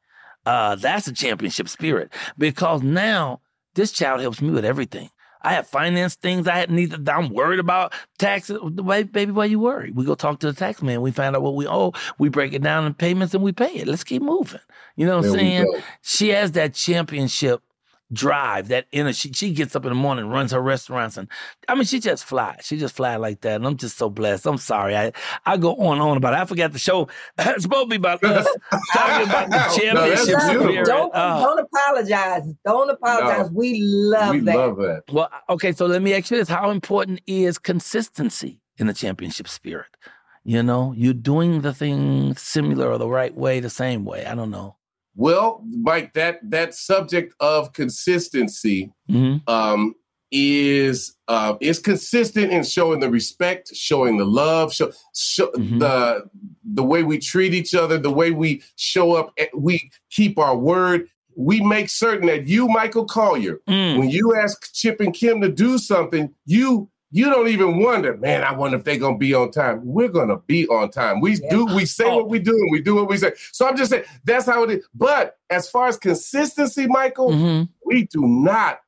uh, 0.45 0.75
that's 0.75 1.07
a 1.07 1.13
championship 1.13 1.69
spirit 1.69 2.11
because 2.37 2.81
now 2.81 3.41
this 3.75 3.91
child 3.91 4.21
helps 4.21 4.41
me 4.41 4.51
with 4.51 4.65
everything. 4.65 5.09
I 5.43 5.53
have 5.53 5.67
finance 5.67 6.15
things 6.15 6.47
I 6.47 6.55
hadn't 6.55 6.75
need. 6.75 7.09
I'm 7.09 7.29
worried 7.33 7.59
about 7.59 7.93
taxes. 8.19 8.59
Baby, 8.61 9.31
why 9.31 9.45
you 9.45 9.59
worry? 9.59 9.91
We 9.91 10.05
go 10.05 10.13
talk 10.13 10.39
to 10.41 10.47
the 10.47 10.53
tax 10.53 10.81
man. 10.83 11.01
We 11.01 11.11
find 11.11 11.35
out 11.35 11.41
what 11.41 11.55
we 11.55 11.67
owe. 11.67 11.93
We 12.19 12.29
break 12.29 12.53
it 12.53 12.61
down 12.61 12.85
in 12.85 12.93
payments 12.93 13.33
and 13.33 13.43
we 13.43 13.51
pay 13.51 13.73
it. 13.73 13.87
Let's 13.87 14.03
keep 14.03 14.21
moving. 14.21 14.59
You 14.95 15.07
know 15.07 15.17
what 15.17 15.25
I'm 15.25 15.31
saying? 15.31 15.81
She 16.01 16.29
has 16.29 16.51
that 16.51 16.75
championship 16.75 17.63
drive, 18.11 18.67
that 18.69 18.87
inner. 18.91 19.13
She, 19.13 19.31
she 19.33 19.53
gets 19.53 19.75
up 19.75 19.85
in 19.85 19.89
the 19.89 19.95
morning, 19.95 20.27
runs 20.27 20.51
her 20.51 20.61
restaurants, 20.61 21.17
and 21.17 21.27
I 21.67 21.75
mean, 21.75 21.85
she 21.85 21.99
just 21.99 22.25
fly. 22.25 22.57
She 22.61 22.77
just 22.77 22.95
fly 22.95 23.15
like 23.15 23.41
that, 23.41 23.55
and 23.55 23.65
I'm 23.65 23.77
just 23.77 23.97
so 23.97 24.09
blessed. 24.09 24.45
I'm 24.45 24.57
sorry, 24.57 24.95
I 24.95 25.11
I 25.45 25.57
go 25.57 25.75
on 25.75 25.93
and 25.93 26.01
on 26.01 26.17
about 26.17 26.33
it. 26.33 26.39
I 26.39 26.45
forgot 26.45 26.73
the 26.73 26.79
show. 26.79 27.07
it's 27.37 27.63
supposed 27.63 27.85
to 27.85 27.89
be 27.89 27.95
about 27.95 28.23
us 28.23 28.47
talking 28.93 29.27
about 29.27 29.49
the 29.49 29.79
championship 29.79 30.37
no, 30.37 30.83
Don't 30.83 31.15
uh, 31.15 31.41
don't 31.41 31.59
apologize. 31.59 32.43
Don't 32.65 32.89
apologize. 32.89 33.51
No, 33.51 33.57
we 33.57 33.81
love 33.81 34.35
we 34.35 34.39
that. 34.41 34.55
love 34.55 34.77
that. 34.77 35.03
Well, 35.11 35.29
okay, 35.49 35.71
so 35.71 35.85
let 35.85 36.01
me 36.01 36.13
ask 36.13 36.31
you 36.31 36.37
this: 36.37 36.49
How 36.49 36.69
important 36.71 37.21
is 37.27 37.57
consistency 37.57 38.61
in 38.77 38.87
the 38.87 38.93
championship 38.93 39.47
spirit? 39.47 39.97
You 40.43 40.63
know, 40.63 40.93
you're 40.97 41.13
doing 41.13 41.61
the 41.61 41.73
thing 41.73 42.35
similar 42.35 42.89
or 42.89 42.97
the 42.97 43.07
right 43.07 43.35
way, 43.35 43.59
the 43.59 43.69
same 43.69 44.05
way. 44.05 44.25
I 44.25 44.33
don't 44.33 44.49
know. 44.49 44.75
Well, 45.15 45.63
Mike, 45.69 46.13
that 46.13 46.39
that 46.49 46.73
subject 46.73 47.33
of 47.39 47.73
consistency 47.73 48.91
mm-hmm. 49.09 49.37
um, 49.51 49.95
is 50.31 51.15
uh, 51.27 51.55
is 51.59 51.79
consistent 51.79 52.51
in 52.51 52.63
showing 52.63 53.01
the 53.01 53.09
respect, 53.09 53.75
showing 53.75 54.17
the 54.17 54.25
love, 54.25 54.73
show, 54.73 54.91
show 55.13 55.51
mm-hmm. 55.51 55.79
the 55.79 56.29
the 56.63 56.83
way 56.83 57.03
we 57.03 57.17
treat 57.17 57.53
each 57.53 57.75
other, 57.75 57.97
the 57.97 58.11
way 58.11 58.31
we 58.31 58.63
show 58.77 59.13
up, 59.13 59.33
eh, 59.37 59.47
we 59.53 59.91
keep 60.09 60.39
our 60.39 60.55
word. 60.55 61.07
We 61.35 61.61
make 61.61 61.89
certain 61.89 62.27
that 62.27 62.47
you, 62.47 62.67
Michael 62.67 63.07
Colyar, 63.07 63.57
mm. 63.67 63.97
when 63.97 64.09
you 64.09 64.35
ask 64.35 64.73
Chip 64.73 64.99
and 64.99 65.13
Kim 65.13 65.39
to 65.41 65.49
do 65.49 65.77
something, 65.77 66.33
you 66.45 66.89
you 67.11 67.29
don't 67.29 67.49
even 67.49 67.79
wonder, 67.79 68.15
man, 68.17 68.43
I 68.43 68.53
wonder 68.53 68.77
if 68.77 68.83
they're 68.83 68.97
gonna 68.97 69.17
be 69.17 69.33
on 69.33 69.51
time. 69.51 69.81
We're 69.85 70.09
gonna 70.09 70.37
be 70.37 70.67
on 70.67 70.89
time. 70.91 71.19
We 71.19 71.35
yeah. 71.35 71.49
do, 71.49 71.65
we 71.65 71.85
say 71.85 72.05
oh. 72.05 72.17
what 72.17 72.29
we 72.29 72.39
do, 72.39 72.51
and 72.51 72.71
we 72.71 72.81
do 72.81 72.95
what 72.95 73.09
we 73.09 73.17
say. 73.17 73.33
So 73.51 73.67
I'm 73.67 73.75
just 73.75 73.91
saying 73.91 74.05
that's 74.23 74.45
how 74.45 74.63
it 74.63 74.71
is. 74.71 74.87
But 74.95 75.37
as 75.49 75.69
far 75.69 75.87
as 75.87 75.97
consistency, 75.97 76.87
Michael, 76.87 77.31
mm-hmm. 77.31 77.63
we 77.85 78.05
do 78.05 78.25
not 78.25 78.79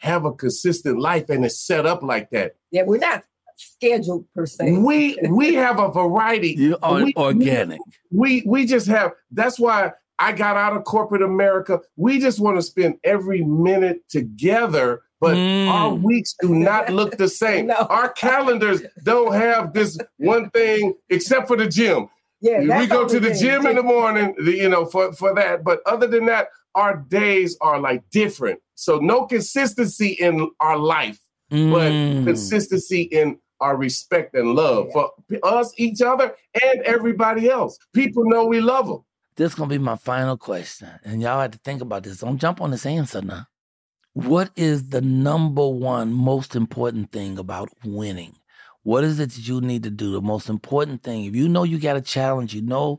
have 0.00 0.24
a 0.24 0.32
consistent 0.32 0.98
life 0.98 1.28
and 1.28 1.44
it's 1.44 1.58
set 1.58 1.86
up 1.86 2.02
like 2.02 2.30
that. 2.30 2.56
Yeah, 2.70 2.82
we're 2.84 2.98
not 2.98 3.24
scheduled 3.56 4.24
per 4.34 4.46
se. 4.46 4.78
We 4.78 5.18
we 5.28 5.54
have 5.54 5.78
a 5.78 5.90
variety. 5.90 6.54
You 6.58 6.78
are 6.82 7.04
we, 7.04 7.14
organic. 7.16 7.80
We 8.10 8.42
we 8.46 8.66
just 8.66 8.86
have 8.88 9.12
that's 9.30 9.58
why 9.58 9.92
I 10.18 10.32
got 10.32 10.56
out 10.56 10.76
of 10.76 10.84
corporate 10.84 11.22
America. 11.22 11.80
We 11.96 12.18
just 12.18 12.40
want 12.40 12.56
to 12.56 12.62
spend 12.62 12.96
every 13.04 13.42
minute 13.42 14.08
together 14.08 15.02
but 15.20 15.36
mm. 15.36 15.68
our 15.68 15.94
weeks 15.94 16.34
do 16.40 16.54
not 16.54 16.90
look 16.90 17.18
the 17.18 17.28
same. 17.28 17.66
no. 17.68 17.74
Our 17.74 18.08
calendars 18.10 18.82
don't 19.02 19.34
have 19.34 19.74
this 19.74 19.98
one 20.16 20.50
thing 20.50 20.94
except 21.10 21.46
for 21.46 21.56
the 21.56 21.68
gym. 21.68 22.08
Yeah, 22.40 22.80
we 22.80 22.86
go 22.86 23.06
to 23.06 23.20
the 23.20 23.34
gym 23.34 23.66
in 23.66 23.76
the 23.76 23.82
morning, 23.82 24.34
you 24.38 24.70
know, 24.70 24.86
for, 24.86 25.12
for 25.12 25.34
that. 25.34 25.62
But 25.62 25.80
other 25.84 26.06
than 26.06 26.24
that, 26.26 26.48
our 26.74 26.96
days 26.96 27.56
are 27.60 27.78
like 27.78 28.08
different. 28.10 28.60
So 28.76 28.98
no 28.98 29.26
consistency 29.26 30.12
in 30.12 30.50
our 30.58 30.78
life, 30.78 31.20
mm. 31.52 31.70
but 31.70 32.24
consistency 32.24 33.02
in 33.02 33.38
our 33.60 33.76
respect 33.76 34.34
and 34.34 34.54
love 34.54 34.86
yeah. 34.88 34.92
for 34.92 35.10
us, 35.42 35.74
each 35.76 36.00
other, 36.00 36.34
and 36.62 36.80
everybody 36.82 37.50
else. 37.50 37.78
People 37.92 38.24
know 38.24 38.46
we 38.46 38.62
love 38.62 38.86
them. 38.86 39.04
This 39.36 39.52
is 39.52 39.58
gonna 39.58 39.68
be 39.68 39.78
my 39.78 39.96
final 39.96 40.38
question, 40.38 40.88
and 41.04 41.20
y'all 41.20 41.40
have 41.40 41.50
to 41.50 41.58
think 41.58 41.82
about 41.82 42.04
this. 42.04 42.18
Don't 42.20 42.38
jump 42.38 42.62
on 42.62 42.70
this 42.70 42.86
answer 42.86 43.20
now. 43.20 43.46
What 44.12 44.50
is 44.56 44.88
the 44.88 45.00
number 45.00 45.66
one 45.68 46.12
most 46.12 46.56
important 46.56 47.12
thing 47.12 47.38
about 47.38 47.68
winning? 47.84 48.36
What 48.82 49.04
is 49.04 49.20
it 49.20 49.30
that 49.30 49.46
you 49.46 49.60
need 49.60 49.84
to 49.84 49.90
do? 49.90 50.12
The 50.12 50.20
most 50.20 50.48
important 50.48 51.02
thing, 51.02 51.26
if 51.26 51.36
you 51.36 51.48
know 51.48 51.62
you 51.62 51.78
got 51.78 51.96
a 51.96 52.00
challenge, 52.00 52.54
you 52.54 52.62
know 52.62 52.98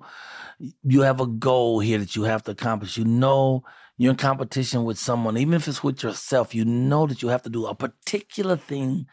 you 0.83 1.01
have 1.01 1.19
a 1.19 1.27
goal 1.27 1.79
here 1.79 1.97
that 1.97 2.15
you 2.15 2.23
have 2.23 2.43
to 2.43 2.51
accomplish, 2.51 2.97
you 2.97 3.03
know 3.03 3.63
you're 3.97 4.11
in 4.11 4.17
competition 4.17 4.83
with 4.83 4.97
someone, 4.97 5.37
even 5.37 5.53
if 5.53 5.67
it's 5.67 5.83
with 5.83 6.01
yourself, 6.01 6.55
you 6.55 6.65
know 6.65 7.05
that 7.07 7.21
you 7.21 7.29
have 7.29 7.41
to 7.43 7.49
do 7.49 7.65
a 7.65 7.75
particular 7.75 8.55
thing 8.55 9.05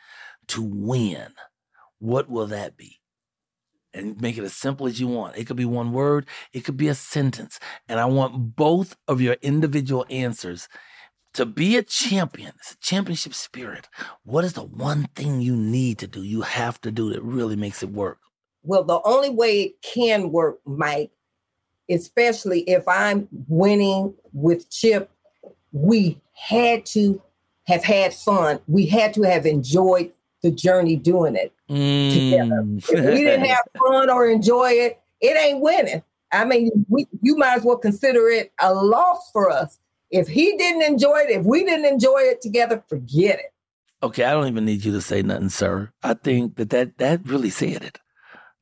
to 0.48 0.62
win. 0.62 1.32
what 1.98 2.30
will 2.30 2.46
that 2.46 2.76
be? 2.76 3.00
And 3.92 4.20
make 4.20 4.38
it 4.38 4.44
as 4.44 4.54
simple 4.54 4.86
as 4.86 5.00
you 5.00 5.08
want. 5.08 5.36
It 5.36 5.46
could 5.46 5.56
be 5.56 5.64
one 5.64 5.92
word, 5.92 6.26
it 6.52 6.60
could 6.64 6.76
be 6.76 6.88
a 6.88 6.94
sentence. 6.94 7.58
And 7.88 7.98
I 7.98 8.04
want 8.04 8.54
both 8.56 8.96
of 9.08 9.20
your 9.20 9.36
individual 9.42 10.06
answers. 10.10 10.68
To 11.38 11.46
be 11.46 11.76
a 11.76 11.84
champion, 11.84 12.50
it's 12.58 12.72
a 12.72 12.76
championship 12.78 13.32
spirit. 13.32 13.86
What 14.24 14.44
is 14.44 14.54
the 14.54 14.64
one 14.64 15.04
thing 15.14 15.40
you 15.40 15.54
need 15.54 15.98
to 15.98 16.08
do, 16.08 16.24
you 16.24 16.40
have 16.40 16.80
to 16.80 16.90
do 16.90 17.12
that 17.12 17.22
really 17.22 17.54
makes 17.54 17.80
it 17.80 17.90
work? 17.90 18.18
Well, 18.64 18.82
the 18.82 19.00
only 19.04 19.30
way 19.30 19.60
it 19.62 19.80
can 19.82 20.32
work, 20.32 20.58
Mike, 20.66 21.12
especially 21.88 22.62
if 22.62 22.88
I'm 22.88 23.28
winning 23.46 24.14
with 24.32 24.68
Chip, 24.68 25.12
we 25.70 26.20
had 26.34 26.84
to 26.86 27.22
have 27.68 27.84
had 27.84 28.14
fun. 28.14 28.58
We 28.66 28.86
had 28.86 29.14
to 29.14 29.22
have 29.22 29.46
enjoyed 29.46 30.10
the 30.42 30.50
journey 30.50 30.96
doing 30.96 31.36
it 31.36 31.52
Mm. 31.70 32.12
together. 32.14 32.66
If 32.98 33.14
we 33.14 33.22
didn't 33.22 33.46
have 33.46 33.62
fun 33.78 34.10
or 34.10 34.26
enjoy 34.26 34.72
it, 34.72 34.98
it 35.20 35.36
ain't 35.38 35.60
winning. 35.60 36.02
I 36.32 36.44
mean, 36.44 36.84
we, 36.88 37.06
you 37.22 37.36
might 37.36 37.58
as 37.58 37.62
well 37.62 37.78
consider 37.78 38.28
it 38.28 38.52
a 38.60 38.74
loss 38.74 39.30
for 39.32 39.50
us. 39.50 39.78
If 40.10 40.28
he 40.28 40.56
didn't 40.56 40.82
enjoy 40.82 41.18
it, 41.18 41.30
if 41.30 41.44
we 41.44 41.64
didn't 41.64 41.86
enjoy 41.86 42.20
it 42.20 42.40
together, 42.40 42.82
forget 42.88 43.38
it. 43.38 43.52
Okay, 44.02 44.24
I 44.24 44.32
don't 44.32 44.46
even 44.46 44.64
need 44.64 44.84
you 44.84 44.92
to 44.92 45.00
say 45.00 45.22
nothing, 45.22 45.48
sir. 45.48 45.90
I 46.02 46.14
think 46.14 46.56
that 46.56 46.70
that, 46.70 46.98
that 46.98 47.26
really 47.26 47.50
said 47.50 47.82
it. 47.82 47.98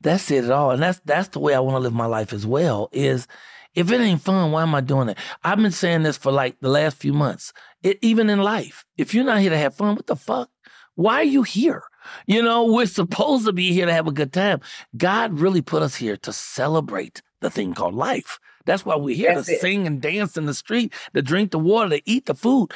That 0.01 0.21
said 0.21 0.45
it 0.45 0.51
all, 0.51 0.71
and 0.71 0.83
that's 0.83 1.01
that's 1.05 1.29
the 1.29 1.41
way 1.41 1.55
I 1.55 1.61
want 1.61 1.77
to 1.77 1.81
live 1.81 1.93
my 1.93 2.07
life 2.07 2.33
as 2.33 2.47
well. 2.47 2.89
Is 2.93 3.27
if 3.75 3.91
it 3.91 4.01
ain't 4.01 4.23
fun, 4.23 4.53
why 4.53 4.63
am 4.63 4.75
I 4.75 4.81
doing 4.81 5.09
it? 5.09 5.19
I've 5.43 5.59
been 5.59 5.71
saying 5.71 6.03
this 6.03 6.17
for 6.17 6.33
like 6.33 6.59
the 6.61 6.69
last 6.69 6.97
few 6.97 7.13
months. 7.13 7.53
It, 7.83 7.99
even 8.03 8.31
in 8.31 8.41
life, 8.41 8.85
if 8.97 9.15
you're 9.15 9.25
not 9.25 9.41
here 9.41 9.51
to 9.51 9.59
have 9.59 9.75
fun, 9.75 9.97
what 9.97 10.07
the 10.07 10.17
fuck? 10.17 10.51
Why 10.95 11.17
are 11.17 11.25
you 11.25 11.43
here? 11.43 11.83
You 12.27 12.43
know, 12.43 12.65
we're 12.65 12.87
supposed 12.87 13.45
to 13.47 13.53
be 13.53 13.73
here 13.73 13.87
to 13.87 13.93
have 13.93 14.07
a 14.07 14.13
good 14.13 14.33
time. 14.33 14.61
God 14.97 15.41
really 15.41 15.61
put 15.61 15.83
us 15.83 15.97
here 15.97 16.17
to 16.19 16.33
celebrate 16.33 17.23
the 17.41 17.51
thing 17.51 17.75
called 17.75 17.95
life. 17.95 18.39
That's 18.67 18.85
why 18.85 18.97
we're 18.97 19.17
here 19.17 19.35
That's 19.35 19.47
to 19.47 19.55
it. 19.55 19.61
sing 19.61 19.87
and 19.87 20.01
dance 20.01 20.37
in 20.37 20.47
the 20.47 20.55
street, 20.55 20.93
to 21.15 21.23
drink 21.23 21.53
the 21.53 21.59
water, 21.59 21.91
to 21.97 22.03
eat 22.05 22.27
the 22.27 22.35
food. 22.35 22.73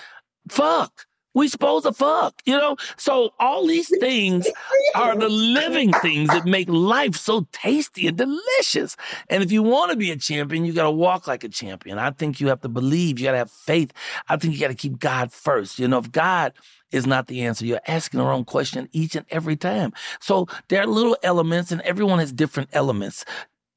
Fuck. 0.48 1.06
We 1.32 1.46
supposed 1.46 1.84
to 1.86 1.92
fuck, 1.92 2.42
you 2.44 2.56
know? 2.56 2.76
So 2.96 3.30
all 3.38 3.64
these 3.64 3.88
things 4.00 4.48
are 4.96 5.16
the 5.16 5.28
living 5.28 5.92
things 5.92 6.28
that 6.30 6.44
make 6.44 6.68
life 6.68 7.14
so 7.14 7.46
tasty 7.52 8.08
and 8.08 8.16
delicious. 8.16 8.96
And 9.28 9.42
if 9.42 9.52
you 9.52 9.62
want 9.62 9.92
to 9.92 9.96
be 9.96 10.10
a 10.10 10.16
champion, 10.16 10.64
you 10.64 10.72
got 10.72 10.84
to 10.84 10.90
walk 10.90 11.28
like 11.28 11.44
a 11.44 11.48
champion. 11.48 11.98
I 11.98 12.10
think 12.10 12.40
you 12.40 12.48
have 12.48 12.62
to 12.62 12.68
believe, 12.68 13.20
you 13.20 13.26
got 13.26 13.32
to 13.32 13.38
have 13.38 13.50
faith. 13.50 13.92
I 14.28 14.38
think 14.38 14.54
you 14.54 14.60
got 14.60 14.68
to 14.68 14.74
keep 14.74 14.98
God 14.98 15.32
first. 15.32 15.78
You 15.78 15.86
know, 15.86 15.98
if 15.98 16.10
God 16.10 16.52
is 16.90 17.06
not 17.06 17.28
the 17.28 17.42
answer, 17.42 17.64
you're 17.64 17.80
asking 17.86 18.18
the 18.18 18.26
wrong 18.26 18.44
question 18.44 18.88
each 18.90 19.14
and 19.14 19.26
every 19.30 19.54
time. 19.54 19.92
So 20.20 20.48
there 20.68 20.82
are 20.82 20.86
little 20.86 21.16
elements, 21.22 21.70
and 21.70 21.80
everyone 21.82 22.18
has 22.18 22.32
different 22.32 22.70
elements 22.72 23.24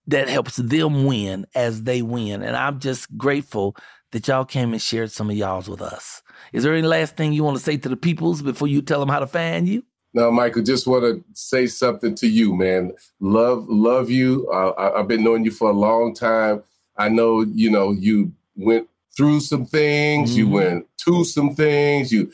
that 0.07 0.29
helps 0.29 0.57
them 0.57 1.05
win 1.05 1.45
as 1.55 1.83
they 1.83 2.01
win. 2.01 2.41
And 2.43 2.55
I'm 2.55 2.79
just 2.79 3.15
grateful 3.17 3.75
that 4.11 4.27
y'all 4.27 4.45
came 4.45 4.73
and 4.73 4.81
shared 4.81 5.11
some 5.11 5.29
of 5.29 5.35
y'all's 5.35 5.69
with 5.69 5.81
us. 5.81 6.21
Is 6.51 6.63
there 6.63 6.73
any 6.73 6.87
last 6.87 7.15
thing 7.15 7.33
you 7.33 7.43
want 7.43 7.57
to 7.57 7.63
say 7.63 7.77
to 7.77 7.89
the 7.89 7.97
peoples 7.97 8.41
before 8.41 8.67
you 8.67 8.81
tell 8.81 8.99
them 8.99 9.09
how 9.09 9.19
to 9.19 9.27
find 9.27 9.67
you? 9.67 9.83
No, 10.13 10.29
Michael, 10.31 10.61
just 10.61 10.85
want 10.85 11.03
to 11.03 11.23
say 11.33 11.65
something 11.65 12.13
to 12.15 12.27
you, 12.27 12.55
man. 12.55 12.91
Love, 13.19 13.65
love 13.67 14.11
you. 14.11 14.47
Uh, 14.53 14.69
I, 14.77 14.99
I've 14.99 15.07
been 15.07 15.23
knowing 15.23 15.43
you 15.43 15.51
for 15.51 15.69
a 15.69 15.73
long 15.73 16.13
time. 16.13 16.61
I 16.97 17.09
know, 17.09 17.41
you 17.41 17.71
know, 17.71 17.91
you 17.91 18.31
went 18.55 18.87
through 19.17 19.39
some 19.39 19.65
things, 19.65 20.37
you 20.37 20.47
Mhm. 20.47 20.51
went 20.51 20.87
to 21.05 21.23
some 21.23 21.55
things, 21.55 22.11
you 22.11 22.31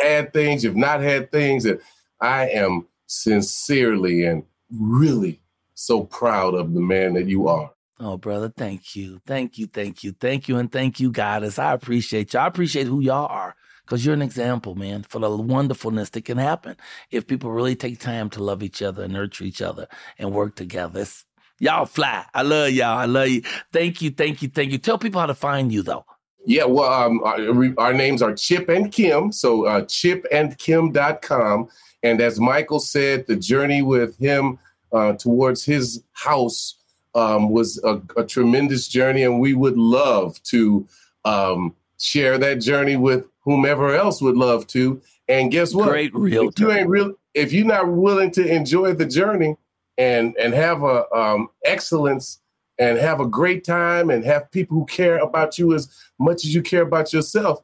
had 0.00 0.32
things, 0.32 0.62
you've 0.62 0.76
not 0.76 1.00
had 1.00 1.32
things, 1.32 1.64
and 1.64 1.80
I 2.20 2.48
am 2.50 2.86
sincerely 3.06 4.24
and 4.24 4.44
really 4.70 5.40
so 5.78 6.02
proud 6.02 6.54
of 6.54 6.74
the 6.74 6.80
man 6.80 7.14
that 7.14 7.28
you 7.28 7.48
are. 7.48 7.70
Oh, 8.00 8.16
brother, 8.16 8.52
thank 8.56 8.96
you. 8.96 9.20
Thank 9.26 9.58
you, 9.58 9.66
thank 9.66 10.02
you, 10.04 10.12
thank 10.12 10.48
you, 10.48 10.56
and 10.56 10.70
thank 10.70 11.00
you, 11.00 11.10
goddess. 11.10 11.58
I 11.58 11.72
appreciate 11.72 12.32
you. 12.32 12.40
I 12.40 12.46
appreciate 12.46 12.86
who 12.86 13.00
y'all 13.00 13.26
are 13.26 13.54
because 13.84 14.04
you're 14.04 14.14
an 14.14 14.22
example, 14.22 14.74
man, 14.74 15.02
for 15.02 15.18
the 15.18 15.30
wonderfulness 15.30 16.10
that 16.10 16.24
can 16.24 16.38
happen 16.38 16.76
if 17.10 17.26
people 17.26 17.50
really 17.50 17.74
take 17.74 17.98
time 17.98 18.28
to 18.30 18.42
love 18.42 18.62
each 18.62 18.82
other 18.82 19.04
and 19.04 19.12
nurture 19.12 19.44
each 19.44 19.62
other 19.62 19.88
and 20.18 20.32
work 20.32 20.56
together. 20.56 21.00
It's, 21.00 21.24
y'all 21.58 21.86
fly. 21.86 22.24
I 22.34 22.42
love 22.42 22.70
y'all. 22.70 22.98
I 22.98 23.06
love 23.06 23.28
you. 23.28 23.42
Thank 23.72 24.02
you, 24.02 24.10
thank 24.10 24.42
you, 24.42 24.48
thank 24.48 24.72
you. 24.72 24.78
Tell 24.78 24.98
people 24.98 25.20
how 25.20 25.26
to 25.26 25.34
find 25.34 25.72
you, 25.72 25.82
though. 25.82 26.04
Yeah, 26.44 26.64
well, 26.64 26.92
um, 26.92 27.20
our, 27.24 27.74
our 27.78 27.92
names 27.92 28.22
are 28.22 28.34
Chip 28.34 28.68
and 28.68 28.92
Kim. 28.92 29.32
So 29.32 29.66
uh, 29.66 29.82
chipandkim.com. 29.82 31.68
And 32.04 32.20
as 32.20 32.38
Michael 32.38 32.78
said, 32.78 33.26
the 33.26 33.36
journey 33.36 33.82
with 33.82 34.16
him 34.18 34.58
uh, 34.92 35.12
towards 35.14 35.64
his 35.64 36.02
house 36.12 36.76
um, 37.14 37.50
was 37.50 37.82
a, 37.84 38.00
a 38.16 38.24
tremendous 38.24 38.88
journey. 38.88 39.22
And 39.22 39.40
we 39.40 39.54
would 39.54 39.76
love 39.76 40.42
to 40.44 40.86
um, 41.24 41.74
share 41.98 42.38
that 42.38 42.56
journey 42.56 42.96
with 42.96 43.26
whomever 43.40 43.94
else 43.94 44.20
would 44.20 44.36
love 44.36 44.66
to. 44.68 45.00
And 45.28 45.50
guess 45.50 45.74
what? 45.74 45.88
Great 45.88 46.14
real 46.14 46.48
if 46.48 46.58
you 46.58 46.72
ain't 46.72 46.88
real, 46.88 47.14
if 47.34 47.52
you're 47.52 47.66
not 47.66 47.88
willing 47.88 48.30
to 48.32 48.46
enjoy 48.46 48.94
the 48.94 49.06
journey 49.06 49.56
and 49.98 50.36
and 50.38 50.54
have 50.54 50.82
a 50.82 51.10
um, 51.14 51.48
excellence 51.64 52.40
and 52.78 52.96
have 52.98 53.20
a 53.20 53.26
great 53.26 53.64
time 53.64 54.10
and 54.10 54.24
have 54.24 54.50
people 54.50 54.78
who 54.78 54.86
care 54.86 55.18
about 55.18 55.58
you 55.58 55.74
as 55.74 55.88
much 56.18 56.44
as 56.44 56.54
you 56.54 56.62
care 56.62 56.82
about 56.82 57.12
yourself, 57.12 57.60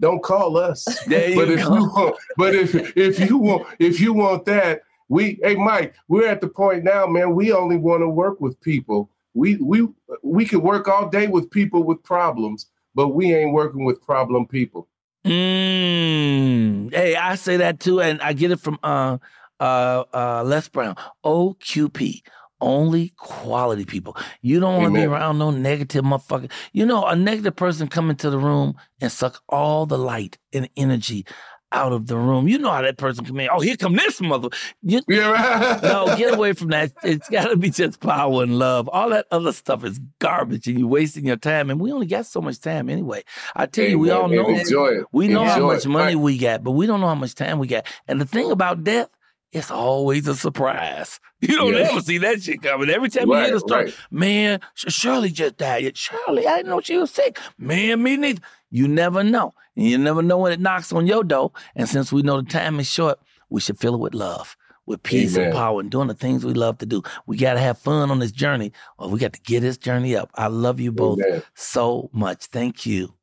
don't 0.00 0.22
call 0.22 0.56
us. 0.56 0.84
There 1.06 1.30
you 1.30 1.36
but 1.36 1.50
if 1.50 1.64
go. 1.64 1.74
you 1.74 1.84
want, 1.84 2.16
but 2.36 2.54
if 2.54 2.96
if 2.96 3.20
you 3.20 3.38
want 3.38 3.66
if 3.78 4.00
you 4.00 4.12
want 4.12 4.44
that, 4.46 4.82
we 5.08 5.38
hey 5.42 5.56
Mike, 5.56 5.94
we're 6.08 6.26
at 6.26 6.40
the 6.40 6.48
point 6.48 6.84
now, 6.84 7.06
man. 7.06 7.34
We 7.34 7.52
only 7.52 7.76
want 7.76 8.02
to 8.02 8.08
work 8.08 8.40
with 8.40 8.60
people. 8.60 9.10
We 9.34 9.56
we 9.56 9.88
we 10.22 10.44
could 10.44 10.62
work 10.62 10.88
all 10.88 11.08
day 11.08 11.26
with 11.26 11.50
people 11.50 11.82
with 11.82 12.02
problems, 12.02 12.66
but 12.94 13.08
we 13.08 13.34
ain't 13.34 13.52
working 13.52 13.84
with 13.84 14.02
problem 14.02 14.46
people. 14.46 14.88
Mm. 15.24 16.92
Hey, 16.92 17.16
I 17.16 17.34
say 17.34 17.58
that 17.58 17.80
too, 17.80 18.00
and 18.00 18.20
I 18.20 18.32
get 18.32 18.50
it 18.50 18.60
from 18.60 18.78
uh 18.82 19.18
uh 19.60 20.04
uh 20.12 20.42
Les 20.44 20.68
Brown. 20.68 20.96
OQP. 21.24 22.22
Only 22.60 23.12
quality 23.16 23.84
people. 23.84 24.16
You 24.42 24.58
don't 24.58 24.82
want 24.82 24.92
to 24.92 25.00
be 25.00 25.06
around 25.06 25.38
no 25.38 25.52
negative 25.52 26.04
motherfucker. 26.04 26.50
You 26.72 26.86
know, 26.86 27.06
a 27.06 27.14
negative 27.14 27.54
person 27.54 27.86
come 27.86 28.10
into 28.10 28.30
the 28.30 28.38
room 28.38 28.74
and 29.00 29.12
suck 29.12 29.40
all 29.48 29.86
the 29.86 29.96
light 29.96 30.38
and 30.52 30.68
energy 30.76 31.24
out 31.72 31.92
of 31.92 32.06
the 32.06 32.16
room. 32.16 32.48
You 32.48 32.58
know 32.58 32.70
how 32.70 32.82
that 32.82 32.96
person 32.96 33.24
come 33.24 33.38
in. 33.40 33.48
Oh, 33.52 33.60
here 33.60 33.76
come 33.76 33.94
this 33.94 34.20
mother. 34.20 34.48
You, 34.82 35.00
Yeah, 35.08 35.30
right. 35.30 35.82
no, 35.82 36.16
get 36.16 36.34
away 36.34 36.52
from 36.54 36.68
that. 36.68 36.92
It's 37.02 37.28
got 37.28 37.48
to 37.48 37.56
be 37.56 37.70
just 37.70 38.00
power 38.00 38.42
and 38.42 38.58
love. 38.58 38.88
All 38.88 39.10
that 39.10 39.26
other 39.30 39.52
stuff 39.52 39.84
is 39.84 40.00
garbage, 40.18 40.66
and 40.66 40.78
you're 40.78 40.88
wasting 40.88 41.26
your 41.26 41.36
time. 41.36 41.70
And 41.70 41.80
we 41.80 41.92
only 41.92 42.06
got 42.06 42.26
so 42.26 42.40
much 42.40 42.60
time 42.60 42.88
anyway. 42.88 43.22
I 43.54 43.66
tell 43.66 43.86
you, 43.86 43.98
we 43.98 44.10
all 44.10 44.28
know 44.28 44.48
Enjoy 44.48 44.86
it. 44.88 45.06
we 45.12 45.28
know 45.28 45.44
how 45.44 45.66
much 45.66 45.86
money 45.86 46.16
we 46.16 46.38
got, 46.38 46.64
but 46.64 46.72
we 46.72 46.86
don't 46.86 47.00
know 47.00 47.08
how 47.08 47.14
much 47.14 47.34
time 47.34 47.58
we 47.58 47.66
got. 47.66 47.86
And 48.06 48.20
the 48.20 48.26
thing 48.26 48.50
about 48.50 48.84
death, 48.84 49.08
it's 49.52 49.70
always 49.70 50.26
a 50.28 50.34
surprise. 50.34 51.20
You 51.40 51.54
don't 51.54 51.72
Yes. 51.72 51.92
ever 51.92 52.00
see 52.00 52.18
that 52.18 52.42
shit 52.42 52.60
coming. 52.62 52.90
Every 52.90 53.08
time 53.08 53.28
you 53.28 53.34
hear 53.34 53.44
Right, 53.44 53.52
the 53.52 53.60
story, 53.60 53.84
right. 53.84 53.94
man, 54.10 54.60
Shirley 54.74 55.30
just 55.30 55.56
died. 55.56 55.84
Yeah, 55.84 55.90
Shirley, 55.94 56.44
I 56.48 56.56
didn't 56.56 56.70
know 56.70 56.80
she 56.80 56.98
was 56.98 57.12
sick. 57.12 57.38
Man, 57.56 58.02
me 58.02 58.16
neither. 58.16 58.40
You 58.70 58.86
never 58.88 59.22
know. 59.24 59.54
And 59.76 59.86
you 59.86 59.98
never 59.98 60.22
know 60.22 60.38
when 60.38 60.52
it 60.52 60.60
knocks 60.60 60.92
on 60.92 61.06
your 61.06 61.24
door. 61.24 61.52
And 61.74 61.88
since 61.88 62.12
we 62.12 62.22
know 62.22 62.40
the 62.40 62.48
time 62.48 62.78
is 62.80 62.90
short, 62.90 63.18
we 63.48 63.60
should 63.60 63.78
fill 63.78 63.94
it 63.94 64.00
with 64.00 64.14
love, 64.14 64.56
with 64.86 65.02
peace 65.02 65.36
and 65.36 65.52
power, 65.52 65.80
and 65.80 65.90
doing 65.90 66.08
the 66.08 66.14
things 66.14 66.44
we 66.44 66.52
love 66.54 66.78
to 66.78 66.86
do. 66.86 67.02
We 67.26 67.36
got 67.38 67.54
to 67.54 67.60
have 67.60 67.78
fun 67.78 68.10
on 68.10 68.18
this 68.18 68.32
journey, 68.32 68.72
or 68.98 69.08
we 69.08 69.18
got 69.18 69.32
to 69.32 69.40
get 69.40 69.60
this 69.60 69.78
journey 69.78 70.14
up. 70.16 70.30
I 70.34 70.48
love 70.48 70.80
you 70.80 70.92
both 70.92 71.20
Amen. 71.20 71.42
so 71.54 72.10
much. 72.12 72.46
Thank 72.46 72.84
you. 72.84 73.14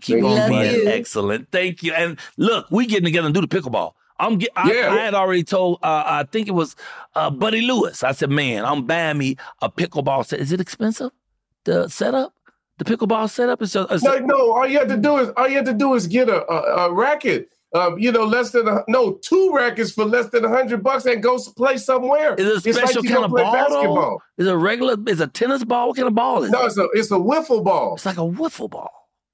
Keep 0.00 0.22
Thank 0.22 0.40
on 0.40 0.48
being 0.50 0.74
you. 0.74 0.88
excellent. 0.88 1.52
Thank 1.52 1.82
you. 1.82 1.92
And 1.92 2.18
look, 2.36 2.66
we 2.70 2.86
getting 2.86 3.04
together 3.04 3.26
and 3.26 3.34
do 3.34 3.42
the 3.42 3.48
pickleball. 3.48 3.92
I'm 4.18 4.38
get, 4.38 4.50
I, 4.56 4.72
Yeah. 4.72 4.90
I 4.92 4.96
had 4.96 5.14
already 5.14 5.44
told 5.44 5.78
uh, 5.82 6.02
I 6.06 6.24
think 6.24 6.48
it 6.48 6.52
was 6.52 6.74
uh, 7.14 7.30
Buddy 7.30 7.60
Lewis. 7.60 8.02
I 8.02 8.12
said, 8.12 8.30
man, 8.30 8.64
I'm 8.64 8.86
buying 8.86 9.18
me 9.18 9.36
a 9.62 9.70
pickleball 9.70 10.26
set. 10.26 10.40
Is 10.40 10.52
it 10.52 10.60
expensive? 10.60 11.10
The 11.64 11.88
setup? 11.88 12.34
The 12.80 12.84
pickleball 12.96 13.28
setup 13.28 13.60
is 13.60 13.74
just, 13.74 13.92
it's- 13.92 14.02
No, 14.02 14.16
no. 14.24 14.52
All 14.54 14.66
you 14.66 14.78
have 14.78 14.88
to 14.88 14.96
do 14.96 15.18
is 15.18 15.28
all 15.36 15.46
you 15.46 15.56
have 15.56 15.66
to 15.66 15.74
do 15.74 15.92
is 15.94 16.06
get 16.06 16.30
a, 16.30 16.50
a, 16.50 16.86
a 16.88 16.92
racket. 16.94 17.48
Um, 17.74 17.98
you 17.98 18.10
know, 18.10 18.24
less 18.24 18.50
than 18.52 18.66
a, 18.66 18.82
no 18.88 19.12
two 19.22 19.52
rackets 19.54 19.92
for 19.92 20.04
less 20.06 20.30
than 20.30 20.44
a 20.46 20.48
hundred 20.48 20.82
bucks 20.82 21.04
and 21.04 21.22
go 21.22 21.38
play 21.56 21.76
somewhere. 21.76 22.34
is 22.36 22.46
it 22.46 22.66
a 22.66 22.68
It's 22.70 22.78
like 22.78 22.86
special 22.88 23.04
you 23.04 23.10
kind 23.10 23.24
of 23.26 23.30
ball? 23.32 23.52
Basketball. 23.52 24.22
Is 24.38 24.46
a 24.48 24.56
regular? 24.56 24.96
Is 25.06 25.20
a 25.20 25.26
tennis 25.28 25.62
ball? 25.62 25.88
What 25.88 25.96
kind 25.96 26.08
of 26.08 26.14
ball 26.14 26.42
is 26.42 26.50
No, 26.50 26.62
it? 26.62 26.66
it's 26.66 26.78
a 26.78 26.88
it's 26.94 27.10
a 27.12 27.14
wiffle 27.16 27.62
ball. 27.62 27.94
It's 27.96 28.06
like 28.06 28.16
a 28.16 28.22
wiffle 28.22 28.68
ball. 28.70 28.90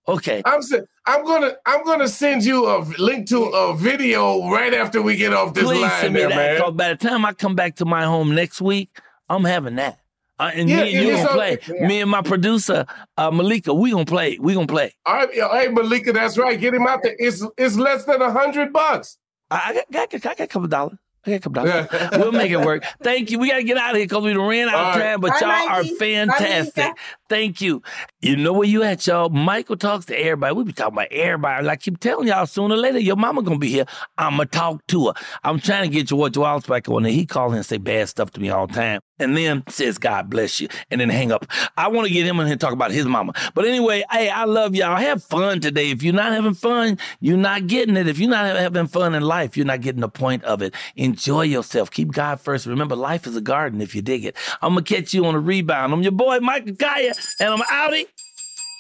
Okay. 0.09 0.43
I'm 0.45 0.61
I'm 1.07 1.25
gonna 1.25 1.53
I'm 1.65 1.83
gonna 1.85 2.09
send 2.09 2.45
you 2.45 2.67
a 2.67 2.81
link 2.99 3.27
to 3.29 3.45
a 3.45 3.75
video 3.77 4.51
right 4.51 4.75
after 4.75 5.01
we 5.01 5.17
get 5.17 5.33
off 5.33 5.55
this 5.55 5.65
Please 5.65 5.81
line, 5.83 6.01
send 6.03 6.15
me 6.15 6.21
there, 6.21 6.29
that. 6.29 6.37
man. 6.37 6.55
Because 6.57 6.75
by 6.75 6.89
the 6.89 6.97
time 6.97 7.25
I 7.25 7.33
come 7.33 7.55
back 7.55 7.77
to 7.77 7.85
my 7.87 8.05
home 8.05 8.35
next 8.35 8.61
week, 8.61 8.99
I'm 9.31 9.45
having 9.45 9.77
that. 9.77 9.99
Uh, 10.39 10.51
and 10.55 10.69
Yeah, 10.69 10.83
me 10.83 10.95
and 10.97 11.07
you 11.07 11.13
gonna 11.15 11.29
so- 11.29 11.35
play. 11.35 11.59
Yeah. 11.67 11.87
Me 11.87 12.01
and 12.01 12.11
my 12.11 12.23
producer, 12.23 12.85
uh, 13.17 13.31
Malika, 13.31 13.73
we 13.73 13.91
gonna 13.91 14.05
play. 14.05 14.39
We 14.41 14.55
gonna 14.55 14.67
play. 14.67 14.95
All 15.07 15.15
right, 15.17 15.29
yeah, 15.35 15.49
hey 15.61 15.69
Malika, 15.69 16.13
that's 16.13 16.37
right. 16.37 16.59
Get 16.61 16.75
him 16.75 16.87
out 16.87 17.03
there. 17.03 17.15
It's 17.19 17.45
it's 17.57 17.77
less 17.77 18.05
than 18.05 18.21
a 18.23 18.31
hundred 18.31 18.73
bucks. 18.73 19.19
I, 19.51 19.57
I, 19.57 19.75
got, 19.75 19.85
I, 19.89 20.07
got, 20.07 20.15
I 20.15 20.35
got 20.35 20.41
a 20.41 20.47
couple 20.47 20.69
dollars. 20.69 20.99
Okay, 21.29 21.41
come 21.41 21.55
down. 21.55 21.89
we'll 22.13 22.31
make 22.31 22.53
it 22.53 22.61
work. 22.61 22.85
Thank 23.03 23.33
you. 23.33 23.41
We 23.41 23.49
got 23.51 23.57
to 23.57 23.65
get 23.65 23.77
out 23.77 23.91
of 23.91 23.97
here 23.97 24.05
because 24.07 24.23
we 24.23 24.33
ran 24.37 24.69
out 24.69 24.95
of 24.95 25.03
time, 25.03 25.21
but 25.21 25.33
Bye, 25.33 25.39
y'all 25.41 25.51
are 25.51 25.83
Mikey. 25.83 25.91
Bye, 25.91 25.97
fantastic. 25.99 26.77
Lisa. 26.85 26.95
Thank 27.29 27.61
you. 27.61 27.83
You 28.21 28.37
know 28.37 28.53
where 28.53 28.69
you 28.69 28.85
at, 28.85 29.05
y'all. 29.09 29.29
Michael 29.29 29.77
talks 29.77 30.07
to 30.07 30.17
everybody. 30.17 30.55
We 30.55 30.63
be 30.63 30.73
talking 30.73 30.95
about 30.95 31.11
everybody. 31.11 31.67
Like 31.67 31.81
I 31.81 31.83
keep 31.83 31.99
telling 31.99 32.29
y'all, 32.29 32.47
sooner 32.47 32.75
or 32.77 32.79
later, 32.79 33.01
your 33.01 33.17
mama 33.17 33.43
gonna 33.43 33.59
be 33.59 33.71
here. 33.71 33.87
I'ma 34.17 34.45
talk 34.45 34.87
to 34.87 35.09
her. 35.09 35.15
I'm 35.43 35.59
trying 35.59 35.91
to 35.91 35.95
get 35.97 36.07
George 36.07 36.37
Wallace 36.37 36.67
back 36.67 36.89
on 36.89 37.03
there. 37.03 37.11
He 37.11 37.27
call 37.27 37.51
in 37.51 37.57
and 37.57 37.67
say 37.67 37.79
bad 37.79 38.09
stuff 38.09 38.31
to 38.33 38.41
me 38.41 38.51
all 38.51 38.69
the 38.69 38.75
time. 38.75 39.01
And 39.19 39.37
then 39.37 39.63
says, 39.69 39.99
God 39.99 40.29
bless 40.31 40.61
you. 40.61 40.69
And 40.91 41.01
then 41.01 41.09
hang 41.09 41.33
up. 41.33 41.47
I 41.77 41.89
want 41.89 42.09
to 42.09 42.13
get 42.13 42.27
him 42.27 42.39
in 42.41 42.47
here 42.47 42.53
and 42.53 42.61
talk 42.61 42.73
about 42.73 42.91
his 42.91 43.07
mama. 43.07 43.33
But 43.55 43.65
anyway, 43.65 44.05
hey, 44.11 44.29
I 44.29 44.45
love 44.45 44.75
y'all. 44.75 44.97
Have 44.97 45.23
fun 45.23 45.61
today. 45.61 45.91
If 45.91 46.03
you're 46.03 46.15
not 46.15 46.33
having 46.33 46.55
fun, 46.55 46.99
you're 47.21 47.37
not 47.37 47.67
getting 47.67 47.97
it. 47.97 48.09
If 48.09 48.19
you're 48.19 48.31
not 48.31 48.57
having 48.57 48.87
fun 48.87 49.15
in 49.15 49.23
life, 49.23 49.57
you're 49.57 49.67
not 49.67 49.81
getting 49.81 50.01
the 50.01 50.09
point 50.09 50.45
of 50.45 50.63
it. 50.63 50.75
Enjoy 50.97 51.43
yourself. 51.43 51.91
Keep 51.91 52.13
God 52.13 52.41
first. 52.41 52.67
Remember, 52.67 52.97
life 52.97 53.27
is 53.27 53.37
a 53.37 53.41
garden 53.41 53.81
if 53.81 53.95
you 53.95 54.03
dig 54.03 54.25
it. 54.25 54.37
I'm 54.63 54.75
to 54.77 54.83
catch 54.83 55.15
you 55.15 55.25
on 55.27 55.35
a 55.35 55.41
rebound. 55.41 55.93
I'm 55.93 56.03
your 56.03 56.13
boy, 56.13 56.39
Michael 56.41 56.75
Colyar, 56.75 57.15
and 57.41 57.51
I'm 57.51 57.61
outie 57.61 58.07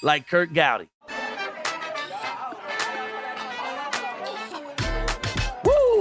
like 0.03 0.29
Kurt 0.29 0.53
Gowdy. 0.53 0.89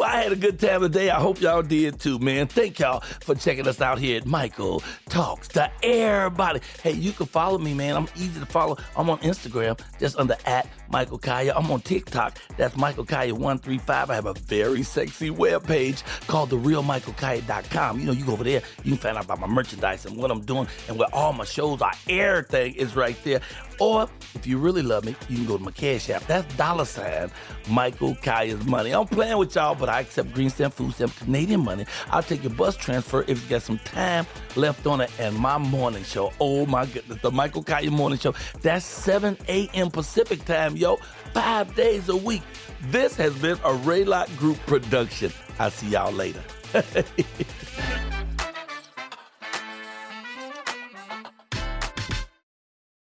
I 0.06 0.22
had 0.22 0.32
a 0.32 0.36
good 0.36 0.60
time 0.60 0.82
today. 0.82 1.10
I 1.10 1.20
hope 1.20 1.42
y'all 1.42 1.64
did 1.64 2.00
too, 2.00 2.20
man. 2.20 2.46
Thank 2.46 2.78
y'all 2.78 3.00
for 3.22 3.34
checking 3.34 3.68
us 3.68 3.82
out 3.82 3.98
here 3.98 4.18
at 4.18 4.26
Michael 4.28 4.84
Talks 5.16 5.48
to 5.48 5.72
Everybody. 5.82 6.60
Hey, 6.84 6.92
you 6.92 7.14
can 7.14 7.26
follow 7.26 7.58
me, 7.58 7.74
man. 7.74 7.96
I'm 7.96 8.10
easy 8.18 8.38
to 8.38 8.46
follow. 8.46 8.76
I'm 8.98 9.10
on 9.10 9.18
Instagram, 9.20 9.80
just 9.98 10.18
under 10.18 10.36
at 10.46 10.68
Michael 10.90 11.20
Colyar. 11.20 11.54
I'm 11.56 11.72
on 11.72 11.80
TikTok. 11.80 12.38
That's 12.58 12.76
Michael 12.76 13.06
Colyar135. 13.06 14.10
I 14.10 14.14
have 14.14 14.26
a 14.26 14.34
very 14.34 14.84
sexy 14.84 15.30
webpage 15.30 16.04
called 16.28 16.50
therealmichaelcolyar.com. 16.50 18.00
You 18.00 18.06
know, 18.08 18.12
you 18.12 18.26
go 18.26 18.34
over 18.34 18.44
there, 18.44 18.62
you 18.84 18.92
can 18.92 18.98
find 18.98 19.18
out 19.18 19.24
about 19.24 19.40
my 19.40 19.48
merchandise 19.48 20.06
and 20.06 20.18
what 20.18 20.32
I'm 20.32 20.42
doing 20.42 20.68
and 20.90 21.00
where 21.00 21.08
all 21.14 21.32
my 21.32 21.46
shows 21.46 21.82
are. 21.82 21.94
Everything 22.10 22.76
is 22.76 22.98
right 22.98 23.18
there. 23.24 23.40
Or 23.80 24.10
if 24.34 24.48
you 24.48 24.58
really 24.58 24.82
love 24.82 25.06
me, 25.06 25.16
you 25.30 25.38
can 25.38 25.46
go 25.46 25.58
to 25.58 25.64
my 25.64 25.72
cash 25.72 26.10
app. 26.10 26.26
That's 26.28 26.54
dollar 26.56 26.86
sign 26.86 27.32
Michael 27.70 28.16
Colyar's 28.16 28.66
money. 28.66 28.92
I'm 28.92 29.08
playing 29.08 29.38
with 29.38 29.56
y'all, 29.56 29.76
but 29.76 29.90
I 29.90 30.02
accept 30.02 30.34
green 30.34 30.50
stamp, 30.50 30.74
food 30.74 30.94
stamp, 30.94 31.16
Canadian 31.18 31.62
money. 31.62 31.86
I'll 32.10 32.24
take 32.24 32.44
your 32.44 32.54
bus 32.54 32.78
transfer 32.78 33.24
if 33.28 33.44
you 33.44 33.50
got 33.50 33.62
some 33.64 33.80
time 33.80 34.26
left 34.56 34.86
on 34.88 35.02
it. 35.02 35.05
And 35.20 35.36
my 35.38 35.58
morning 35.58 36.04
show, 36.04 36.32
oh 36.40 36.66
my 36.66 36.86
goodness, 36.86 37.20
the 37.22 37.32
Michael 37.32 37.64
Colyar 37.64 37.92
morning 37.92 38.20
show. 38.20 38.34
That's 38.62 38.86
7 38.86 39.38
a.m. 39.48 39.92
Pacific 39.92 40.44
time, 40.46 40.76
yo. 40.76 40.98
Five 41.34 41.76
days 41.76 42.10
a 42.10 42.16
week. 42.16 42.44
This 42.90 43.16
has 43.18 43.34
been 43.36 43.58
a 43.58 43.74
Raylock 43.86 44.36
Group 44.38 44.58
production. 44.66 45.32
I'll 45.60 45.72
see 45.72 45.90
y'all 45.90 46.12
later. 46.12 46.44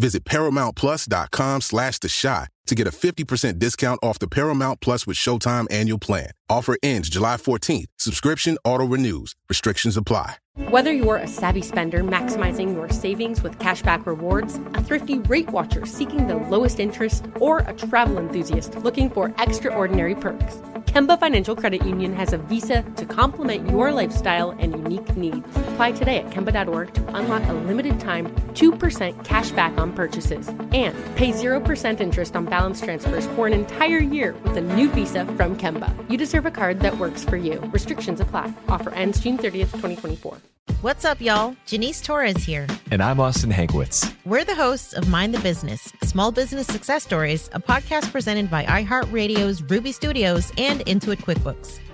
Visit 0.00 0.24
ParamountPlus.com 0.24 1.60
slash 1.60 1.98
The 1.98 2.08
Chi 2.08 2.46
to 2.66 2.74
get 2.74 2.86
a 2.86 2.90
50% 2.90 3.58
discount 3.58 4.00
off 4.02 4.18
the 4.18 4.28
Paramount 4.28 4.80
Plus 4.80 5.06
with 5.06 5.16
Showtime 5.16 5.66
annual 5.70 5.98
plan. 5.98 6.30
Offer 6.48 6.76
ends 6.82 7.10
July 7.10 7.36
14th. 7.36 7.86
Subscription 7.98 8.56
auto-renews. 8.64 9.34
Restrictions 9.48 9.96
apply. 9.96 10.36
Whether 10.68 10.92
you're 10.92 11.16
a 11.16 11.26
savvy 11.26 11.62
spender 11.62 12.02
maximizing 12.02 12.74
your 12.74 12.88
savings 12.90 13.42
with 13.42 13.58
cashback 13.58 14.06
rewards, 14.06 14.56
a 14.74 14.82
thrifty 14.82 15.18
rate 15.20 15.50
watcher 15.50 15.86
seeking 15.86 16.26
the 16.26 16.36
lowest 16.36 16.80
interest, 16.80 17.26
or 17.36 17.60
a 17.60 17.72
travel 17.72 18.18
enthusiast 18.18 18.76
looking 18.76 19.10
for 19.10 19.34
extraordinary 19.38 20.14
perks, 20.14 20.56
Kemba 20.90 21.18
Financial 21.18 21.54
Credit 21.54 21.86
Union 21.86 22.12
has 22.14 22.32
a 22.32 22.38
visa 22.38 22.82
to 22.96 23.06
complement 23.06 23.70
your 23.70 23.92
lifestyle 23.92 24.50
and 24.58 24.72
unique 24.72 25.16
needs. 25.16 25.46
Apply 25.68 25.92
today 25.92 26.18
at 26.18 26.30
Kemba.org 26.30 26.92
to 26.94 27.16
unlock 27.16 27.48
a 27.48 27.52
limited 27.52 28.00
time 28.00 28.26
2% 28.54 29.24
cash 29.24 29.50
back 29.52 29.76
on 29.90 29.96
purchases 29.96 30.48
and 30.48 30.94
pay 31.16 31.32
0% 31.32 32.00
interest 32.00 32.36
on 32.36 32.44
balance 32.44 32.80
transfers 32.80 33.26
for 33.28 33.46
an 33.46 33.52
entire 33.52 33.98
year 33.98 34.34
with 34.44 34.56
a 34.56 34.60
new 34.60 34.88
visa 34.90 35.24
from 35.36 35.56
Kemba. 35.56 35.94
You 36.10 36.16
deserve 36.16 36.46
a 36.46 36.50
card 36.50 36.80
that 36.80 36.98
works 36.98 37.24
for 37.24 37.36
you. 37.36 37.60
Restrictions 37.72 38.20
apply. 38.20 38.52
Offer 38.68 38.90
ends 38.94 39.20
June 39.20 39.38
30th, 39.38 39.72
2024. 39.72 40.38
What's 40.82 41.04
up, 41.04 41.20
y'all? 41.20 41.56
Janice 41.66 42.00
Torres 42.00 42.42
here. 42.44 42.66
And 42.90 43.02
I'm 43.02 43.20
Austin 43.20 43.50
Hankwitz. 43.50 44.14
We're 44.24 44.44
the 44.44 44.54
hosts 44.54 44.94
of 44.94 45.08
Mind 45.08 45.34
the 45.34 45.40
Business 45.40 45.92
Small 46.04 46.32
Business 46.32 46.66
Success 46.66 47.02
Stories, 47.02 47.50
a 47.52 47.60
podcast 47.60 48.10
presented 48.10 48.50
by 48.50 48.64
iHeartRadio's 48.64 49.62
Ruby 49.62 49.92
Studios 49.92 50.52
and 50.56 50.80
Intuit 50.86 51.18
QuickBooks. 51.18 51.80